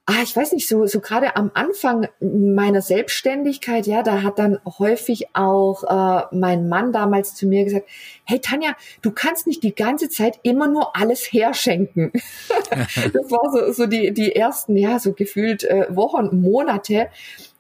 ah, 0.10 0.24
ich 0.24 0.36
weiß 0.36 0.54
nicht, 0.54 0.68
so, 0.68 0.88
so 0.88 1.02
gerade 1.02 1.36
am 1.36 1.52
Anfang 1.54 2.08
meiner 2.20 2.82
Selbstständigkeit, 2.82 3.86
ja, 3.86 4.02
da 4.02 4.24
hat 4.24 4.40
dann 4.40 4.58
häufig 4.80 5.36
auch 5.36 5.84
äh, 5.84 6.26
mein 6.36 6.68
Mann 6.68 6.92
damals 6.92 7.36
zu 7.36 7.46
mir 7.46 7.64
gesagt, 7.64 7.88
hey 8.24 8.40
Tanja, 8.40 8.76
du 9.04 9.12
kannst 9.12 9.46
nicht 9.46 9.62
die 9.62 9.76
ganze 9.76 10.10
Zeit 10.10 10.40
immer 10.42 10.68
nur 10.68 10.96
alles 10.96 11.32
herschenken. 11.32 12.12
das 12.50 13.30
war 13.30 13.52
so, 13.52 13.72
so 13.72 13.86
die, 13.86 14.12
die 14.12 14.36
ersten, 14.36 14.76
ja, 14.78 14.98
so 14.98 15.14
gefühlt 15.14 15.64
äh, 15.64 15.86
Wochen, 15.96 16.42
Monate. 16.42 17.10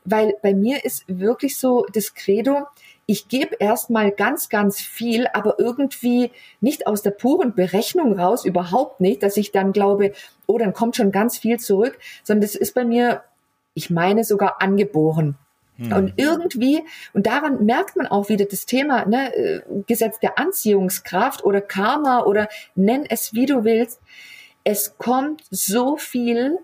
weil 0.03 0.33
bei 0.41 0.55
mir 0.55 0.83
ist 0.83 1.03
wirklich 1.07 1.59
so 1.59 1.85
das 1.93 2.15
Credo, 2.15 2.65
ich 3.09 3.27
gebe 3.27 3.55
erstmal 3.57 4.11
ganz, 4.11 4.49
ganz 4.49 4.79
viel, 4.79 5.25
aber 5.33 5.57
irgendwie 5.57 6.29
nicht 6.61 6.85
aus 6.85 7.01
der 7.01 7.09
puren 7.09 7.55
Berechnung 7.55 8.19
raus, 8.19 8.45
überhaupt 8.45 9.01
nicht, 9.01 9.23
dass 9.23 9.35
ich 9.35 9.51
dann 9.51 9.73
glaube, 9.73 10.13
oh, 10.45 10.59
dann 10.59 10.73
kommt 10.73 10.95
schon 10.95 11.11
ganz 11.11 11.39
viel 11.39 11.59
zurück, 11.59 11.97
sondern 12.23 12.41
das 12.41 12.53
ist 12.53 12.75
bei 12.75 12.85
mir, 12.85 13.23
ich 13.73 13.89
meine 13.89 14.23
sogar 14.23 14.61
angeboren. 14.61 15.39
Hm. 15.77 15.91
Und 15.91 16.13
irgendwie, 16.17 16.83
und 17.13 17.25
daran 17.25 17.65
merkt 17.65 17.95
man 17.95 18.05
auch 18.05 18.29
wieder 18.29 18.45
das 18.45 18.67
Thema, 18.67 19.07
ne, 19.07 19.35
äh, 19.35 19.61
Gesetz 19.87 20.19
der 20.19 20.37
Anziehungskraft 20.37 21.43
oder 21.43 21.61
Karma 21.61 22.21
oder 22.25 22.47
nenn 22.75 23.07
es 23.09 23.33
wie 23.33 23.47
du 23.47 23.63
willst. 23.63 24.01
Es 24.63 24.99
kommt 24.99 25.41
so 25.49 25.97
viel 25.97 26.59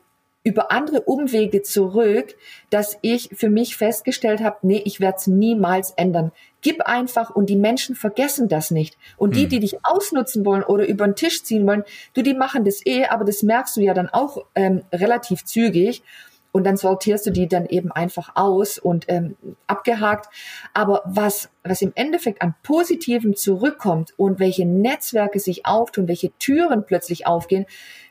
über 0.46 0.72
andere 0.72 1.02
Umwege 1.02 1.64
zurück, 1.64 2.36
dass 2.70 2.98
ich 3.02 3.30
für 3.34 3.50
mich 3.50 3.76
festgestellt 3.76 4.42
habe, 4.42 4.58
nee, 4.62 4.82
ich 4.86 5.00
werde 5.00 5.18
es 5.18 5.28
niemals 5.28 5.92
ändern. 5.98 6.32
Gib 6.62 6.84
einfach 6.84 7.32
und 7.32 7.50
die 7.50 7.56
Menschen 7.56 7.96
vergessen 7.96 8.48
das 8.48 8.70
nicht. 8.70 8.96
Und 9.18 9.36
die, 9.36 9.44
hm. 9.44 9.50
die 9.50 9.60
dich 9.60 9.78
ausnutzen 9.84 10.46
wollen 10.46 10.64
oder 10.64 10.88
über 10.88 11.06
den 11.08 11.16
Tisch 11.16 11.44
ziehen 11.44 11.66
wollen, 11.66 11.84
du, 12.14 12.22
die 12.22 12.36
machen 12.36 12.64
das 12.64 12.86
eh, 12.86 13.06
aber 13.06 13.26
das 13.26 13.42
merkst 13.42 13.76
du 13.76 13.82
ja 13.82 13.96
dann 13.96 14.08
auch 14.08 14.46
ähm, 14.54 14.84
relativ 14.94 15.44
zügig. 15.44 16.04
Und 16.52 16.64
dann 16.64 16.78
sortierst 16.78 17.26
du 17.26 17.32
die 17.32 17.50
dann 17.50 17.66
eben 17.66 17.92
einfach 17.92 18.32
aus 18.36 18.78
und 18.78 19.06
ähm, 19.10 19.36
abgehakt. 19.68 20.34
Aber 20.74 21.02
was, 21.04 21.50
was 21.64 21.82
im 21.82 21.92
Endeffekt 21.96 22.42
an 22.42 22.56
Positivem 22.64 23.36
zurückkommt 23.36 24.14
und 24.16 24.40
welche 24.40 24.66
Netzwerke 24.66 25.40
sich 25.40 25.66
auftun, 25.66 26.08
welche 26.08 26.32
Türen 26.38 26.86
plötzlich 26.86 27.28
aufgehen, 27.28 27.66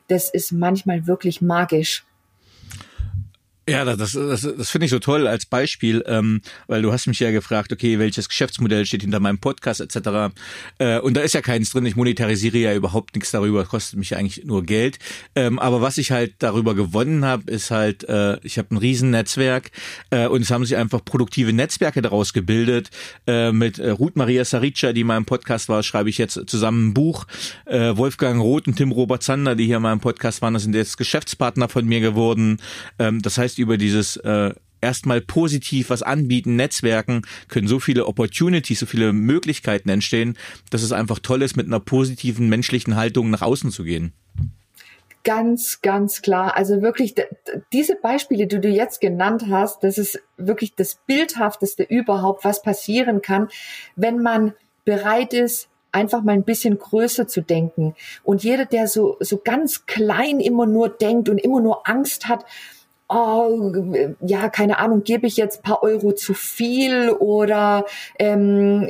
das 0.09 0.29
ist 0.29 0.51
manchmal 0.51 1.07
wirklich 1.07 1.41
magisch. 1.41 2.05
Ja, 3.67 3.83
das, 3.83 4.11
das, 4.11 4.41
das 4.41 4.69
finde 4.69 4.85
ich 4.85 4.91
so 4.91 4.99
toll 4.99 5.25
als 5.25 5.47
Beispiel, 5.47 6.03
ähm, 6.05 6.41
weil 6.67 6.83
du 6.83 6.93
hast 6.93 7.07
mich 7.07 7.19
ja 7.19 7.31
gefragt, 7.31 7.73
okay, 7.73 7.97
welches 7.97 8.29
Geschäftsmodell 8.29 8.85
steht 8.85 9.01
hinter 9.01 9.19
meinem 9.19 9.39
Podcast 9.39 9.81
etc. 9.81 10.35
Äh, 10.77 10.99
und 10.99 11.17
da 11.17 11.21
ist 11.21 11.33
ja 11.33 11.41
keins 11.41 11.71
drin. 11.71 11.83
Ich 11.87 11.95
monetarisiere 11.95 12.59
ja 12.59 12.75
überhaupt 12.75 13.15
nichts 13.15 13.31
darüber, 13.31 13.65
kostet 13.65 13.97
mich 13.97 14.15
eigentlich 14.15 14.45
nur 14.45 14.61
Geld. 14.61 14.99
Ähm, 15.35 15.57
aber 15.57 15.81
was 15.81 15.97
ich 15.97 16.11
halt 16.11 16.35
darüber 16.39 16.75
gewonnen 16.75 17.25
habe, 17.25 17.49
ist 17.49 17.71
halt, 17.71 18.07
äh, 18.07 18.37
ich 18.43 18.59
habe 18.59 18.67
ein 18.75 18.77
Riesennetzwerk 18.77 19.71
äh, 20.11 20.27
und 20.27 20.43
es 20.43 20.51
haben 20.51 20.63
sich 20.63 20.77
einfach 20.77 21.03
produktive 21.03 21.51
Netzwerke 21.51 22.03
daraus 22.03 22.33
gebildet. 22.33 22.91
Äh, 23.25 23.51
mit 23.51 23.79
äh, 23.79 23.89
Ruth 23.89 24.15
Maria 24.15 24.45
Sarica, 24.45 24.93
die 24.93 25.01
in 25.01 25.07
meinem 25.07 25.25
Podcast 25.25 25.69
war, 25.69 25.81
schreibe 25.81 26.11
ich 26.11 26.19
jetzt 26.19 26.39
zusammen 26.45 26.89
ein 26.89 26.93
Buch. 26.93 27.25
Äh, 27.65 27.97
Wolfgang 27.97 28.39
Roth 28.39 28.67
und 28.67 28.75
Tim 28.75 28.91
Robert 28.91 29.23
Zander, 29.23 29.55
die 29.55 29.65
hier 29.65 29.77
in 29.77 29.81
meinem 29.81 30.01
Podcast 30.01 30.43
waren, 30.43 30.53
das 30.53 30.61
sind 30.61 30.75
jetzt 30.75 30.99
Geschäftspartner 30.99 31.67
von 31.67 31.83
mir 31.87 31.99
geworden. 31.99 32.61
Ähm, 32.99 33.23
das 33.23 33.39
heißt, 33.39 33.54
heißt, 33.55 33.59
über 33.59 33.77
dieses 33.77 34.17
äh, 34.17 34.53
erstmal 34.81 35.21
positiv 35.21 35.89
was 35.89 36.03
anbieten, 36.03 36.55
Netzwerken, 36.55 37.23
können 37.47 37.67
so 37.67 37.79
viele 37.79 38.05
Opportunities, 38.05 38.79
so 38.79 38.85
viele 38.85 39.13
Möglichkeiten 39.13 39.89
entstehen, 39.89 40.37
dass 40.69 40.83
es 40.83 40.91
einfach 40.91 41.19
toll 41.19 41.41
ist, 41.41 41.57
mit 41.57 41.65
einer 41.67 41.79
positiven 41.79 42.49
menschlichen 42.49 42.95
Haltung 42.95 43.29
nach 43.29 43.41
außen 43.41 43.71
zu 43.71 43.83
gehen. 43.83 44.13
Ganz, 45.23 45.81
ganz 45.81 46.21
klar. 46.21 46.55
Also 46.55 46.83
wirklich, 46.83 47.15
diese 47.73 47.95
Beispiele, 47.95 48.45
die 48.45 48.61
du 48.61 48.69
jetzt 48.69 49.01
genannt 49.01 49.45
hast, 49.49 49.83
das 49.83 49.97
ist 49.97 50.19
wirklich 50.37 50.75
das 50.75 50.99
Bildhafteste 51.07 51.81
überhaupt, 51.81 52.45
was 52.45 52.61
passieren 52.61 53.23
kann, 53.23 53.47
wenn 53.95 54.21
man 54.21 54.53
bereit 54.83 55.33
ist, 55.33 55.67
einfach 55.91 56.21
mal 56.21 56.33
ein 56.33 56.43
bisschen 56.43 56.77
größer 56.77 57.27
zu 57.27 57.41
denken. 57.41 57.95
Und 58.21 58.43
jeder, 58.43 58.65
der 58.65 58.87
so, 58.87 59.17
so 59.19 59.41
ganz 59.43 59.87
klein 59.87 60.41
immer 60.41 60.67
nur 60.67 60.89
denkt 60.89 61.29
und 61.29 61.39
immer 61.39 61.61
nur 61.61 61.89
Angst 61.89 62.27
hat, 62.27 62.45
oh, 63.07 63.71
ja, 64.21 64.49
keine 64.49 64.79
Ahnung, 64.79 65.03
gebe 65.03 65.27
ich 65.27 65.37
jetzt 65.37 65.61
paar 65.61 65.83
Euro 65.83 66.13
zu 66.13 66.33
viel 66.33 67.11
oder 67.11 67.85
ähm, 68.17 68.87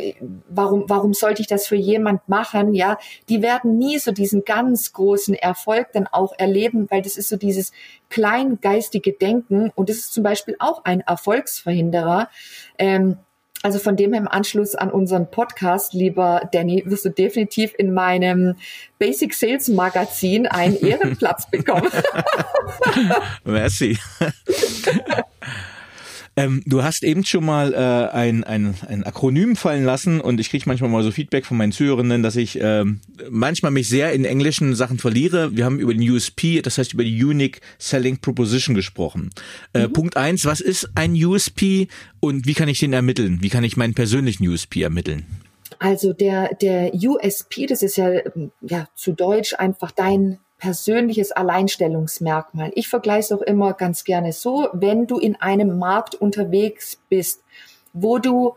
warum, 0.48 0.86
warum 0.88 1.14
sollte 1.14 1.42
ich 1.42 1.48
das 1.48 1.68
für 1.68 1.76
jemand 1.76 2.28
machen? 2.30 2.74
Ja, 2.74 2.98
die 3.28 3.42
werden 3.42 3.78
nie 3.78 4.00
so 4.00 4.12
diesen 4.12 4.46
ganz 4.46 4.94
großen 4.94 5.36
Erfolg 5.36 5.90
dann 5.94 6.08
auch 6.08 6.34
erleben, 6.38 6.88
weil 6.90 7.02
das 7.02 7.18
ist 7.18 7.30
so 7.30 7.36
dieses 7.36 7.74
kleingeistige 8.10 9.14
Denken 9.14 9.72
und 9.76 9.90
das 9.90 9.98
ist 9.98 10.14
zum 10.14 10.24
Beispiel 10.24 10.56
auch 10.60 10.86
ein 10.86 11.02
Erfolgsverhinderer. 11.02 12.30
Ähm, 12.78 13.18
also 13.66 13.80
von 13.80 13.96
dem 13.96 14.14
her 14.14 14.22
im 14.22 14.28
Anschluss 14.28 14.76
an 14.76 14.92
unseren 14.92 15.32
Podcast, 15.32 15.96
lieber 15.96 16.48
Danny, 16.52 16.84
wirst 16.86 17.04
du 17.04 17.10
definitiv 17.10 17.74
in 17.76 17.96
meinem 17.96 18.58
Basic 19.00 19.34
Sales 19.34 19.70
Magazin 19.70 20.46
einen 20.46 20.76
Ehrenplatz 20.80 21.50
bekommen. 21.50 21.90
Merci. 23.44 23.98
Ähm, 26.38 26.62
du 26.66 26.84
hast 26.84 27.04
eben 27.04 27.24
schon 27.24 27.46
mal 27.46 27.74
äh, 27.74 28.14
ein, 28.14 28.44
ein, 28.44 28.76
ein 28.88 29.04
Akronym 29.04 29.56
fallen 29.56 29.86
lassen 29.86 30.20
und 30.20 30.40
ich 30.40 30.50
kriege 30.50 30.66
manchmal 30.68 30.90
mal 30.90 31.04
so 31.04 31.12
Feedback 31.12 31.46
von 31.46 31.58
meinen 31.58 31.72
Zuhörenden, 31.72 32.24
dass 32.24 32.36
ich 32.36 32.60
ähm, 32.62 33.00
manchmal 33.30 33.72
mich 33.72 33.88
sehr 33.88 34.12
in 34.12 34.26
englischen 34.26 34.76
Sachen 34.76 35.00
verliere. 35.00 35.56
Wir 35.56 35.64
haben 35.64 35.80
über 35.80 35.94
den 35.94 36.10
USP, 36.10 36.62
das 36.62 36.78
heißt 36.78 36.94
über 36.94 37.06
die 37.06 37.24
Unique 37.24 37.62
Selling 37.80 38.18
Proposition 38.18 38.76
gesprochen. 38.76 39.30
Äh, 39.74 39.88
mhm. 39.88 39.94
Punkt 39.94 40.18
eins, 40.18 40.46
was 40.46 40.60
ist 40.60 40.90
ein 40.96 41.14
USP 41.14 41.88
und 42.20 42.46
wie 42.46 42.54
kann 42.54 42.68
ich 42.68 42.80
den 42.80 42.92
ermitteln? 42.92 43.38
Wie 43.42 43.50
kann 43.50 43.64
ich 43.64 43.78
meinen 43.78 43.94
persönlichen 43.94 44.46
USP 44.48 44.82
ermitteln? 44.82 45.26
Also 45.80 46.14
der, 46.14 46.54
der 46.56 46.94
USP, 46.94 47.66
das 47.66 47.82
ist 47.82 47.98
ja, 47.98 48.12
ja 48.62 48.88
zu 48.96 49.14
Deutsch 49.14 49.54
einfach 49.54 49.92
dein 49.92 50.40
persönliches 50.66 51.32
Alleinstellungsmerkmal. 51.32 52.72
Ich 52.74 52.88
vergleiche 52.88 53.20
es 53.20 53.32
auch 53.32 53.44
immer 53.44 53.74
ganz 53.74 54.04
gerne 54.04 54.34
so, 54.34 54.68
wenn 54.74 55.06
du 55.06 55.20
in 55.20 55.36
einem 55.36 55.78
Markt 55.78 56.16
unterwegs 56.16 57.00
bist, 57.08 57.44
wo 57.94 58.18
du 58.18 58.56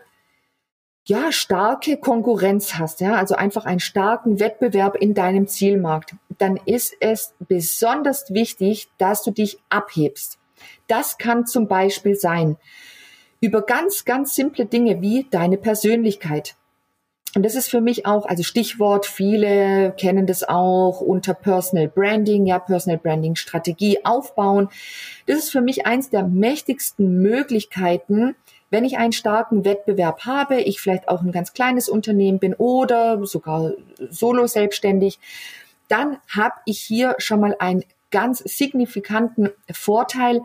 ja 1.05 1.33
starke 1.33 1.99
Konkurrenz 1.99 2.77
hast, 2.79 3.03
ja, 3.03 3.17
also 3.17 3.35
einfach 3.35 3.67
einen 3.67 3.81
starken 3.81 4.41
Wettbewerb 4.41 4.97
in 4.97 5.13
deinem 5.13 5.49
Zielmarkt, 5.49 6.15
dann 6.39 6.59
ist 6.65 6.97
es 7.01 7.35
besonders 7.41 8.33
wichtig, 8.33 8.89
dass 8.97 9.23
du 9.23 9.31
dich 9.31 9.59
abhebst. 9.69 10.39
Das 10.87 11.19
kann 11.19 11.45
zum 11.45 11.69
Beispiel 11.69 12.15
sein 12.15 12.57
über 13.43 13.61
ganz, 13.61 14.07
ganz 14.07 14.35
simple 14.35 14.65
Dinge 14.65 15.03
wie 15.03 15.27
deine 15.31 15.59
Persönlichkeit. 15.59 16.57
Und 17.35 17.45
das 17.45 17.55
ist 17.55 17.68
für 17.68 17.81
mich 17.81 18.07
auch, 18.07 18.24
also 18.26 18.43
Stichwort, 18.43 19.05
viele 19.05 19.93
kennen 19.99 20.26
das 20.26 20.49
auch 20.49 21.01
unter 21.01 21.35
Personal 21.35 21.89
Branding, 21.89 22.47
ja, 22.47 22.59
Personal 22.59 22.99
Branding 22.99 23.37
Strategie 23.37 24.05
aufbauen. 24.05 24.70
Das 25.26 25.39
ist 25.39 25.51
für 25.51 25.61
mich 25.61 25.87
eins 25.87 26.09
der 26.09 26.24
mächtigsten 26.24 27.20
Möglichkeiten, 27.20 28.35
wenn 28.70 28.85
ich 28.85 28.99
einen 28.99 29.12
starken 29.12 29.64
Wettbewerb 29.64 30.24
habe, 30.24 30.61
ich 30.61 30.81
vielleicht 30.81 31.09
auch 31.09 31.22
ein 31.22 31.33
ganz 31.33 31.53
kleines 31.53 31.89
Unternehmen 31.89 32.39
bin 32.39 32.55
oder 32.55 33.24
sogar 33.26 33.72
solo 34.11 34.47
selbstständig, 34.47 35.18
dann 35.89 36.18
habe 36.35 36.55
ich 36.66 36.81
hier 36.81 37.14
schon 37.18 37.41
mal 37.41 37.57
einen 37.59 37.85
ganz 38.11 38.39
signifikanten 38.39 39.51
Vorteil. 39.70 40.43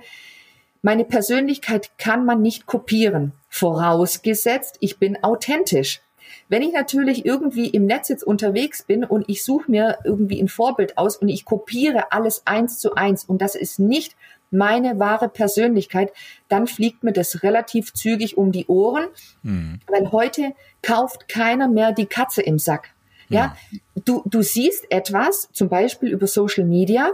Meine 0.82 1.06
Persönlichkeit 1.06 1.98
kann 1.98 2.26
man 2.26 2.42
nicht 2.42 2.66
kopieren, 2.66 3.34
vorausgesetzt, 3.50 4.78
ich 4.80 5.00
bin 5.00 5.22
authentisch. 5.24 6.03
Wenn 6.50 6.62
ich 6.62 6.74
natürlich 6.74 7.26
irgendwie 7.26 7.68
im 7.68 7.86
Netz 7.86 8.10
jetzt 8.10 8.24
unterwegs 8.24 8.84
bin 8.84 9.04
und 9.04 9.26
ich 9.28 9.44
suche 9.44 9.70
mir 9.70 10.00
irgendwie 10.04 10.42
ein 10.42 10.48
Vorbild 10.48 10.98
aus 10.98 11.18
und 11.18 11.30
ich 11.30 11.46
kopiere 11.46 12.12
alles 12.12 12.44
eins 12.46 12.80
zu 12.80 12.96
eins 12.96 13.24
und 13.26 13.42
das 13.42 13.56
ist 13.56 13.80
nicht 13.80 14.16
meine 14.52 15.00
wahre 15.00 15.30
Persönlichkeit, 15.30 16.14
dann 16.48 16.68
fliegt 16.68 17.04
mir 17.04 17.12
das 17.12 17.44
relativ 17.44 17.94
zügig 17.94 18.38
um 18.38 18.52
die 18.52 18.68
Ohren, 18.68 19.08
mhm. 19.42 19.80
weil 19.88 20.12
heute 20.12 20.54
kauft 20.82 21.28
keiner 21.28 21.68
mehr 21.68 21.92
die 21.92 22.06
Katze 22.06 22.42
im 22.42 22.60
Sack. 22.60 22.92
Ja, 23.30 23.58
du, 24.06 24.22
du 24.26 24.44
siehst 24.44 24.92
etwas, 24.92 25.50
zum 25.54 25.68
Beispiel 25.68 26.10
über 26.10 26.28
Social 26.28 26.66
Media, 26.66 27.10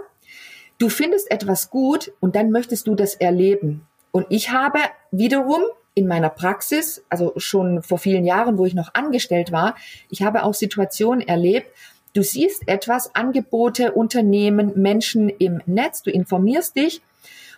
du 0.77 0.89
findest 0.89 1.31
etwas 1.31 1.69
gut 1.69 2.11
und 2.19 2.35
dann 2.35 2.51
möchtest 2.51 2.87
du 2.87 2.95
das 2.95 3.15
erleben. 3.15 3.87
Und 4.11 4.25
ich 4.29 4.51
habe 4.51 4.79
wiederum 5.11 5.61
in 5.99 6.07
meiner 6.07 6.29
Praxis, 6.29 7.03
also 7.09 7.33
schon 7.35 7.83
vor 7.83 7.97
vielen 7.97 8.23
Jahren, 8.23 8.57
wo 8.57 8.65
ich 8.65 8.73
noch 8.73 8.93
angestellt 8.93 9.51
war, 9.51 9.75
ich 10.09 10.21
habe 10.21 10.43
auch 10.43 10.53
Situationen 10.53 11.27
erlebt, 11.27 11.67
du 12.13 12.23
siehst 12.23 12.67
etwas, 12.67 13.13
Angebote, 13.15 13.91
Unternehmen, 13.91 14.71
Menschen 14.75 15.27
im 15.27 15.61
Netz, 15.65 16.01
du 16.01 16.09
informierst 16.09 16.77
dich 16.77 17.01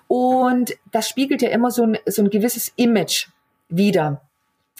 und 0.08 0.76
das 0.92 1.08
spiegelt 1.08 1.44
ja 1.44 1.50
immer 1.50 1.70
so 1.70 1.84
ein, 1.84 2.00
so 2.08 2.24
ein 2.24 2.32
gewisses 2.32 2.74
Image 2.78 3.28
wieder. 3.70 4.22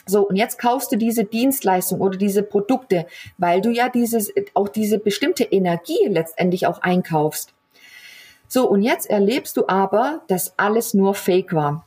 So, 0.04 0.26
und 0.26 0.34
jetzt 0.34 0.58
kaufst 0.58 0.90
du 0.90 0.96
diese 0.96 1.22
Dienstleistung 1.24 2.00
oder 2.00 2.18
diese 2.18 2.42
Produkte, 2.42 3.06
weil 3.38 3.60
du 3.60 3.70
ja 3.70 3.88
dieses, 3.88 4.32
auch 4.54 4.68
diese 4.68 4.98
bestimmte 4.98 5.44
Energie 5.44 6.08
letztendlich 6.08 6.66
auch 6.66 6.82
einkaufst. 6.82 7.54
So, 8.48 8.68
und 8.68 8.82
jetzt 8.82 9.08
erlebst 9.08 9.56
du 9.56 9.68
aber, 9.68 10.22
dass 10.26 10.58
alles 10.58 10.94
nur 10.94 11.14
Fake 11.14 11.54
war. 11.54 11.86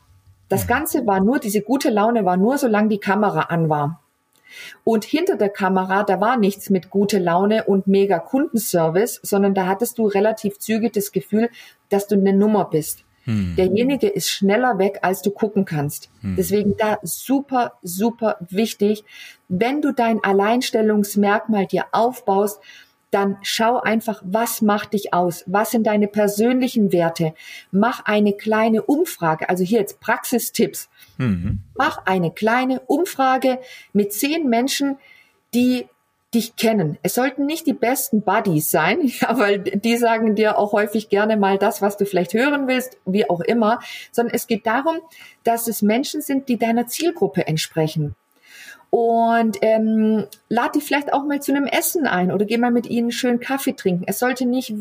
Das 0.50 0.68
Ganze 0.68 1.06
war 1.08 1.20
nur, 1.20 1.40
diese 1.40 1.62
gute 1.62 1.90
Laune 1.90 2.26
war 2.26 2.38
nur, 2.38 2.58
solange 2.58 2.90
die 2.90 3.00
Kamera 3.00 3.42
an 3.42 3.70
war. 3.70 4.02
Und 4.84 5.04
hinter 5.04 5.36
der 5.36 5.50
Kamera, 5.50 6.04
da 6.04 6.22
war 6.22 6.38
nichts 6.38 6.70
mit 6.70 6.90
gute 6.90 7.20
Laune 7.20 7.66
und 7.66 7.88
mega 7.88 8.20
Kundenservice, 8.20 9.20
sondern 9.24 9.54
da 9.54 9.66
hattest 9.66 9.98
du 9.98 10.08
relativ 10.08 10.60
zügig 10.60 10.94
das 10.94 11.12
Gefühl, 11.12 11.50
dass 11.90 12.08
du 12.08 12.16
eine 12.16 12.34
Nummer 12.34 12.66
bist. 12.66 13.04
Hm. 13.26 13.56
Derjenige 13.58 14.08
ist 14.08 14.30
schneller 14.30 14.78
weg, 14.78 15.00
als 15.02 15.22
du 15.22 15.32
gucken 15.32 15.66
kannst. 15.66 16.10
Hm. 16.22 16.36
Deswegen 16.36 16.78
da 16.78 17.00
super, 17.02 17.74
super 17.82 18.38
wichtig, 18.40 19.04
wenn 19.48 19.82
du 19.82 19.92
dein 19.92 20.24
Alleinstellungsmerkmal 20.24 21.66
dir 21.66 21.86
aufbaust, 21.92 22.60
dann 23.12 23.38
schau 23.42 23.80
einfach, 23.80 24.22
was 24.26 24.62
macht 24.62 24.94
dich 24.94 25.14
aus? 25.14 25.44
Was 25.48 25.72
sind 25.72 25.88
deine 25.88 26.08
persönlichen 26.08 26.92
Werte? 26.92 27.34
Mach 27.72 28.06
eine 28.06 28.34
kleine 28.34 28.82
Umfrage. 28.82 29.50
Also 29.50 29.64
hier 29.64 29.80
jetzt 29.80 30.00
Praxistipps. 30.00 30.90
Mhm. 31.18 31.60
Mach 31.76 32.06
eine 32.06 32.32
kleine 32.32 32.82
Umfrage 32.82 33.60
mit 33.94 34.12
zehn 34.14 34.50
Menschen, 34.50 34.98
die 35.54 35.88
dich 36.34 36.56
kennen. 36.58 36.98
Es 37.02 37.16
sollten 37.16 37.46
nicht 37.46 37.66
die 37.66 37.74
besten 37.74 38.22
Buddies 38.22 38.70
sein, 38.70 39.00
ja, 39.22 39.40
weil 39.40 39.60
die 39.60 39.98
sagen 39.98 40.36
dir 40.36 40.58
auch 40.58 40.74
häufig 40.74 41.10
gerne 41.10 41.38
mal 41.38 41.58
das, 41.58 41.82
was 41.82 41.98
du 41.98 42.06
vielleicht 42.06 42.34
hören 42.34 42.68
willst, 42.68 42.98
wie 43.06 43.30
auch 43.30 43.42
immer, 43.42 43.80
sondern 44.12 44.36
es 44.36 44.46
geht 44.46 44.68
darum, 44.68 44.98
dass 45.44 45.68
es 45.68 45.82
Menschen 45.82 46.22
sind, 46.22 46.50
die 46.50 46.58
deiner 46.58 46.88
Zielgruppe 46.88 47.48
entsprechen. 47.48 48.16
Und 48.90 49.58
ähm, 49.62 50.26
lad 50.48 50.76
die 50.76 50.82
vielleicht 50.82 51.12
auch 51.12 51.26
mal 51.26 51.42
zu 51.42 51.54
einem 51.54 51.66
Essen 51.66 52.08
ein 52.08 52.32
oder 52.32 52.46
geh 52.46 52.58
mal 52.58 52.72
mit 52.72 52.88
ihnen 52.88 53.12
schön 53.12 53.40
Kaffee 53.40 53.74
trinken. 53.74 54.06
Es 54.08 54.20
sollte 54.20 54.46
nicht, 54.46 54.74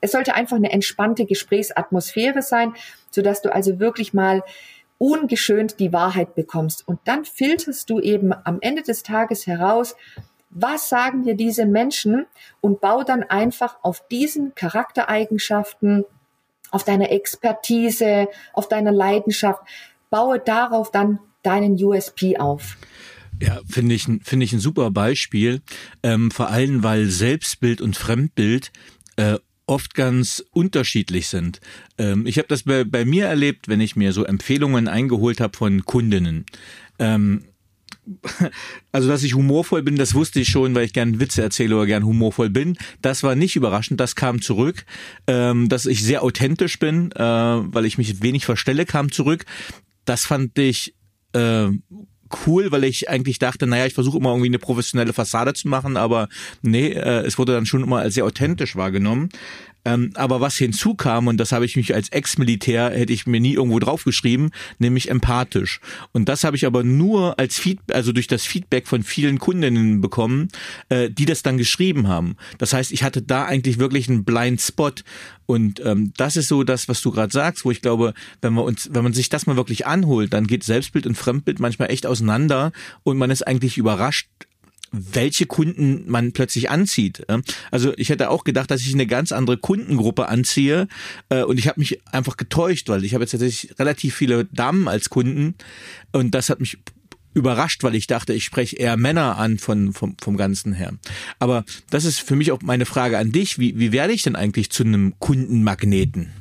es 0.00 0.12
sollte 0.12 0.34
einfach 0.34 0.56
eine 0.56 0.72
entspannte 0.72 1.26
Gesprächsatmosphäre 1.26 2.42
sein, 2.42 2.74
sodass 3.10 3.42
du 3.42 3.52
also 3.52 3.78
wirklich 3.78 4.14
mal 4.14 4.42
ungeschönt 4.98 5.78
die 5.78 5.92
Wahrheit 5.92 6.34
bekommst. 6.34 6.86
Und 6.88 6.98
dann 7.04 7.24
filterst 7.24 7.88
du 7.90 8.00
eben 8.00 8.32
am 8.44 8.58
Ende 8.60 8.82
des 8.82 9.02
Tages 9.02 9.46
heraus, 9.46 9.94
was 10.50 10.88
sagen 10.88 11.22
dir 11.22 11.34
diese 11.34 11.66
Menschen 11.66 12.26
und 12.60 12.80
bau 12.80 13.02
dann 13.02 13.22
einfach 13.22 13.76
auf 13.82 14.06
diesen 14.08 14.54
Charaktereigenschaften, 14.54 16.04
auf 16.70 16.82
deiner 16.82 17.10
Expertise, 17.10 18.28
auf 18.54 18.68
deiner 18.68 18.92
Leidenschaft, 18.92 19.60
baue 20.10 20.38
darauf 20.38 20.90
dann 20.90 21.18
deinen 21.42 21.82
USP 21.82 22.38
auf. 22.38 22.76
Ja, 23.40 23.60
finde 23.68 23.94
ich, 23.94 24.04
finde 24.22 24.44
ich 24.44 24.52
ein 24.52 24.60
super 24.60 24.90
Beispiel, 24.90 25.60
ähm, 26.02 26.30
vor 26.30 26.48
allem 26.50 26.82
weil 26.82 27.06
Selbstbild 27.06 27.80
und 27.80 27.96
Fremdbild 27.96 28.72
äh, 29.16 29.38
oft 29.66 29.94
ganz 29.94 30.44
unterschiedlich 30.52 31.28
sind. 31.28 31.60
Ähm, 31.98 32.26
ich 32.26 32.38
habe 32.38 32.48
das 32.48 32.62
bei, 32.62 32.84
bei 32.84 33.04
mir 33.04 33.26
erlebt, 33.26 33.68
wenn 33.68 33.80
ich 33.80 33.96
mir 33.96 34.12
so 34.12 34.24
Empfehlungen 34.24 34.88
eingeholt 34.88 35.40
habe 35.40 35.56
von 35.56 35.84
Kundinnen. 35.84 36.46
Ähm, 36.98 37.44
also 38.92 39.08
dass 39.08 39.24
ich 39.24 39.34
humorvoll 39.34 39.82
bin, 39.82 39.96
das 39.96 40.14
wusste 40.14 40.40
ich 40.40 40.48
schon, 40.48 40.74
weil 40.74 40.84
ich 40.84 40.92
gern 40.92 41.18
Witze 41.18 41.42
erzähle 41.42 41.76
oder 41.76 41.86
gern 41.86 42.06
humorvoll 42.06 42.50
bin. 42.50 42.78
Das 43.02 43.22
war 43.22 43.34
nicht 43.34 43.56
überraschend, 43.56 44.00
das 44.00 44.14
kam 44.14 44.40
zurück. 44.40 44.84
Ähm, 45.26 45.68
dass 45.68 45.86
ich 45.86 46.02
sehr 46.02 46.22
authentisch 46.22 46.78
bin, 46.78 47.10
äh, 47.12 47.18
weil 47.18 47.84
ich 47.84 47.98
mich 47.98 48.22
wenig 48.22 48.44
verstelle, 48.44 48.86
kam 48.86 49.10
zurück. 49.10 49.44
Das 50.04 50.24
fand 50.24 50.56
ich 50.58 50.94
äh, 51.32 51.68
cool, 52.46 52.72
weil 52.72 52.84
ich 52.84 53.08
eigentlich 53.08 53.38
dachte, 53.38 53.66
naja, 53.66 53.86
ich 53.86 53.94
versuche 53.94 54.18
immer 54.18 54.30
irgendwie 54.30 54.48
eine 54.48 54.58
professionelle 54.58 55.12
Fassade 55.12 55.54
zu 55.54 55.68
machen, 55.68 55.96
aber 55.96 56.28
nee, 56.62 56.88
äh, 56.88 57.24
es 57.24 57.38
wurde 57.38 57.52
dann 57.52 57.66
schon 57.66 57.82
immer 57.82 57.98
als 57.98 58.14
sehr 58.14 58.24
authentisch 58.24 58.76
wahrgenommen. 58.76 59.28
Ähm, 59.86 60.10
aber 60.14 60.40
was 60.40 60.56
hinzukam, 60.56 61.28
und 61.28 61.36
das 61.36 61.52
habe 61.52 61.64
ich 61.64 61.76
mich 61.76 61.94
als 61.94 62.08
Ex-Militär, 62.08 62.90
hätte 62.90 63.12
ich 63.12 63.24
mir 63.28 63.40
nie 63.40 63.54
irgendwo 63.54 63.78
draufgeschrieben, 63.78 64.50
nämlich 64.80 65.08
empathisch. 65.08 65.80
Und 66.10 66.28
das 66.28 66.42
habe 66.42 66.56
ich 66.56 66.66
aber 66.66 66.82
nur 66.82 67.38
als 67.38 67.56
Feedback, 67.56 67.94
also 67.94 68.10
durch 68.10 68.26
das 68.26 68.44
Feedback 68.44 68.88
von 68.88 69.04
vielen 69.04 69.38
Kundinnen 69.38 70.00
bekommen, 70.00 70.48
äh, 70.88 71.08
die 71.08 71.24
das 71.24 71.44
dann 71.44 71.56
geschrieben 71.56 72.08
haben. 72.08 72.36
Das 72.58 72.72
heißt, 72.72 72.90
ich 72.90 73.04
hatte 73.04 73.22
da 73.22 73.44
eigentlich 73.44 73.78
wirklich 73.78 74.08
einen 74.08 74.24
Blind 74.24 74.60
Spot. 74.60 74.90
Und 75.46 75.80
ähm, 75.84 76.12
das 76.16 76.34
ist 76.34 76.48
so 76.48 76.64
das, 76.64 76.88
was 76.88 77.00
du 77.00 77.12
gerade 77.12 77.32
sagst, 77.32 77.64
wo 77.64 77.70
ich 77.70 77.80
glaube, 77.80 78.12
wenn 78.42 78.54
man 78.54 78.64
uns, 78.64 78.90
wenn 78.92 79.04
man 79.04 79.12
sich 79.12 79.28
das 79.28 79.46
mal 79.46 79.54
wirklich 79.54 79.86
anholt, 79.86 80.32
dann 80.32 80.48
geht 80.48 80.64
Selbstbild 80.64 81.06
und 81.06 81.14
Fremdbild 81.16 81.60
manchmal 81.60 81.92
echt 81.92 82.06
auseinander 82.06 82.72
und 83.04 83.18
man 83.18 83.30
ist 83.30 83.46
eigentlich 83.46 83.78
überrascht, 83.78 84.26
welche 84.92 85.46
Kunden 85.46 86.04
man 86.06 86.32
plötzlich 86.32 86.70
anzieht. 86.70 87.26
Also 87.70 87.92
ich 87.96 88.08
hätte 88.08 88.30
auch 88.30 88.44
gedacht, 88.44 88.70
dass 88.70 88.80
ich 88.80 88.94
eine 88.94 89.06
ganz 89.06 89.32
andere 89.32 89.58
Kundengruppe 89.58 90.28
anziehe 90.28 90.88
äh, 91.28 91.42
und 91.42 91.58
ich 91.58 91.68
habe 91.68 91.80
mich 91.80 92.00
einfach 92.06 92.36
getäuscht, 92.36 92.88
weil 92.88 93.04
ich 93.04 93.14
habe 93.14 93.24
jetzt 93.24 93.32
tatsächlich 93.32 93.78
relativ 93.78 94.14
viele 94.14 94.46
Damen 94.46 94.88
als 94.88 95.10
Kunden 95.10 95.54
und 96.12 96.34
das 96.34 96.50
hat 96.50 96.60
mich 96.60 96.78
überrascht, 97.34 97.82
weil 97.82 97.94
ich 97.94 98.06
dachte, 98.06 98.32
ich 98.32 98.44
spreche 98.44 98.76
eher 98.76 98.96
Männer 98.96 99.36
an 99.36 99.58
von, 99.58 99.92
vom, 99.92 100.16
vom 100.18 100.38
Ganzen 100.38 100.72
her. 100.72 100.94
Aber 101.38 101.64
das 101.90 102.06
ist 102.06 102.20
für 102.20 102.34
mich 102.34 102.50
auch 102.50 102.62
meine 102.62 102.86
Frage 102.86 103.18
an 103.18 103.30
dich. 103.30 103.58
Wie, 103.58 103.78
wie 103.78 103.92
werde 103.92 104.14
ich 104.14 104.22
denn 104.22 104.36
eigentlich 104.36 104.70
zu 104.70 104.84
einem 104.84 105.18
Kundenmagneten? 105.18 106.32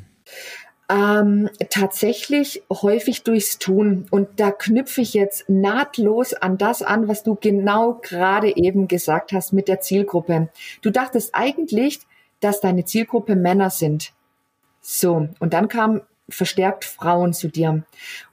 Ähm, 0.87 1.49
tatsächlich 1.71 2.61
häufig 2.71 3.23
durchs 3.23 3.57
Tun. 3.57 4.05
Und 4.11 4.39
da 4.39 4.51
knüpfe 4.51 5.01
ich 5.01 5.15
jetzt 5.15 5.49
nahtlos 5.49 6.33
an 6.33 6.57
das 6.59 6.83
an, 6.83 7.07
was 7.07 7.23
du 7.23 7.35
genau 7.35 7.95
gerade 7.95 8.55
eben 8.55 8.87
gesagt 8.87 9.31
hast 9.31 9.51
mit 9.51 9.67
der 9.67 9.81
Zielgruppe. 9.81 10.49
Du 10.81 10.91
dachtest 10.91 11.33
eigentlich, 11.33 12.01
dass 12.39 12.61
deine 12.61 12.85
Zielgruppe 12.85 13.35
Männer 13.35 13.71
sind. 13.71 14.11
So, 14.81 15.27
und 15.39 15.53
dann 15.53 15.67
kam 15.67 16.01
verstärkt 16.29 16.85
Frauen 16.85 17.33
zu 17.33 17.49
dir. 17.49 17.83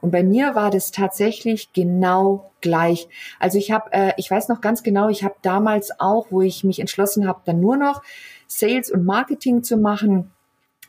Und 0.00 0.10
bei 0.10 0.22
mir 0.22 0.54
war 0.54 0.70
das 0.70 0.92
tatsächlich 0.92 1.72
genau 1.72 2.50
gleich. 2.60 3.08
Also 3.38 3.58
ich 3.58 3.70
habe, 3.70 3.92
äh, 3.92 4.12
ich 4.16 4.30
weiß 4.30 4.48
noch 4.48 4.60
ganz 4.60 4.82
genau, 4.82 5.08
ich 5.08 5.24
habe 5.24 5.34
damals 5.42 5.98
auch, 5.98 6.26
wo 6.30 6.42
ich 6.42 6.64
mich 6.64 6.78
entschlossen 6.78 7.26
habe, 7.26 7.40
dann 7.44 7.60
nur 7.60 7.76
noch 7.76 8.02
Sales 8.46 8.90
und 8.90 9.04
Marketing 9.04 9.62
zu 9.62 9.76
machen, 9.76 10.30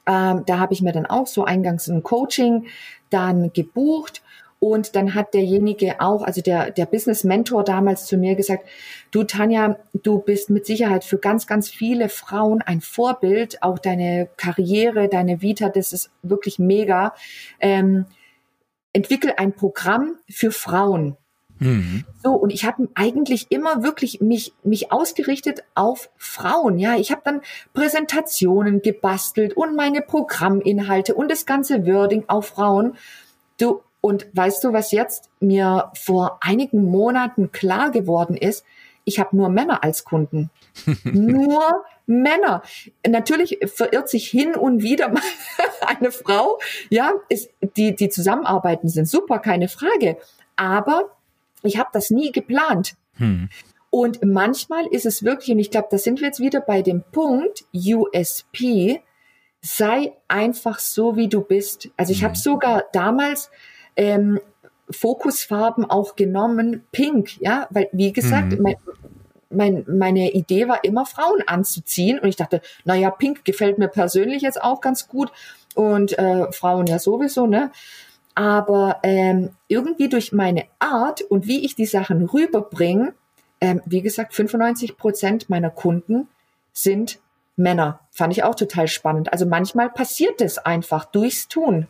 ähm, 0.08 0.44
da 0.46 0.60
habe 0.60 0.74
ich 0.74 0.82
mir 0.82 0.92
dann 0.92 1.06
auch 1.06 1.28
so 1.28 1.44
eingangs 1.46 1.88
ein 1.88 2.04
Coaching 2.04 2.66
dann 3.10 3.54
gebucht 3.54 4.22
und 4.64 4.96
dann 4.96 5.14
hat 5.14 5.34
derjenige 5.34 6.00
auch, 6.00 6.24
also 6.24 6.42
der, 6.42 6.72
der 6.72 6.86
Business 6.86 7.26
Mentor 7.26 7.66
damals 7.66 8.06
zu 8.06 8.16
mir 8.16 8.36
gesagt, 8.36 8.66
du 9.12 9.24
Tanja, 9.26 9.78
du 9.92 10.20
bist 10.20 10.50
mit 10.50 10.66
Sicherheit 10.66 11.04
für 11.04 11.18
ganz, 11.18 11.48
ganz 11.48 11.70
viele 11.70 12.08
Frauen 12.08 12.62
ein 12.62 12.80
Vorbild, 12.80 13.62
auch 13.62 13.78
deine 13.78 14.30
Karriere, 14.38 15.10
deine 15.10 15.42
Vita, 15.42 15.68
das 15.68 15.92
ist 15.92 16.12
wirklich 16.22 16.60
mega. 16.60 17.14
Ähm, 17.60 18.06
entwickel 18.94 19.34
ein 19.36 19.52
Programm 19.52 20.16
für 20.30 20.52
Frauen. 20.52 21.18
Mhm. 21.60 22.04
So, 22.24 22.32
und 22.32 22.50
ich 22.50 22.66
habe 22.66 22.90
eigentlich 22.96 23.48
immer 23.50 23.84
wirklich 23.84 24.22
mich, 24.22 24.54
mich 24.64 24.92
ausgerichtet 24.92 25.64
auf 25.76 26.10
Frauen. 26.18 26.80
Ja, 26.80 26.96
ich 26.96 27.12
habe 27.12 27.22
dann 27.24 27.42
Präsentationen 27.74 28.82
gebastelt 28.82 29.56
und 29.56 29.76
meine 29.76 30.02
Programminhalte 30.02 31.16
und 31.16 31.32
das 31.32 31.46
ganze 31.46 31.86
Wording 31.86 32.26
auf 32.28 32.48
Frauen. 32.48 32.96
Du, 33.60 33.82
und 34.02 34.28
weißt 34.34 34.64
du, 34.64 34.74
was 34.74 34.92
jetzt 34.92 35.30
mir 35.40 35.92
vor 35.94 36.40
einigen 36.42 36.84
Monaten 36.84 37.52
klar 37.52 37.92
geworden 37.92 38.36
ist? 38.36 38.66
Ich 39.06 39.20
habe 39.20 39.36
nur 39.36 39.50
Männer 39.50 39.84
als 39.84 40.04
Kunden. 40.04 40.50
nur 41.04 41.86
Männer. 42.06 42.64
Natürlich 43.08 43.60
verirrt 43.74 44.10
sich 44.10 44.28
hin 44.28 44.56
und 44.56 44.82
wieder 44.82 45.10
mal 45.10 45.22
eine 45.86 46.12
Frau. 46.12 46.60
Ja, 46.90 47.14
ist, 47.30 47.50
die, 47.78 47.96
die 47.96 48.10
zusammenarbeiten 48.10 48.90
sind 48.90 49.08
super, 49.08 49.40
keine 49.40 49.70
Frage. 49.70 50.18
Aber 50.56 51.12
ich 51.64 51.78
habe 51.78 51.90
das 51.94 52.10
nie 52.10 52.32
geplant. 52.32 52.96
Hm. 53.16 53.50
Und 53.90 54.24
manchmal 54.24 54.88
ist 54.88 55.06
es 55.06 55.24
wirklich, 55.24 55.52
und 55.52 55.60
ich 55.60 55.70
glaube, 55.70 55.88
da 55.92 55.98
sind 55.98 56.20
wir 56.20 56.28
jetzt 56.28 56.40
wieder 56.40 56.62
bei 56.62 56.82
dem 56.82 57.04
Punkt 57.12 57.66
USP, 57.74 59.02
sei 59.62 60.14
einfach 60.28 60.80
so, 60.80 61.16
wie 61.16 61.30
du 61.30 61.42
bist. 61.42 61.90
Also 61.96 62.12
ich 62.12 62.22
hm. 62.22 62.30
habe 62.30 62.38
sogar 62.38 62.84
damals 62.92 63.52
ähm, 63.96 64.40
Fokusfarben 64.90 65.86
auch 65.86 66.16
genommen, 66.16 66.84
pink, 66.92 67.40
ja, 67.40 67.68
weil 67.70 67.88
wie 67.92 68.12
gesagt, 68.12 68.54
hm. 68.54 68.62
mein, 68.62 68.76
mein, 69.50 69.86
meine 69.88 70.32
Idee 70.32 70.68
war 70.68 70.84
immer 70.84 71.06
Frauen 71.06 71.44
anzuziehen 71.46 72.20
und 72.20 72.28
ich 72.28 72.36
dachte, 72.36 72.62
naja, 72.84 73.12
pink 73.12 73.46
gefällt 73.46 73.78
mir 73.78 73.88
persönlich 73.88 74.42
jetzt 74.42 74.62
auch 74.62 74.82
ganz 74.82 75.08
gut 75.08 75.32
und 75.76 76.18
äh, 76.18 76.52
Frauen 76.52 76.88
ja 76.88 77.00
sowieso, 77.00 77.48
ne? 77.48 77.72
Aber 78.36 79.00
ähm, 79.04 79.52
irgendwie 79.68 80.10
durch 80.10 80.32
meine 80.32 80.66
Art 80.80 81.22
und 81.22 81.48
wie 81.48 81.66
ich 81.66 81.76
die 81.76 81.86
Sachen 81.86 82.26
rüberbringe, 82.26 83.14
ähm, 83.62 83.82
wie 83.86 84.02
gesagt, 84.02 84.34
95 84.34 84.98
Prozent 84.98 85.50
meiner 85.50 85.70
Kunden 85.70 86.28
sind 86.74 87.20
Männer. 87.56 88.00
Fand 88.12 88.34
ich 88.34 88.44
auch 88.44 88.56
total 88.56 88.88
spannend. 88.88 89.32
Also 89.32 89.46
manchmal 89.46 89.90
passiert 89.90 90.42
es 90.42 90.58
einfach 90.58 91.06
durchs 91.06 91.48
Tun. 91.48 91.88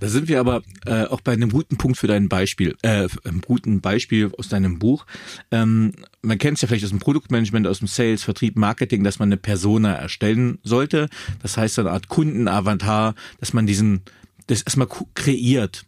Da 0.00 0.08
sind 0.08 0.28
wir 0.28 0.38
aber 0.38 0.62
äh, 0.86 1.04
auch 1.04 1.20
bei 1.20 1.32
einem 1.32 1.50
guten 1.50 1.76
Punkt 1.76 1.98
für 1.98 2.06
dein 2.06 2.28
Beispiel, 2.28 2.76
äh, 2.82 3.08
einem 3.24 3.40
guten 3.40 3.80
Beispiel 3.80 4.30
aus 4.38 4.48
deinem 4.48 4.78
Buch. 4.78 5.06
Ähm, 5.50 5.92
man 6.22 6.38
kennt 6.38 6.56
es 6.56 6.62
ja 6.62 6.68
vielleicht 6.68 6.84
aus 6.84 6.90
dem 6.90 7.00
Produktmanagement, 7.00 7.66
aus 7.66 7.80
dem 7.80 7.88
Sales, 7.88 8.22
Vertrieb, 8.22 8.56
Marketing, 8.56 9.02
dass 9.02 9.18
man 9.18 9.28
eine 9.28 9.38
Persona 9.38 9.94
erstellen 9.94 10.58
sollte. 10.62 11.08
Das 11.42 11.56
heißt, 11.56 11.80
eine 11.80 11.90
Art 11.90 12.08
Kundenavatar, 12.08 13.14
dass 13.40 13.52
man 13.52 13.66
diesen 13.66 14.02
das 14.48 14.62
erstmal 14.62 14.88
kreiert. 15.14 15.86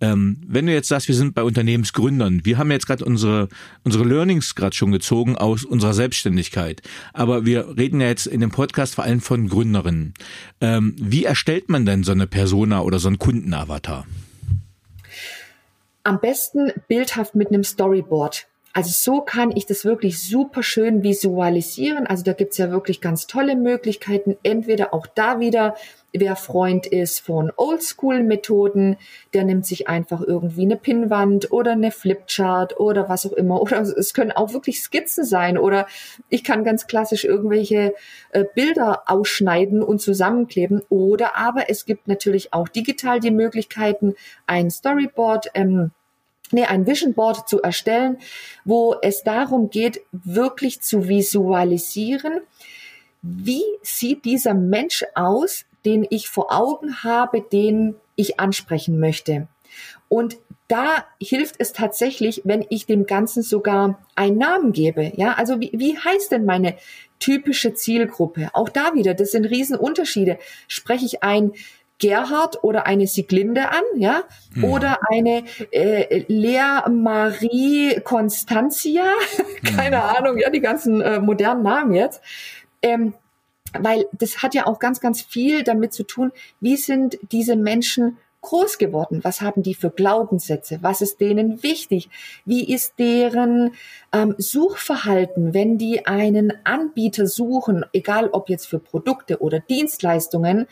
Ähm, 0.00 0.38
wenn 0.46 0.66
du 0.66 0.72
jetzt 0.72 0.88
sagst, 0.88 1.08
wir 1.08 1.14
sind 1.14 1.34
bei 1.34 1.42
Unternehmensgründern, 1.42 2.44
wir 2.44 2.58
haben 2.58 2.70
jetzt 2.70 2.86
gerade 2.86 3.04
unsere, 3.04 3.48
unsere 3.84 4.04
Learnings 4.04 4.54
gerade 4.54 4.74
schon 4.74 4.92
gezogen 4.92 5.36
aus 5.36 5.64
unserer 5.64 5.94
Selbstständigkeit. 5.94 6.82
Aber 7.12 7.44
wir 7.46 7.76
reden 7.76 8.00
ja 8.00 8.08
jetzt 8.08 8.26
in 8.26 8.40
dem 8.40 8.50
Podcast 8.50 8.94
vor 8.96 9.04
allem 9.04 9.20
von 9.20 9.48
Gründerinnen. 9.48 10.14
Ähm, 10.60 10.94
wie 10.98 11.24
erstellt 11.24 11.68
man 11.68 11.86
denn 11.86 12.04
so 12.04 12.12
eine 12.12 12.26
Persona 12.26 12.82
oder 12.82 12.98
so 12.98 13.08
einen 13.08 13.18
Kundenavatar? 13.18 14.06
Am 16.04 16.20
besten 16.20 16.72
bildhaft 16.88 17.34
mit 17.34 17.48
einem 17.48 17.64
Storyboard. 17.64 18.48
Also 18.72 18.90
so 18.90 19.20
kann 19.20 19.52
ich 19.54 19.66
das 19.66 19.84
wirklich 19.84 20.18
super 20.20 20.62
schön 20.62 21.02
visualisieren. 21.02 22.06
Also 22.06 22.24
da 22.24 22.32
gibt's 22.32 22.58
ja 22.58 22.70
wirklich 22.70 23.00
ganz 23.00 23.26
tolle 23.26 23.54
Möglichkeiten. 23.54 24.36
Entweder 24.42 24.94
auch 24.94 25.06
da 25.06 25.40
wieder 25.40 25.76
Wer 26.12 26.36
Freund 26.36 26.86
ist 26.86 27.20
von 27.20 27.50
Oldschool-Methoden, 27.56 28.96
der 29.32 29.44
nimmt 29.44 29.64
sich 29.64 29.88
einfach 29.88 30.20
irgendwie 30.20 30.62
eine 30.62 30.76
Pinnwand 30.76 31.50
oder 31.52 31.72
eine 31.72 31.90
Flipchart 31.90 32.78
oder 32.78 33.08
was 33.08 33.24
auch 33.24 33.32
immer. 33.32 33.62
Oder 33.62 33.80
es 33.80 34.12
können 34.12 34.32
auch 34.32 34.52
wirklich 34.52 34.82
Skizzen 34.82 35.24
sein. 35.24 35.56
Oder 35.56 35.86
ich 36.28 36.44
kann 36.44 36.64
ganz 36.64 36.86
klassisch 36.86 37.24
irgendwelche 37.24 37.94
äh, 38.30 38.44
Bilder 38.54 39.04
ausschneiden 39.06 39.82
und 39.82 40.00
zusammenkleben. 40.00 40.82
Oder 40.90 41.36
aber 41.36 41.70
es 41.70 41.86
gibt 41.86 42.08
natürlich 42.08 42.52
auch 42.52 42.68
digital 42.68 43.18
die 43.18 43.30
Möglichkeiten, 43.30 44.14
ein 44.46 44.70
Storyboard 44.70 45.48
ähm, 45.54 45.92
nee, 46.52 46.64
ein 46.64 46.86
Vision 46.86 47.14
Board 47.14 47.48
zu 47.48 47.62
erstellen, 47.62 48.18
wo 48.64 48.96
es 49.02 49.22
darum 49.22 49.70
geht, 49.70 50.02
wirklich 50.12 50.80
zu 50.82 51.08
visualisieren, 51.08 52.40
wie 53.22 53.62
sieht 53.82 54.24
dieser 54.24 54.54
Mensch 54.54 55.04
aus, 55.14 55.64
den 55.84 56.06
ich 56.08 56.28
vor 56.28 56.52
Augen 56.52 57.02
habe, 57.02 57.40
den 57.40 57.96
ich 58.16 58.38
ansprechen 58.38 58.98
möchte. 59.00 59.48
Und 60.08 60.36
da 60.68 61.04
hilft 61.20 61.56
es 61.58 61.72
tatsächlich, 61.72 62.42
wenn 62.44 62.64
ich 62.68 62.86
dem 62.86 63.06
Ganzen 63.06 63.42
sogar 63.42 63.98
einen 64.14 64.38
Namen 64.38 64.72
gebe. 64.72 65.12
Ja, 65.16 65.34
also 65.34 65.60
wie, 65.60 65.70
wie 65.74 65.98
heißt 65.98 66.32
denn 66.32 66.44
meine 66.44 66.76
typische 67.18 67.74
Zielgruppe? 67.74 68.48
Auch 68.52 68.68
da 68.68 68.94
wieder, 68.94 69.14
das 69.14 69.32
sind 69.32 69.44
Riesenunterschiede. 69.44 70.38
Spreche 70.68 71.06
ich 71.06 71.22
ein 71.22 71.52
Gerhard 71.98 72.64
oder 72.64 72.86
eine 72.86 73.06
Sieglinde 73.06 73.68
an, 73.68 73.82
ja, 73.96 74.24
mhm. 74.54 74.64
oder 74.64 74.98
eine 75.08 75.44
äh, 75.70 76.24
Lea 76.26 76.88
Marie 76.90 78.00
Constantia, 78.02 79.04
keine 79.76 79.98
mhm. 79.98 80.02
Ahnung, 80.02 80.38
ja, 80.38 80.50
die 80.50 80.60
ganzen 80.60 81.00
äh, 81.00 81.20
modernen 81.20 81.62
Namen 81.62 81.94
jetzt. 81.94 82.20
Ähm, 82.82 83.14
weil 83.78 84.06
das 84.12 84.42
hat 84.42 84.54
ja 84.54 84.66
auch 84.66 84.78
ganz, 84.78 85.00
ganz 85.00 85.22
viel 85.22 85.62
damit 85.62 85.92
zu 85.92 86.04
tun, 86.04 86.32
wie 86.60 86.76
sind 86.76 87.18
diese 87.30 87.56
Menschen 87.56 88.18
groß 88.42 88.76
geworden? 88.76 89.20
Was 89.22 89.40
haben 89.40 89.62
die 89.62 89.74
für 89.74 89.90
Glaubenssätze? 89.90 90.78
Was 90.82 91.00
ist 91.00 91.20
denen 91.20 91.62
wichtig? 91.62 92.10
Wie 92.44 92.70
ist 92.72 92.94
deren 92.98 93.74
ähm, 94.12 94.34
Suchverhalten, 94.36 95.54
wenn 95.54 95.78
die 95.78 96.06
einen 96.06 96.52
Anbieter 96.64 97.26
suchen, 97.26 97.84
egal 97.92 98.28
ob 98.28 98.48
jetzt 98.50 98.66
für 98.66 98.80
Produkte 98.80 99.40
oder 99.40 99.60
Dienstleistungen? 99.60 100.66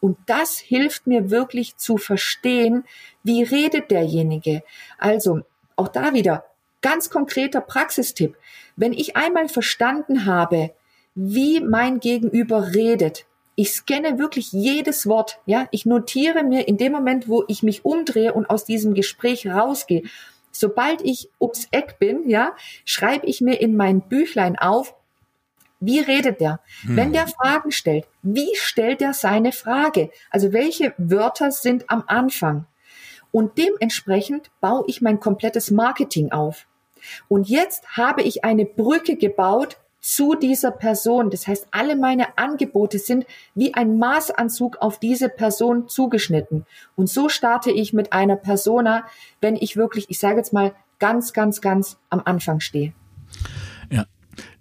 Und 0.00 0.18
das 0.26 0.58
hilft 0.58 1.06
mir 1.06 1.30
wirklich 1.30 1.76
zu 1.76 1.96
verstehen, 1.96 2.84
wie 3.22 3.44
redet 3.44 3.92
derjenige. 3.92 4.64
Also 4.98 5.42
auch 5.76 5.88
da 5.88 6.12
wieder 6.12 6.44
ganz 6.80 7.08
konkreter 7.08 7.60
Praxistipp. 7.60 8.36
Wenn 8.74 8.92
ich 8.92 9.16
einmal 9.16 9.48
verstanden 9.48 10.26
habe, 10.26 10.72
wie 11.14 11.60
mein 11.60 12.00
Gegenüber 12.00 12.74
redet. 12.74 13.26
Ich 13.54 13.72
scanne 13.72 14.18
wirklich 14.18 14.52
jedes 14.52 15.06
Wort, 15.06 15.40
ja. 15.44 15.68
Ich 15.70 15.84
notiere 15.84 16.42
mir 16.42 16.66
in 16.66 16.78
dem 16.78 16.92
Moment, 16.92 17.28
wo 17.28 17.44
ich 17.48 17.62
mich 17.62 17.84
umdrehe 17.84 18.32
und 18.32 18.48
aus 18.48 18.64
diesem 18.64 18.94
Gespräch 18.94 19.46
rausgehe. 19.46 20.02
Sobald 20.50 21.02
ich 21.02 21.28
ums 21.40 21.68
Eck 21.70 21.98
bin, 21.98 22.28
ja, 22.28 22.54
schreibe 22.84 23.26
ich 23.26 23.40
mir 23.40 23.60
in 23.60 23.76
mein 23.76 24.00
Büchlein 24.00 24.58
auf, 24.58 24.94
wie 25.80 25.98
redet 25.98 26.40
der? 26.40 26.60
Hm. 26.82 26.96
Wenn 26.96 27.12
der 27.12 27.26
Fragen 27.26 27.72
stellt, 27.72 28.06
wie 28.22 28.50
stellt 28.54 29.02
er 29.02 29.14
seine 29.14 29.52
Frage? 29.52 30.10
Also 30.30 30.52
welche 30.52 30.94
Wörter 30.96 31.50
sind 31.50 31.90
am 31.90 32.04
Anfang? 32.06 32.66
Und 33.32 33.58
dementsprechend 33.58 34.50
baue 34.60 34.84
ich 34.86 35.00
mein 35.00 35.18
komplettes 35.18 35.70
Marketing 35.70 36.30
auf. 36.30 36.66
Und 37.28 37.48
jetzt 37.48 37.96
habe 37.96 38.22
ich 38.22 38.44
eine 38.44 38.64
Brücke 38.64 39.16
gebaut 39.16 39.78
zu 40.02 40.34
dieser 40.34 40.72
Person. 40.72 41.30
Das 41.30 41.46
heißt, 41.46 41.68
alle 41.70 41.96
meine 41.96 42.36
Angebote 42.36 42.98
sind 42.98 43.24
wie 43.54 43.72
ein 43.72 43.98
Maßanzug 43.98 44.78
auf 44.80 44.98
diese 44.98 45.30
Person 45.30 45.88
zugeschnitten. 45.88 46.66
Und 46.96 47.08
so 47.08 47.30
starte 47.30 47.70
ich 47.70 47.94
mit 47.94 48.12
einer 48.12 48.36
Persona, 48.36 49.06
wenn 49.40 49.56
ich 49.56 49.76
wirklich, 49.76 50.10
ich 50.10 50.18
sage 50.18 50.38
jetzt 50.38 50.52
mal, 50.52 50.74
ganz, 50.98 51.32
ganz, 51.32 51.60
ganz 51.60 51.98
am 52.10 52.20
Anfang 52.24 52.60
stehe. 52.60 52.92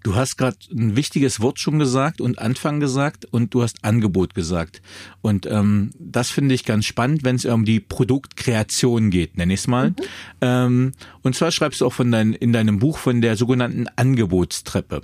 Du 0.04 0.16
hast 0.16 0.38
gerade 0.38 0.58
ein 0.72 0.96
wichtiges 0.96 1.40
Wort 1.42 1.60
schon 1.60 1.80
gesagt 1.80 2.22
und 2.22 2.40
Anfang 2.40 2.80
gesagt 2.80 3.26
und 3.26 3.54
du 3.54 3.62
hast 3.62 3.84
Angebot 3.84 4.34
gesagt. 4.34 4.82
Und 5.22 5.46
ähm, 5.46 5.92
das 6.00 6.30
finde 6.30 6.56
ich 6.56 6.66
ganz 6.66 6.86
spannend, 6.86 7.24
wenn 7.24 7.36
es 7.36 7.46
um 7.46 7.66
die 7.66 7.80
Produktkreation 7.80 9.12
geht, 9.12 9.38
nenne 9.38 9.54
ich 9.54 9.62
es 9.62 9.68
mal. 9.68 9.92
Mhm. 9.92 9.96
Ähm, 10.42 10.92
und 11.22 11.36
zwar 11.36 11.52
schreibst 11.52 11.82
du 11.82 11.86
auch 11.86 11.94
von 11.94 12.12
dein, 12.12 12.34
in 12.34 12.54
deinem 12.54 12.80
Buch 12.80 12.98
von 12.98 13.22
der 13.22 13.36
sogenannten 13.36 13.88
Angebotstreppe, 13.96 15.02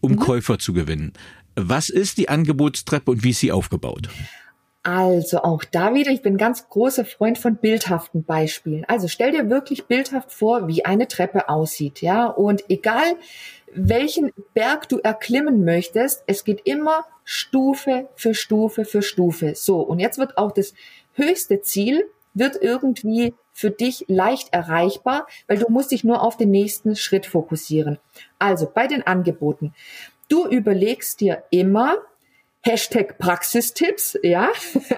um 0.00 0.12
mhm. 0.12 0.16
Käufer 0.16 0.58
zu 0.58 0.72
gewinnen. 0.72 1.12
Was 1.54 1.88
ist 1.88 2.18
die 2.18 2.28
Angebotstreppe 2.28 3.10
und 3.10 3.22
wie 3.22 3.30
ist 3.30 3.40
sie 3.40 3.52
aufgebaut? 3.52 4.08
Also 4.82 5.42
auch 5.42 5.62
da 5.62 5.92
wieder, 5.92 6.10
ich 6.10 6.22
bin 6.22 6.38
ganz 6.38 6.66
großer 6.70 7.04
Freund 7.04 7.36
von 7.36 7.56
bildhaften 7.56 8.24
Beispielen. 8.24 8.86
Also 8.86 9.08
stell 9.08 9.30
dir 9.30 9.50
wirklich 9.50 9.84
bildhaft 9.84 10.32
vor, 10.32 10.68
wie 10.68 10.86
eine 10.86 11.06
Treppe 11.06 11.50
aussieht, 11.50 12.00
ja. 12.00 12.26
Und 12.26 12.64
egal, 12.70 13.16
welchen 13.74 14.32
Berg 14.54 14.88
du 14.88 14.98
erklimmen 14.98 15.64
möchtest. 15.64 16.22
Es 16.26 16.44
geht 16.44 16.62
immer 16.64 17.04
Stufe 17.24 18.08
für 18.16 18.34
Stufe 18.34 18.84
für 18.84 19.02
Stufe. 19.02 19.54
So, 19.54 19.80
und 19.80 19.98
jetzt 19.98 20.18
wird 20.18 20.38
auch 20.38 20.52
das 20.52 20.74
höchste 21.14 21.62
Ziel, 21.62 22.04
wird 22.34 22.56
irgendwie 22.60 23.34
für 23.52 23.70
dich 23.70 24.04
leicht 24.08 24.52
erreichbar, 24.52 25.26
weil 25.46 25.58
du 25.58 25.66
musst 25.68 25.90
dich 25.90 26.04
nur 26.04 26.22
auf 26.22 26.36
den 26.36 26.50
nächsten 26.50 26.96
Schritt 26.96 27.26
fokussieren. 27.26 27.98
Also 28.38 28.70
bei 28.72 28.86
den 28.86 29.06
Angeboten. 29.06 29.74
Du 30.28 30.46
überlegst 30.46 31.20
dir 31.20 31.42
immer, 31.50 31.98
Hashtag 32.62 33.18
Praxistipps, 33.18 34.18
ja. 34.22 34.48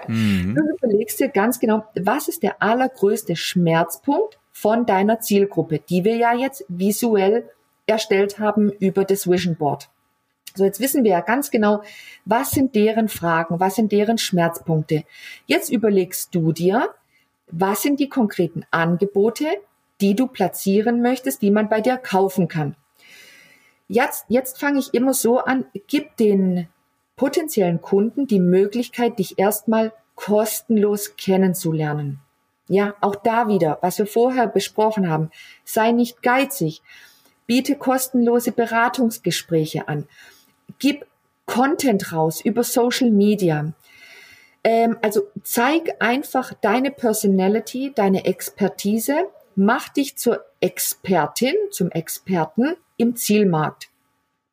Mhm. 0.07 0.55
Du 0.55 0.61
überlegst 0.75 1.19
dir 1.19 1.29
ganz 1.29 1.59
genau, 1.59 1.85
was 1.95 2.27
ist 2.27 2.43
der 2.43 2.61
allergrößte 2.61 3.35
Schmerzpunkt 3.35 4.37
von 4.51 4.85
deiner 4.85 5.19
Zielgruppe, 5.19 5.79
die 5.79 6.03
wir 6.03 6.15
ja 6.15 6.33
jetzt 6.33 6.65
visuell 6.67 7.49
erstellt 7.85 8.39
haben 8.39 8.71
über 8.71 9.05
das 9.05 9.29
Vision 9.29 9.55
Board. 9.55 9.89
So, 10.55 10.65
jetzt 10.65 10.79
wissen 10.79 11.03
wir 11.03 11.11
ja 11.11 11.21
ganz 11.21 11.49
genau, 11.49 11.81
was 12.25 12.51
sind 12.51 12.75
deren 12.75 13.09
Fragen, 13.09 13.59
was 13.59 13.75
sind 13.75 13.91
deren 13.91 14.17
Schmerzpunkte. 14.17 15.03
Jetzt 15.47 15.71
überlegst 15.71 16.33
du 16.35 16.51
dir, 16.51 16.93
was 17.47 17.81
sind 17.81 17.99
die 17.99 18.09
konkreten 18.09 18.63
Angebote, 18.69 19.47
die 19.99 20.15
du 20.15 20.27
platzieren 20.27 21.01
möchtest, 21.01 21.41
die 21.41 21.51
man 21.51 21.69
bei 21.69 21.81
dir 21.81 21.97
kaufen 21.97 22.47
kann. 22.47 22.75
Jetzt, 23.87 24.25
jetzt 24.27 24.59
fange 24.59 24.79
ich 24.79 24.93
immer 24.93 25.13
so 25.13 25.39
an, 25.39 25.65
gib 25.87 26.17
den 26.17 26.67
potenziellen 27.15 27.81
Kunden 27.81 28.27
die 28.27 28.39
Möglichkeit, 28.39 29.19
dich 29.19 29.39
erstmal 29.39 29.93
kostenlos 30.15 31.15
kennenzulernen. 31.15 32.19
Ja, 32.67 32.95
auch 33.01 33.15
da 33.15 33.47
wieder, 33.47 33.79
was 33.81 33.97
wir 33.97 34.07
vorher 34.07 34.47
besprochen 34.47 35.09
haben, 35.09 35.31
sei 35.65 35.91
nicht 35.91 36.21
geizig 36.21 36.81
biete 37.47 37.75
kostenlose 37.75 38.51
Beratungsgespräche 38.51 39.87
an, 39.87 40.07
gib 40.79 41.05
Content 41.45 42.13
raus 42.13 42.41
über 42.43 42.63
Social 42.63 43.11
Media. 43.11 43.73
Ähm, 44.63 44.97
also 45.01 45.23
zeig 45.43 46.01
einfach 46.01 46.53
deine 46.61 46.91
Personality, 46.91 47.91
deine 47.93 48.25
Expertise, 48.25 49.27
mach 49.55 49.89
dich 49.89 50.15
zur 50.15 50.43
Expertin, 50.61 51.55
zum 51.71 51.91
Experten 51.91 52.75
im 52.97 53.15
Zielmarkt. 53.15 53.89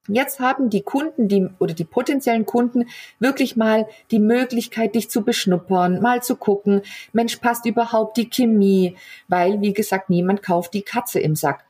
Jetzt 0.08 0.40
haben 0.40 0.70
die 0.70 0.82
Kunden, 0.82 1.28
die 1.28 1.48
oder 1.60 1.74
die 1.74 1.84
potenziellen 1.84 2.44
Kunden 2.44 2.86
wirklich 3.20 3.54
mal 3.54 3.86
die 4.10 4.18
Möglichkeit, 4.18 4.96
dich 4.96 5.08
zu 5.08 5.22
beschnuppern, 5.22 6.00
mal 6.00 6.22
zu 6.22 6.34
gucken, 6.34 6.82
Mensch, 7.12 7.36
passt 7.36 7.64
überhaupt 7.66 8.16
die 8.16 8.28
Chemie, 8.28 8.96
weil, 9.28 9.60
wie 9.60 9.72
gesagt, 9.72 10.10
niemand 10.10 10.42
kauft 10.42 10.74
die 10.74 10.82
Katze 10.82 11.20
im 11.20 11.36
Sack. 11.36 11.64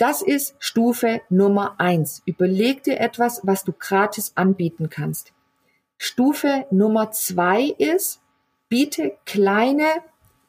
Das 0.00 0.22
ist 0.22 0.54
Stufe 0.60 1.20
Nummer 1.28 1.74
eins. 1.76 2.22
Überleg 2.24 2.82
dir 2.82 2.98
etwas, 3.00 3.42
was 3.42 3.64
du 3.64 3.74
gratis 3.78 4.32
anbieten 4.34 4.88
kannst. 4.88 5.34
Stufe 5.98 6.64
Nummer 6.70 7.10
zwei 7.10 7.64
ist, 7.76 8.22
biete 8.70 9.12
kleine 9.26 9.84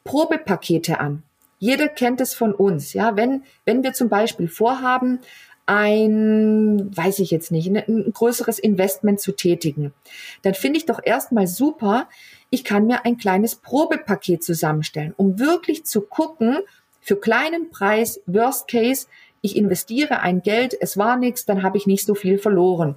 Probepakete 0.04 1.00
an. 1.00 1.22
Jeder 1.58 1.88
kennt 1.88 2.22
es 2.22 2.32
von 2.32 2.54
uns. 2.54 2.94
Ja, 2.94 3.14
wenn, 3.16 3.42
wenn 3.66 3.82
wir 3.82 3.92
zum 3.92 4.08
Beispiel 4.08 4.48
vorhaben, 4.48 5.20
ein, 5.66 6.90
weiß 6.96 7.18
ich 7.18 7.30
jetzt 7.30 7.52
nicht, 7.52 7.68
ein 7.68 8.10
größeres 8.10 8.58
Investment 8.58 9.20
zu 9.20 9.32
tätigen, 9.32 9.92
dann 10.40 10.54
finde 10.54 10.78
ich 10.78 10.86
doch 10.86 11.00
erstmal 11.04 11.46
super, 11.46 12.08
ich 12.48 12.64
kann 12.64 12.86
mir 12.86 13.04
ein 13.04 13.18
kleines 13.18 13.56
Probepaket 13.56 14.42
zusammenstellen, 14.42 15.12
um 15.14 15.38
wirklich 15.38 15.84
zu 15.84 16.00
gucken, 16.00 16.60
für 17.02 17.16
kleinen 17.16 17.68
Preis, 17.68 18.20
Worst 18.26 18.68
Case, 18.68 19.08
ich 19.42 19.56
investiere 19.56 20.20
ein 20.20 20.40
Geld, 20.40 20.74
es 20.80 20.96
war 20.96 21.16
nichts, 21.16 21.44
dann 21.44 21.62
habe 21.62 21.76
ich 21.76 21.86
nicht 21.86 22.06
so 22.06 22.14
viel 22.14 22.38
verloren. 22.38 22.96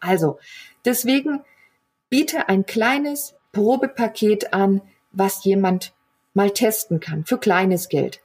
Also, 0.00 0.38
deswegen 0.84 1.42
biete 2.08 2.48
ein 2.48 2.66
kleines 2.66 3.36
Probepaket 3.52 4.52
an, 4.52 4.82
was 5.12 5.44
jemand 5.44 5.92
mal 6.34 6.50
testen 6.50 6.98
kann 6.98 7.24
für 7.24 7.38
kleines 7.38 7.88
Geld. 7.88 8.20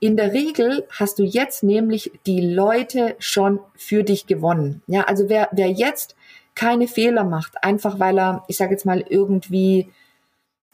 In 0.00 0.16
der 0.16 0.32
Regel 0.32 0.86
hast 0.90 1.18
du 1.18 1.22
jetzt 1.22 1.62
nämlich 1.62 2.12
die 2.26 2.40
Leute 2.40 3.16
schon 3.18 3.60
für 3.76 4.02
dich 4.02 4.26
gewonnen. 4.26 4.82
Ja, 4.86 5.02
also 5.02 5.28
wer, 5.28 5.48
wer 5.52 5.70
jetzt 5.70 6.16
keine 6.54 6.88
Fehler 6.88 7.24
macht, 7.24 7.62
einfach 7.62 7.98
weil 7.98 8.18
er, 8.18 8.44
ich 8.48 8.56
sage 8.56 8.72
jetzt 8.72 8.86
mal, 8.86 9.04
irgendwie 9.08 9.90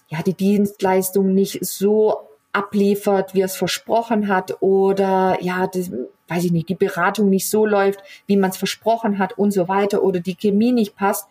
ja 0.08 0.22
die 0.22 0.34
Dienstleistung 0.34 1.34
nicht 1.34 1.64
so 1.64 2.29
abliefert, 2.52 3.34
wie 3.34 3.40
er 3.40 3.46
es 3.46 3.56
versprochen 3.56 4.28
hat, 4.28 4.60
oder 4.60 5.38
ja, 5.40 5.66
das, 5.66 5.90
weiß 6.28 6.44
ich 6.44 6.52
nicht, 6.52 6.68
die 6.68 6.74
Beratung 6.74 7.28
nicht 7.28 7.48
so 7.48 7.66
läuft, 7.66 8.00
wie 8.26 8.36
man 8.36 8.50
es 8.50 8.56
versprochen 8.56 9.18
hat 9.18 9.38
und 9.38 9.52
so 9.52 9.68
weiter, 9.68 10.02
oder 10.02 10.20
die 10.20 10.36
Chemie 10.36 10.72
nicht 10.72 10.96
passt. 10.96 11.28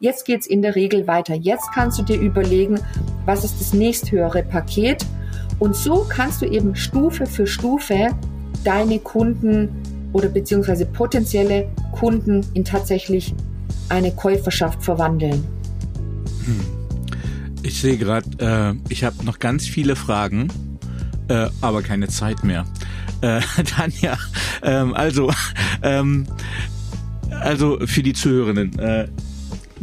Jetzt 0.00 0.24
geht's 0.24 0.46
in 0.46 0.62
der 0.62 0.74
Regel 0.74 1.06
weiter. 1.06 1.34
Jetzt 1.34 1.70
kannst 1.72 1.98
du 1.98 2.02
dir 2.02 2.18
überlegen, 2.18 2.80
was 3.24 3.44
ist 3.44 3.60
das 3.60 3.72
nächsthöhere 3.72 4.42
Paket 4.42 5.06
und 5.58 5.76
so 5.76 6.04
kannst 6.08 6.42
du 6.42 6.46
eben 6.46 6.74
Stufe 6.74 7.24
für 7.24 7.46
Stufe 7.46 8.08
deine 8.64 8.98
Kunden 8.98 10.10
oder 10.12 10.28
beziehungsweise 10.28 10.86
potenzielle 10.86 11.68
Kunden 11.92 12.44
in 12.54 12.64
tatsächlich 12.64 13.34
eine 13.88 14.10
Käuferschaft 14.10 14.82
verwandeln. 14.82 15.44
Hm. 16.44 16.81
Ich 17.62 17.80
sehe 17.80 17.96
gerade, 17.96 18.28
äh, 18.38 18.92
ich 18.92 19.04
habe 19.04 19.24
noch 19.24 19.38
ganz 19.38 19.66
viele 19.66 19.94
Fragen, 19.94 20.48
äh, 21.28 21.48
aber 21.60 21.82
keine 21.82 22.08
Zeit 22.08 22.42
mehr. 22.42 22.66
Äh, 23.20 23.40
Tanja, 23.64 24.18
ähm, 24.62 24.94
also, 24.94 25.32
ähm, 25.82 26.26
also 27.30 27.78
für 27.86 28.02
die 28.02 28.12
Zuhörenden, 28.12 28.78
äh, 28.78 29.08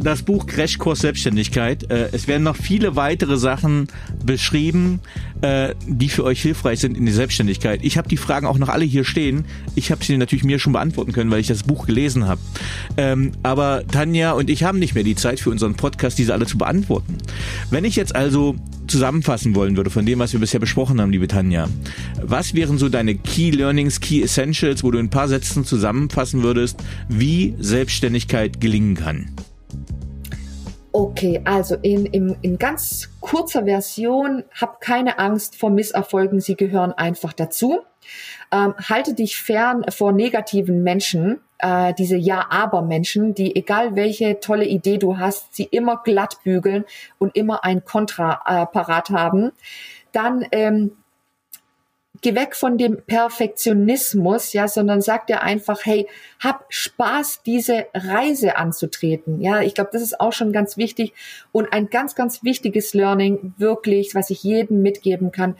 das 0.02 0.22
Buch 0.22 0.46
Crashkurs 0.46 1.00
Selbstständigkeit. 1.00 1.90
Äh, 1.90 2.08
es 2.12 2.26
werden 2.26 2.42
noch 2.42 2.56
viele 2.56 2.96
weitere 2.96 3.36
Sachen 3.36 3.88
beschrieben, 4.24 5.00
äh, 5.42 5.74
die 5.86 6.08
für 6.08 6.24
euch 6.24 6.40
hilfreich 6.40 6.80
sind 6.80 6.96
in 6.96 7.04
der 7.04 7.14
Selbstständigkeit. 7.14 7.80
Ich 7.82 7.98
habe 7.98 8.08
die 8.08 8.16
Fragen 8.16 8.46
auch 8.46 8.58
noch 8.58 8.68
alle 8.68 8.84
hier 8.84 9.04
stehen. 9.04 9.44
Ich 9.74 9.90
habe 9.90 10.04
sie 10.04 10.16
natürlich 10.16 10.44
mir 10.44 10.58
schon 10.58 10.72
beantworten 10.72 11.12
können, 11.12 11.30
weil 11.30 11.40
ich 11.40 11.46
das 11.46 11.62
Buch 11.62 11.86
gelesen 11.86 12.26
habe. 12.26 12.40
Ähm, 12.96 13.32
aber 13.42 13.84
Tanja 13.86 14.32
und 14.32 14.50
ich 14.50 14.64
haben 14.64 14.78
nicht 14.78 14.94
mehr 14.94 15.04
die 15.04 15.16
Zeit 15.16 15.38
für 15.38 15.50
unseren 15.50 15.74
Podcast, 15.74 16.18
diese 16.18 16.32
alle 16.32 16.46
zu 16.46 16.56
beantworten. 16.56 17.18
Wenn 17.70 17.84
ich 17.84 17.96
jetzt 17.96 18.14
also 18.14 18.56
zusammenfassen 18.86 19.54
wollen 19.54 19.76
würde 19.76 19.90
von 19.90 20.04
dem, 20.04 20.18
was 20.18 20.32
wir 20.32 20.40
bisher 20.40 20.60
besprochen 20.60 21.00
haben, 21.00 21.12
liebe 21.12 21.28
Tanja, 21.28 21.68
was 22.22 22.54
wären 22.54 22.78
so 22.78 22.88
deine 22.88 23.14
Key 23.14 23.50
Learnings, 23.50 24.00
Key 24.00 24.22
Essentials, 24.22 24.82
wo 24.82 24.90
du 24.90 24.98
in 24.98 25.06
ein 25.06 25.10
paar 25.10 25.28
Sätzen 25.28 25.64
zusammenfassen 25.64 26.42
würdest, 26.42 26.82
wie 27.08 27.54
Selbstständigkeit 27.58 28.60
gelingen 28.60 28.96
kann? 28.96 29.30
Okay, 30.92 31.40
also 31.44 31.76
in, 31.76 32.06
in, 32.06 32.36
in 32.42 32.58
ganz 32.58 33.10
kurzer 33.20 33.64
Version, 33.64 34.42
hab 34.60 34.80
keine 34.80 35.20
Angst 35.20 35.54
vor 35.54 35.70
Misserfolgen, 35.70 36.40
sie 36.40 36.56
gehören 36.56 36.92
einfach 36.92 37.32
dazu. 37.32 37.80
Ähm, 38.50 38.74
halte 38.76 39.14
dich 39.14 39.38
fern 39.38 39.84
vor 39.90 40.10
negativen 40.10 40.82
Menschen, 40.82 41.40
äh, 41.58 41.94
diese 41.94 42.16
Ja-Aber-Menschen, 42.16 43.34
die 43.34 43.54
egal 43.54 43.94
welche 43.94 44.40
tolle 44.40 44.64
Idee 44.64 44.98
du 44.98 45.18
hast, 45.18 45.54
sie 45.54 45.64
immer 45.64 46.02
glatt 46.02 46.38
bügeln 46.42 46.84
und 47.18 47.36
immer 47.36 47.62
ein 47.64 47.84
Kontra 47.84 48.40
äh, 48.46 48.66
parat 48.66 49.10
haben. 49.10 49.52
Dann 50.10 50.44
ähm, 50.50 50.96
geh 52.22 52.34
weg 52.34 52.54
von 52.54 52.76
dem 52.76 53.02
Perfektionismus, 53.02 54.52
ja, 54.52 54.68
sondern 54.68 55.00
sag 55.00 55.26
dir 55.26 55.42
einfach, 55.42 55.84
hey, 55.84 56.06
hab 56.38 56.66
Spaß, 56.68 57.42
diese 57.44 57.86
Reise 57.94 58.56
anzutreten. 58.56 59.40
Ja, 59.40 59.60
ich 59.62 59.74
glaube, 59.74 59.90
das 59.92 60.02
ist 60.02 60.20
auch 60.20 60.32
schon 60.32 60.52
ganz 60.52 60.76
wichtig 60.76 61.12
und 61.52 61.72
ein 61.72 61.88
ganz, 61.88 62.14
ganz 62.14 62.42
wichtiges 62.42 62.94
Learning, 62.94 63.54
wirklich, 63.56 64.14
was 64.14 64.30
ich 64.30 64.42
jedem 64.42 64.82
mitgeben 64.82 65.32
kann. 65.32 65.56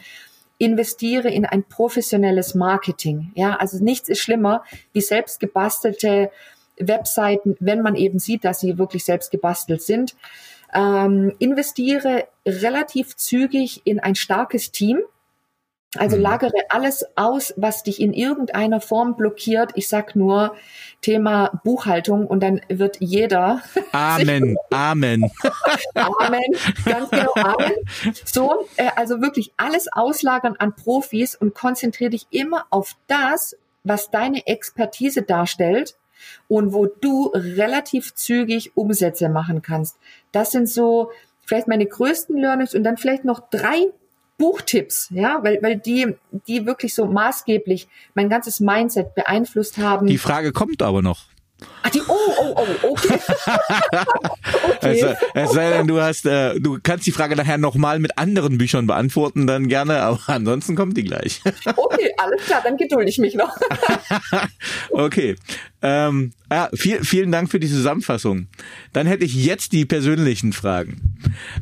Investiere 0.58 1.30
in 1.30 1.46
ein 1.46 1.64
professionelles 1.64 2.54
Marketing. 2.54 3.32
Ja, 3.34 3.56
also 3.56 3.82
nichts 3.82 4.10
ist 4.10 4.20
schlimmer 4.20 4.62
wie 4.92 5.00
selbst 5.00 5.40
gebastelte 5.40 6.30
Webseiten, 6.78 7.56
wenn 7.60 7.80
man 7.80 7.94
eben 7.94 8.18
sieht, 8.18 8.44
dass 8.44 8.60
sie 8.60 8.76
wirklich 8.78 9.04
selbst 9.04 9.30
gebastelt 9.30 9.82
sind. 9.82 10.16
Ähm, 10.74 11.32
investiere 11.38 12.28
relativ 12.46 13.16
zügig 13.16 13.82
in 13.84 14.00
ein 14.00 14.14
starkes 14.14 14.70
Team 14.70 15.00
also 15.96 16.16
mhm. 16.16 16.22
lagere 16.22 16.52
alles 16.68 17.04
aus, 17.16 17.52
was 17.56 17.82
dich 17.82 18.00
in 18.00 18.12
irgendeiner 18.12 18.80
Form 18.80 19.16
blockiert. 19.16 19.72
Ich 19.74 19.88
sag 19.88 20.14
nur 20.14 20.54
Thema 21.00 21.60
Buchhaltung 21.64 22.26
und 22.26 22.42
dann 22.42 22.60
wird 22.68 22.98
jeder. 23.00 23.62
Amen, 23.92 24.56
Amen. 24.70 25.30
Amen, 25.94 26.42
ganz 26.84 27.10
genau, 27.10 27.32
Amen. 27.34 27.72
So, 28.24 28.68
äh, 28.76 28.90
also 28.94 29.20
wirklich 29.20 29.52
alles 29.56 29.88
auslagern 29.92 30.54
an 30.58 30.76
Profis 30.76 31.34
und 31.34 31.54
konzentriere 31.54 32.10
dich 32.10 32.28
immer 32.30 32.66
auf 32.70 32.94
das, 33.08 33.56
was 33.82 34.10
deine 34.12 34.46
Expertise 34.46 35.22
darstellt 35.22 35.96
und 36.46 36.72
wo 36.72 36.86
du 36.86 37.32
relativ 37.34 38.14
zügig 38.14 38.76
Umsätze 38.76 39.28
machen 39.28 39.62
kannst. 39.62 39.96
Das 40.30 40.52
sind 40.52 40.68
so 40.68 41.10
vielleicht 41.44 41.66
meine 41.66 41.86
größten 41.86 42.36
Learnings 42.36 42.76
und 42.76 42.84
dann 42.84 42.96
vielleicht 42.96 43.24
noch 43.24 43.50
drei 43.50 43.88
Buchtipps, 44.40 45.08
ja, 45.10 45.38
weil, 45.42 45.62
weil 45.62 45.76
die, 45.76 46.14
die 46.48 46.64
wirklich 46.64 46.94
so 46.94 47.04
maßgeblich 47.04 47.88
mein 48.14 48.30
ganzes 48.30 48.58
Mindset 48.58 49.14
beeinflusst 49.14 49.76
haben. 49.76 50.06
Die 50.06 50.16
Frage 50.16 50.52
kommt 50.52 50.80
aber 50.80 51.02
noch. 51.02 51.26
Ah, 51.82 51.88
die, 51.88 52.02
oh, 52.06 52.14
oh, 52.38 52.54
oh, 52.56 52.90
okay. 52.90 53.18
okay. 54.76 54.78
Also, 54.82 55.06
es 55.34 55.52
sei 55.52 55.70
denn, 55.70 55.86
du 55.86 56.00
hast, 56.00 56.26
äh, 56.26 56.60
du 56.60 56.78
kannst 56.82 57.06
die 57.06 57.12
Frage 57.12 57.36
nachher 57.36 57.56
nochmal 57.56 57.98
mit 57.98 58.18
anderen 58.18 58.58
Büchern 58.58 58.86
beantworten, 58.86 59.46
dann 59.46 59.68
gerne, 59.68 60.02
aber 60.02 60.20
ansonsten 60.26 60.76
kommt 60.76 60.96
die 60.96 61.04
gleich. 61.04 61.40
okay, 61.76 62.10
alles 62.18 62.44
klar, 62.44 62.60
dann 62.62 62.76
gedulde 62.76 63.08
ich 63.08 63.18
mich 63.18 63.34
noch. 63.34 63.56
okay. 64.90 65.36
Ähm, 65.82 66.32
ja, 66.50 66.68
viel, 66.74 67.02
vielen 67.02 67.32
Dank 67.32 67.50
für 67.50 67.60
die 67.60 67.68
Zusammenfassung. 67.68 68.48
Dann 68.92 69.06
hätte 69.06 69.24
ich 69.24 69.34
jetzt 69.34 69.72
die 69.72 69.86
persönlichen 69.86 70.52
Fragen. 70.52 71.00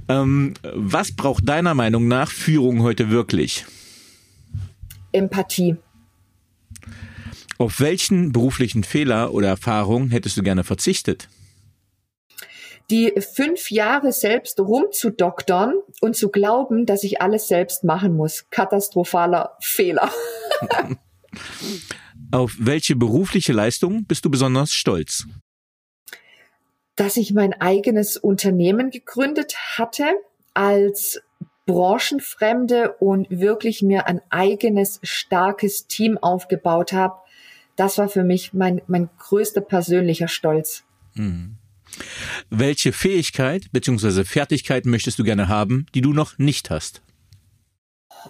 Ähm, 0.09 0.55
was 0.75 1.15
braucht 1.15 1.49
deiner 1.49 1.75
Meinung 1.75 2.09
nach 2.09 2.31
Führung 2.31 2.83
heute 2.83 3.11
wirklich? 3.11 3.65
Empathie. 5.13 5.77
Auf 7.59 7.81
welchen 7.81 8.31
beruflichen 8.31 8.85
Fehler 8.85 9.35
oder 9.35 9.49
Erfahrung 9.49 10.11
hättest 10.11 10.37
du 10.37 10.43
gerne 10.43 10.63
verzichtet? 10.63 11.29
Die 12.89 13.13
fünf 13.21 13.73
Jahre 13.73 14.13
selbst 14.13 14.61
rumzudoktern 14.61 15.75
und 16.01 16.17
zu 16.17 16.31
glauben, 16.31 16.87
dass 16.87 17.03
ich 17.03 17.21
alles 17.21 17.49
selbst 17.49 17.83
machen 17.83 18.17
muss. 18.17 18.47
Katastrophaler 18.51 19.57
Fehler. 19.61 20.11
Auf 22.31 22.55
welche 22.59 22.95
berufliche 22.95 23.53
Leistung 23.53 24.05
bist 24.05 24.25
du 24.25 24.31
besonders 24.31 24.73
stolz? 24.73 25.27
Dass 26.95 27.17
ich 27.17 27.35
mein 27.35 27.61
eigenes 27.61 28.17
Unternehmen 28.17 28.91
gegründet 28.91 29.57
hatte 29.77 30.15
als 30.55 31.21
branchenfremde 31.67 32.93
und 32.95 33.29
wirklich 33.31 33.83
mir 33.83 34.07
ein 34.07 34.23
eigenes 34.31 35.01
starkes 35.03 35.87
Team 35.87 36.17
aufgebaut 36.19 36.93
habe, 36.93 37.19
das 37.79 37.97
war 37.99 38.09
für 38.09 38.25
mich 38.25 38.53
mein, 38.53 38.83
mein 38.87 39.09
größter 39.19 39.61
persönlicher 39.61 40.29
Stolz. 40.29 40.85
Mhm. 41.15 41.57
Welche 42.51 42.93
Fähigkeit 42.93 43.71
bzw. 43.73 44.25
Fertigkeit 44.25 44.85
möchtest 44.85 45.19
du 45.19 45.25
gerne 45.25 45.49
haben, 45.49 45.87
die 45.95 46.01
du 46.01 46.13
noch 46.13 46.39
nicht 46.39 46.71
hast? 46.71 47.03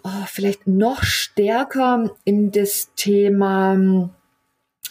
Oh, 0.05 0.24
vielleicht 0.26 0.66
noch 0.66 1.03
stärker 1.03 2.14
in 2.24 2.53
das 2.53 2.92
Thema 2.94 3.72
hm, 3.72 4.11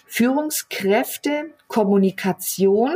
Führungskräfte, 0.08 1.52
Kommunikation, 1.68 2.96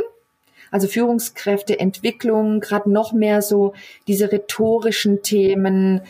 also 0.70 0.88
Führungskräfte, 0.88 1.78
Entwicklung, 1.78 2.60
gerade 2.60 2.90
noch 2.90 3.12
mehr 3.12 3.42
so 3.42 3.74
diese 4.08 4.32
rhetorischen 4.32 5.22
Themen. 5.22 6.00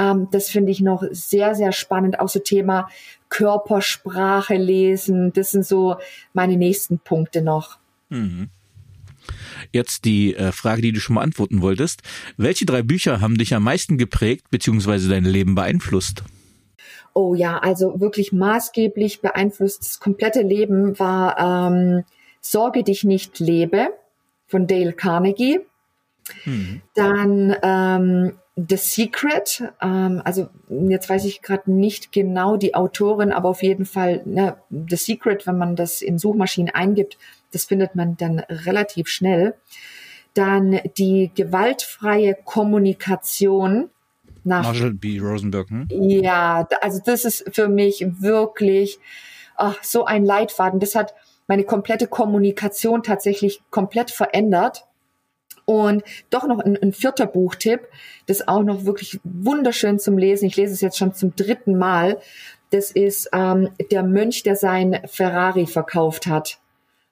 Ähm, 0.00 0.28
das 0.30 0.48
finde 0.48 0.72
ich 0.72 0.80
noch 0.80 1.04
sehr, 1.10 1.54
sehr 1.54 1.72
spannend. 1.72 2.18
Auch 2.20 2.28
so 2.28 2.38
Thema 2.38 2.88
Körpersprache 3.28 4.54
lesen. 4.54 5.32
Das 5.34 5.50
sind 5.50 5.66
so 5.66 5.96
meine 6.32 6.56
nächsten 6.56 6.98
Punkte 6.98 7.42
noch. 7.42 7.78
Mhm. 8.08 8.48
Jetzt 9.72 10.06
die 10.06 10.34
äh, 10.34 10.50
Frage, 10.50 10.80
die 10.80 10.92
du 10.92 11.00
schon 11.00 11.14
mal 11.14 11.22
antworten 11.22 11.60
wolltest. 11.60 12.02
Welche 12.38 12.64
drei 12.64 12.82
Bücher 12.82 13.20
haben 13.20 13.36
dich 13.36 13.54
am 13.54 13.62
meisten 13.62 13.98
geprägt 13.98 14.46
bzw. 14.50 15.08
dein 15.08 15.24
Leben 15.24 15.54
beeinflusst? 15.54 16.24
Oh 17.12 17.34
ja, 17.34 17.58
also 17.58 18.00
wirklich 18.00 18.32
maßgeblich 18.32 19.20
beeinflusst 19.20 19.82
das 19.82 20.00
komplette 20.00 20.42
Leben 20.42 20.98
war 20.98 21.70
ähm, 21.70 22.04
Sorge 22.40 22.84
dich 22.84 23.04
nicht 23.04 23.38
lebe 23.38 23.88
von 24.46 24.66
Dale 24.66 24.94
Carnegie. 24.94 25.60
Mhm. 26.44 26.80
Dann 26.94 27.56
ähm, 27.62 28.32
The 28.56 28.76
Secret, 28.76 29.62
ähm, 29.80 30.20
also 30.24 30.48
jetzt 30.68 31.08
weiß 31.08 31.24
ich 31.24 31.40
gerade 31.40 31.70
nicht 31.70 32.12
genau 32.12 32.56
die 32.56 32.74
Autorin, 32.74 33.32
aber 33.32 33.48
auf 33.48 33.62
jeden 33.62 33.86
Fall 33.86 34.22
ne, 34.24 34.56
The 34.70 34.96
Secret, 34.96 35.46
wenn 35.46 35.56
man 35.56 35.76
das 35.76 36.02
in 36.02 36.18
Suchmaschinen 36.18 36.74
eingibt, 36.74 37.16
das 37.52 37.64
findet 37.64 37.94
man 37.94 38.16
dann 38.16 38.40
relativ 38.40 39.08
schnell. 39.08 39.54
Dann 40.34 40.80
die 40.96 41.30
gewaltfreie 41.34 42.36
Kommunikation 42.44 43.90
nach 44.44 44.64
Marshall 44.64 44.94
B. 44.94 45.18
Rosenberg. 45.18 45.68
Hm? 45.70 45.88
Ja, 45.90 46.66
also 46.80 47.00
das 47.04 47.24
ist 47.24 47.44
für 47.52 47.68
mich 47.68 48.04
wirklich 48.08 48.98
ach, 49.56 49.82
so 49.82 50.04
ein 50.04 50.24
Leitfaden. 50.24 50.80
Das 50.80 50.94
hat 50.94 51.14
meine 51.46 51.64
komplette 51.64 52.06
Kommunikation 52.06 53.02
tatsächlich 53.02 53.60
komplett 53.70 54.10
verändert. 54.10 54.86
Und 55.70 56.02
doch 56.30 56.48
noch 56.48 56.58
ein, 56.58 56.76
ein, 56.82 56.92
vierter 56.92 57.26
Buchtipp, 57.26 57.82
das 58.26 58.48
auch 58.48 58.64
noch 58.64 58.86
wirklich 58.86 59.20
wunderschön 59.22 60.00
zum 60.00 60.18
Lesen. 60.18 60.46
Ich 60.46 60.56
lese 60.56 60.74
es 60.74 60.80
jetzt 60.80 60.98
schon 60.98 61.14
zum 61.14 61.36
dritten 61.36 61.78
Mal. 61.78 62.18
Das 62.70 62.90
ist 62.90 63.28
ähm, 63.32 63.68
der 63.92 64.02
Mönch, 64.02 64.42
der 64.42 64.56
sein 64.56 65.00
Ferrari 65.06 65.68
verkauft 65.68 66.26
hat. 66.26 66.58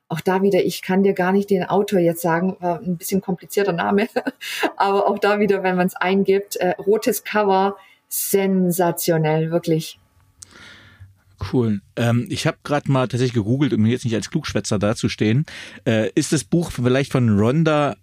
Auch 0.09 0.21
da 0.21 0.43
wieder, 0.43 0.65
ich 0.65 0.83
kann 0.83 1.05
dir 1.05 1.13
gar 1.13 1.31
nicht 1.31 1.51
den 1.51 1.63
Autor 1.63 2.01
jetzt 2.01 2.21
sagen, 2.21 2.57
war 2.59 2.81
ein 2.81 2.97
bisschen 2.97 3.21
komplizierter 3.21 3.73
Name, 3.73 4.09
aber 4.77 5.07
auch 5.07 5.21
da 5.21 5.39
wieder, 5.39 5.63
wenn 5.63 5.77
man 5.77 5.87
es 5.87 5.95
eingibt, 5.95 6.57
äh, 6.57 6.71
rotes 6.85 7.23
Cover, 7.23 7.77
sensationell, 8.09 9.53
wirklich. 9.53 10.01
Cool. 11.53 11.81
Ähm, 11.95 12.27
ich 12.29 12.45
habe 12.49 12.59
gerade 12.65 12.91
mal 12.91 13.07
tatsächlich 13.07 13.35
gegoogelt, 13.35 13.73
um 13.73 13.87
jetzt 13.87 14.05
nicht 14.05 14.17
als 14.17 14.31
Klugschwätzer 14.31 14.81
dazustehen. 14.81 15.47
Äh, 15.87 16.11
ist 16.17 16.33
das 16.33 16.43
Buch 16.43 16.73
vielleicht 16.73 17.13
von 17.13 17.39
Rhonda 17.39 17.95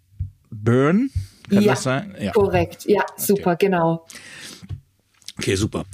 Byrne? 0.63 1.09
Kann 1.49 1.61
ja, 1.61 1.73
das 1.73 1.83
sein? 1.83 2.15
Ja, 2.19 2.31
korrekt. 2.31 2.85
Ja, 2.85 3.05
super, 3.17 3.51
okay. 3.51 3.67
genau. 3.67 4.05
Okay, 5.37 5.55
super. 5.55 5.85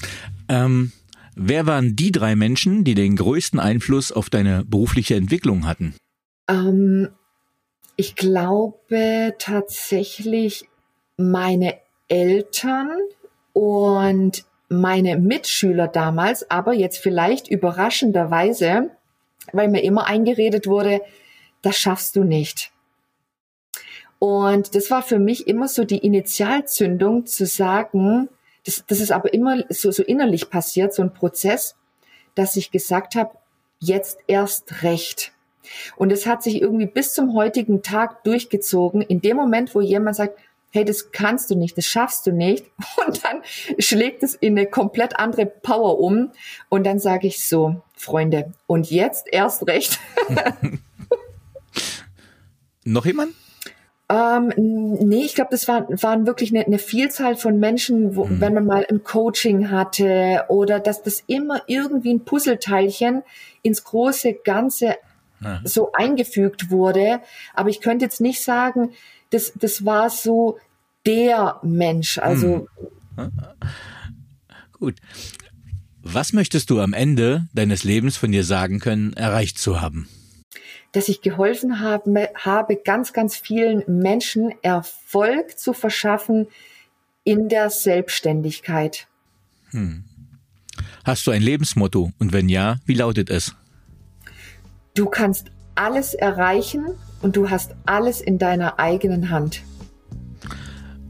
Ähm, 0.48 0.92
wer 1.36 1.66
waren 1.66 1.96
die 1.96 2.12
drei 2.12 2.36
Menschen, 2.36 2.84
die 2.84 2.96
den 2.96 3.16
größten 3.16 3.60
Einfluss 3.60 4.12
auf 4.12 4.30
deine 4.30 4.64
berufliche 4.66 5.16
Entwicklung 5.16 5.66
hatten? 5.66 5.96
Ähm, 6.48 7.10
ich 7.96 8.16
glaube 8.16 9.36
tatsächlich 9.40 10.70
meine 11.18 11.76
Eltern 12.08 12.98
und 13.54 14.46
meine 14.70 15.18
Mitschüler 15.18 15.88
damals, 15.88 16.50
aber 16.50 16.74
jetzt 16.74 16.98
vielleicht 16.98 17.50
überraschenderweise, 17.50 18.92
weil 19.52 19.68
mir 19.68 19.84
immer 19.84 20.08
eingeredet 20.08 20.68
wurde, 20.68 21.02
das 21.62 21.78
schaffst 21.78 22.16
du 22.16 22.24
nicht. 22.24 22.72
Und 24.24 24.76
das 24.76 24.92
war 24.92 25.02
für 25.02 25.18
mich 25.18 25.48
immer 25.48 25.68
so 25.68 25.84
die 25.84 25.98
Initialzündung 25.98 27.26
zu 27.26 27.48
sagen, 27.48 28.30
das, 28.64 28.86
das 28.86 29.00
ist 29.00 29.12
aber 29.12 29.34
immer 29.34 29.64
so, 29.70 29.90
so 29.90 30.04
innerlich 30.04 30.52
passiert, 30.52 30.94
so 30.94 31.02
ein 31.02 31.12
Prozess, 31.12 31.76
dass 32.36 32.56
ich 32.56 32.70
gesagt 32.70 33.16
habe, 33.16 33.32
jetzt 33.80 34.20
erst 34.28 34.84
recht. 34.84 35.32
Und 35.96 36.12
es 36.12 36.28
hat 36.28 36.44
sich 36.44 36.62
irgendwie 36.62 36.86
bis 36.86 37.16
zum 37.16 37.34
heutigen 37.34 37.82
Tag 37.82 38.24
durchgezogen. 38.24 39.02
In 39.02 39.22
dem 39.22 39.38
Moment, 39.38 39.74
wo 39.74 39.82
jemand 39.82 40.18
sagt, 40.18 40.38
hey, 40.70 40.86
das 40.86 41.12
kannst 41.12 41.50
du 41.50 41.56
nicht, 41.56 41.76
das 41.76 41.88
schaffst 41.88 42.28
du 42.28 42.32
nicht. 42.32 42.68
Und 43.08 43.24
dann 43.24 43.42
schlägt 43.80 44.22
es 44.22 44.36
in 44.36 44.56
eine 44.56 44.68
komplett 44.68 45.18
andere 45.18 45.48
Power 45.48 46.00
um. 46.00 46.32
Und 46.70 46.86
dann 46.86 47.00
sage 47.00 47.26
ich 47.26 47.44
so, 47.44 47.82
Freunde, 47.96 48.54
und 48.68 48.92
jetzt 48.92 49.26
erst 49.32 49.66
recht. 49.66 50.00
Noch 52.84 53.08
jemand? 53.08 53.34
Ähm, 54.12 54.52
nee, 54.58 55.24
ich 55.24 55.36
glaube, 55.36 55.52
das 55.52 55.70
war, 55.70 55.88
waren 56.02 56.26
wirklich 56.26 56.52
eine, 56.52 56.66
eine 56.66 56.80
Vielzahl 56.80 57.38
von 57.38 57.60
Menschen, 57.60 58.18
wo, 58.18 58.26
mhm. 58.26 58.42
wenn 58.42 58.54
man 58.54 58.66
mal 58.66 58.86
ein 58.90 59.04
Coaching 59.04 59.72
hatte 59.72 60.44
oder 60.50 60.82
dass 60.82 61.02
das 61.02 61.24
immer 61.28 61.62
irgendwie 61.68 62.14
ein 62.14 62.26
Puzzleteilchen 62.26 63.24
ins 63.62 63.86
große 63.86 64.34
Ganze 64.44 64.98
mhm. 65.40 65.60
so 65.64 65.94
eingefügt 65.94 66.70
wurde. 66.70 67.22
Aber 67.54 67.70
ich 67.70 67.80
könnte 67.80 68.04
jetzt 68.04 68.20
nicht 68.20 68.44
sagen, 68.44 68.92
das, 69.30 69.54
das 69.56 69.86
war 69.86 70.10
so 70.10 70.58
der 71.06 71.62
Mensch. 71.64 72.18
Also 72.18 72.68
hm. 73.16 73.32
gut. 74.74 74.96
Was 76.04 76.34
möchtest 76.34 76.70
du 76.70 76.82
am 76.82 76.94
Ende 76.94 77.48
deines 77.54 77.84
Lebens 77.84 78.18
von 78.18 78.32
dir 78.32 78.44
sagen 78.44 78.80
können, 78.80 79.14
erreicht 79.14 79.58
zu 79.58 79.80
haben? 79.80 80.10
Dass 80.92 81.08
ich 81.08 81.22
geholfen 81.22 81.80
habe, 81.80 82.30
habe 82.36 82.76
ganz, 82.76 83.14
ganz 83.14 83.36
vielen 83.36 83.84
Menschen 83.88 84.54
Erfolg 84.62 85.58
zu 85.58 85.74
verschaffen 85.74 86.48
in 87.24 87.50
der 87.50 87.70
Selbstständigkeit. 87.70 89.08
Hm. 89.72 90.04
Hast 91.04 91.26
du 91.26 91.32
ein 91.32 91.42
Lebensmotto? 91.42 92.12
Und 92.20 92.34
wenn 92.34 92.50
ja, 92.50 92.78
wie 92.86 92.94
lautet 92.94 93.30
es? 93.30 93.56
Du 94.94 95.06
kannst 95.06 95.52
alles 95.76 96.14
erreichen, 96.14 96.98
und 97.22 97.36
du 97.36 97.50
hast 97.50 97.76
alles 97.86 98.22
in 98.22 98.38
deiner 98.38 98.80
eigenen 98.80 99.30
Hand. 99.30 99.64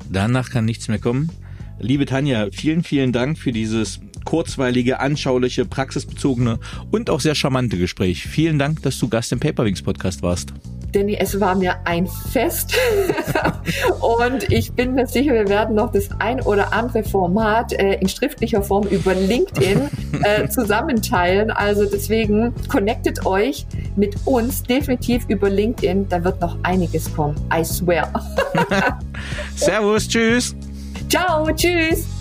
Danach 0.10 0.50
kann 0.50 0.66
nichts 0.66 0.88
mehr 0.88 1.00
kommen. 1.00 1.32
Liebe 1.80 2.06
Tanja, 2.06 2.50
vielen, 2.52 2.84
vielen 2.84 3.12
Dank 3.12 3.38
für 3.38 3.52
dieses 3.52 4.00
kurzweilige, 4.26 5.00
anschauliche, 5.00 5.66
praxisbezogene 5.66 6.60
und 6.92 7.10
auch 7.10 7.20
sehr 7.20 7.36
charmante 7.36 7.78
Gespräch. 7.78 8.28
Vielen 8.28 8.60
Dank, 8.60 8.82
dass 8.84 9.00
du 9.00 9.08
Gast 9.08 9.32
im 9.32 9.40
Paperwings 9.40 9.82
Podcast 9.82 10.22
warst. 10.22 10.54
Danny, 10.92 11.16
es 11.18 11.40
war 11.40 11.56
mir 11.56 11.76
ein 11.86 12.08
Fest 12.32 12.76
und 14.02 14.52
ich 14.52 14.74
bin 14.74 14.94
mir 14.94 15.08
sicher, 15.08 15.34
wir 15.34 15.48
werden 15.48 15.76
noch 15.76 15.92
das 15.92 16.10
ein 16.20 16.42
oder 16.42 16.74
andere 16.74 17.04
Format 17.04 17.72
äh, 17.74 17.96
in 17.96 18.10
schriftlicher 18.10 18.62
Form 18.62 18.86
über 18.88 19.14
LinkedIn 19.14 19.90
äh, 20.24 20.50
zusammenteilen. 20.50 21.50
Also 21.50 21.86
deswegen 21.86 22.54
connectet 22.68 23.26
euch 23.26 23.66
mit 23.96 24.16
uns 24.26 24.64
definitiv 24.64 25.24
über 25.30 25.50
LinkedIn. 25.50 26.10
Da 26.10 26.24
wird 26.24 26.42
noch 26.42 26.58
einiges 26.64 27.14
kommen. 27.14 27.36
I 27.54 27.64
swear. 27.64 28.12
Servus, 29.56 30.08
tschüss. 30.08 30.56
Ciao, 31.10 31.48
tschüss. 31.54 32.21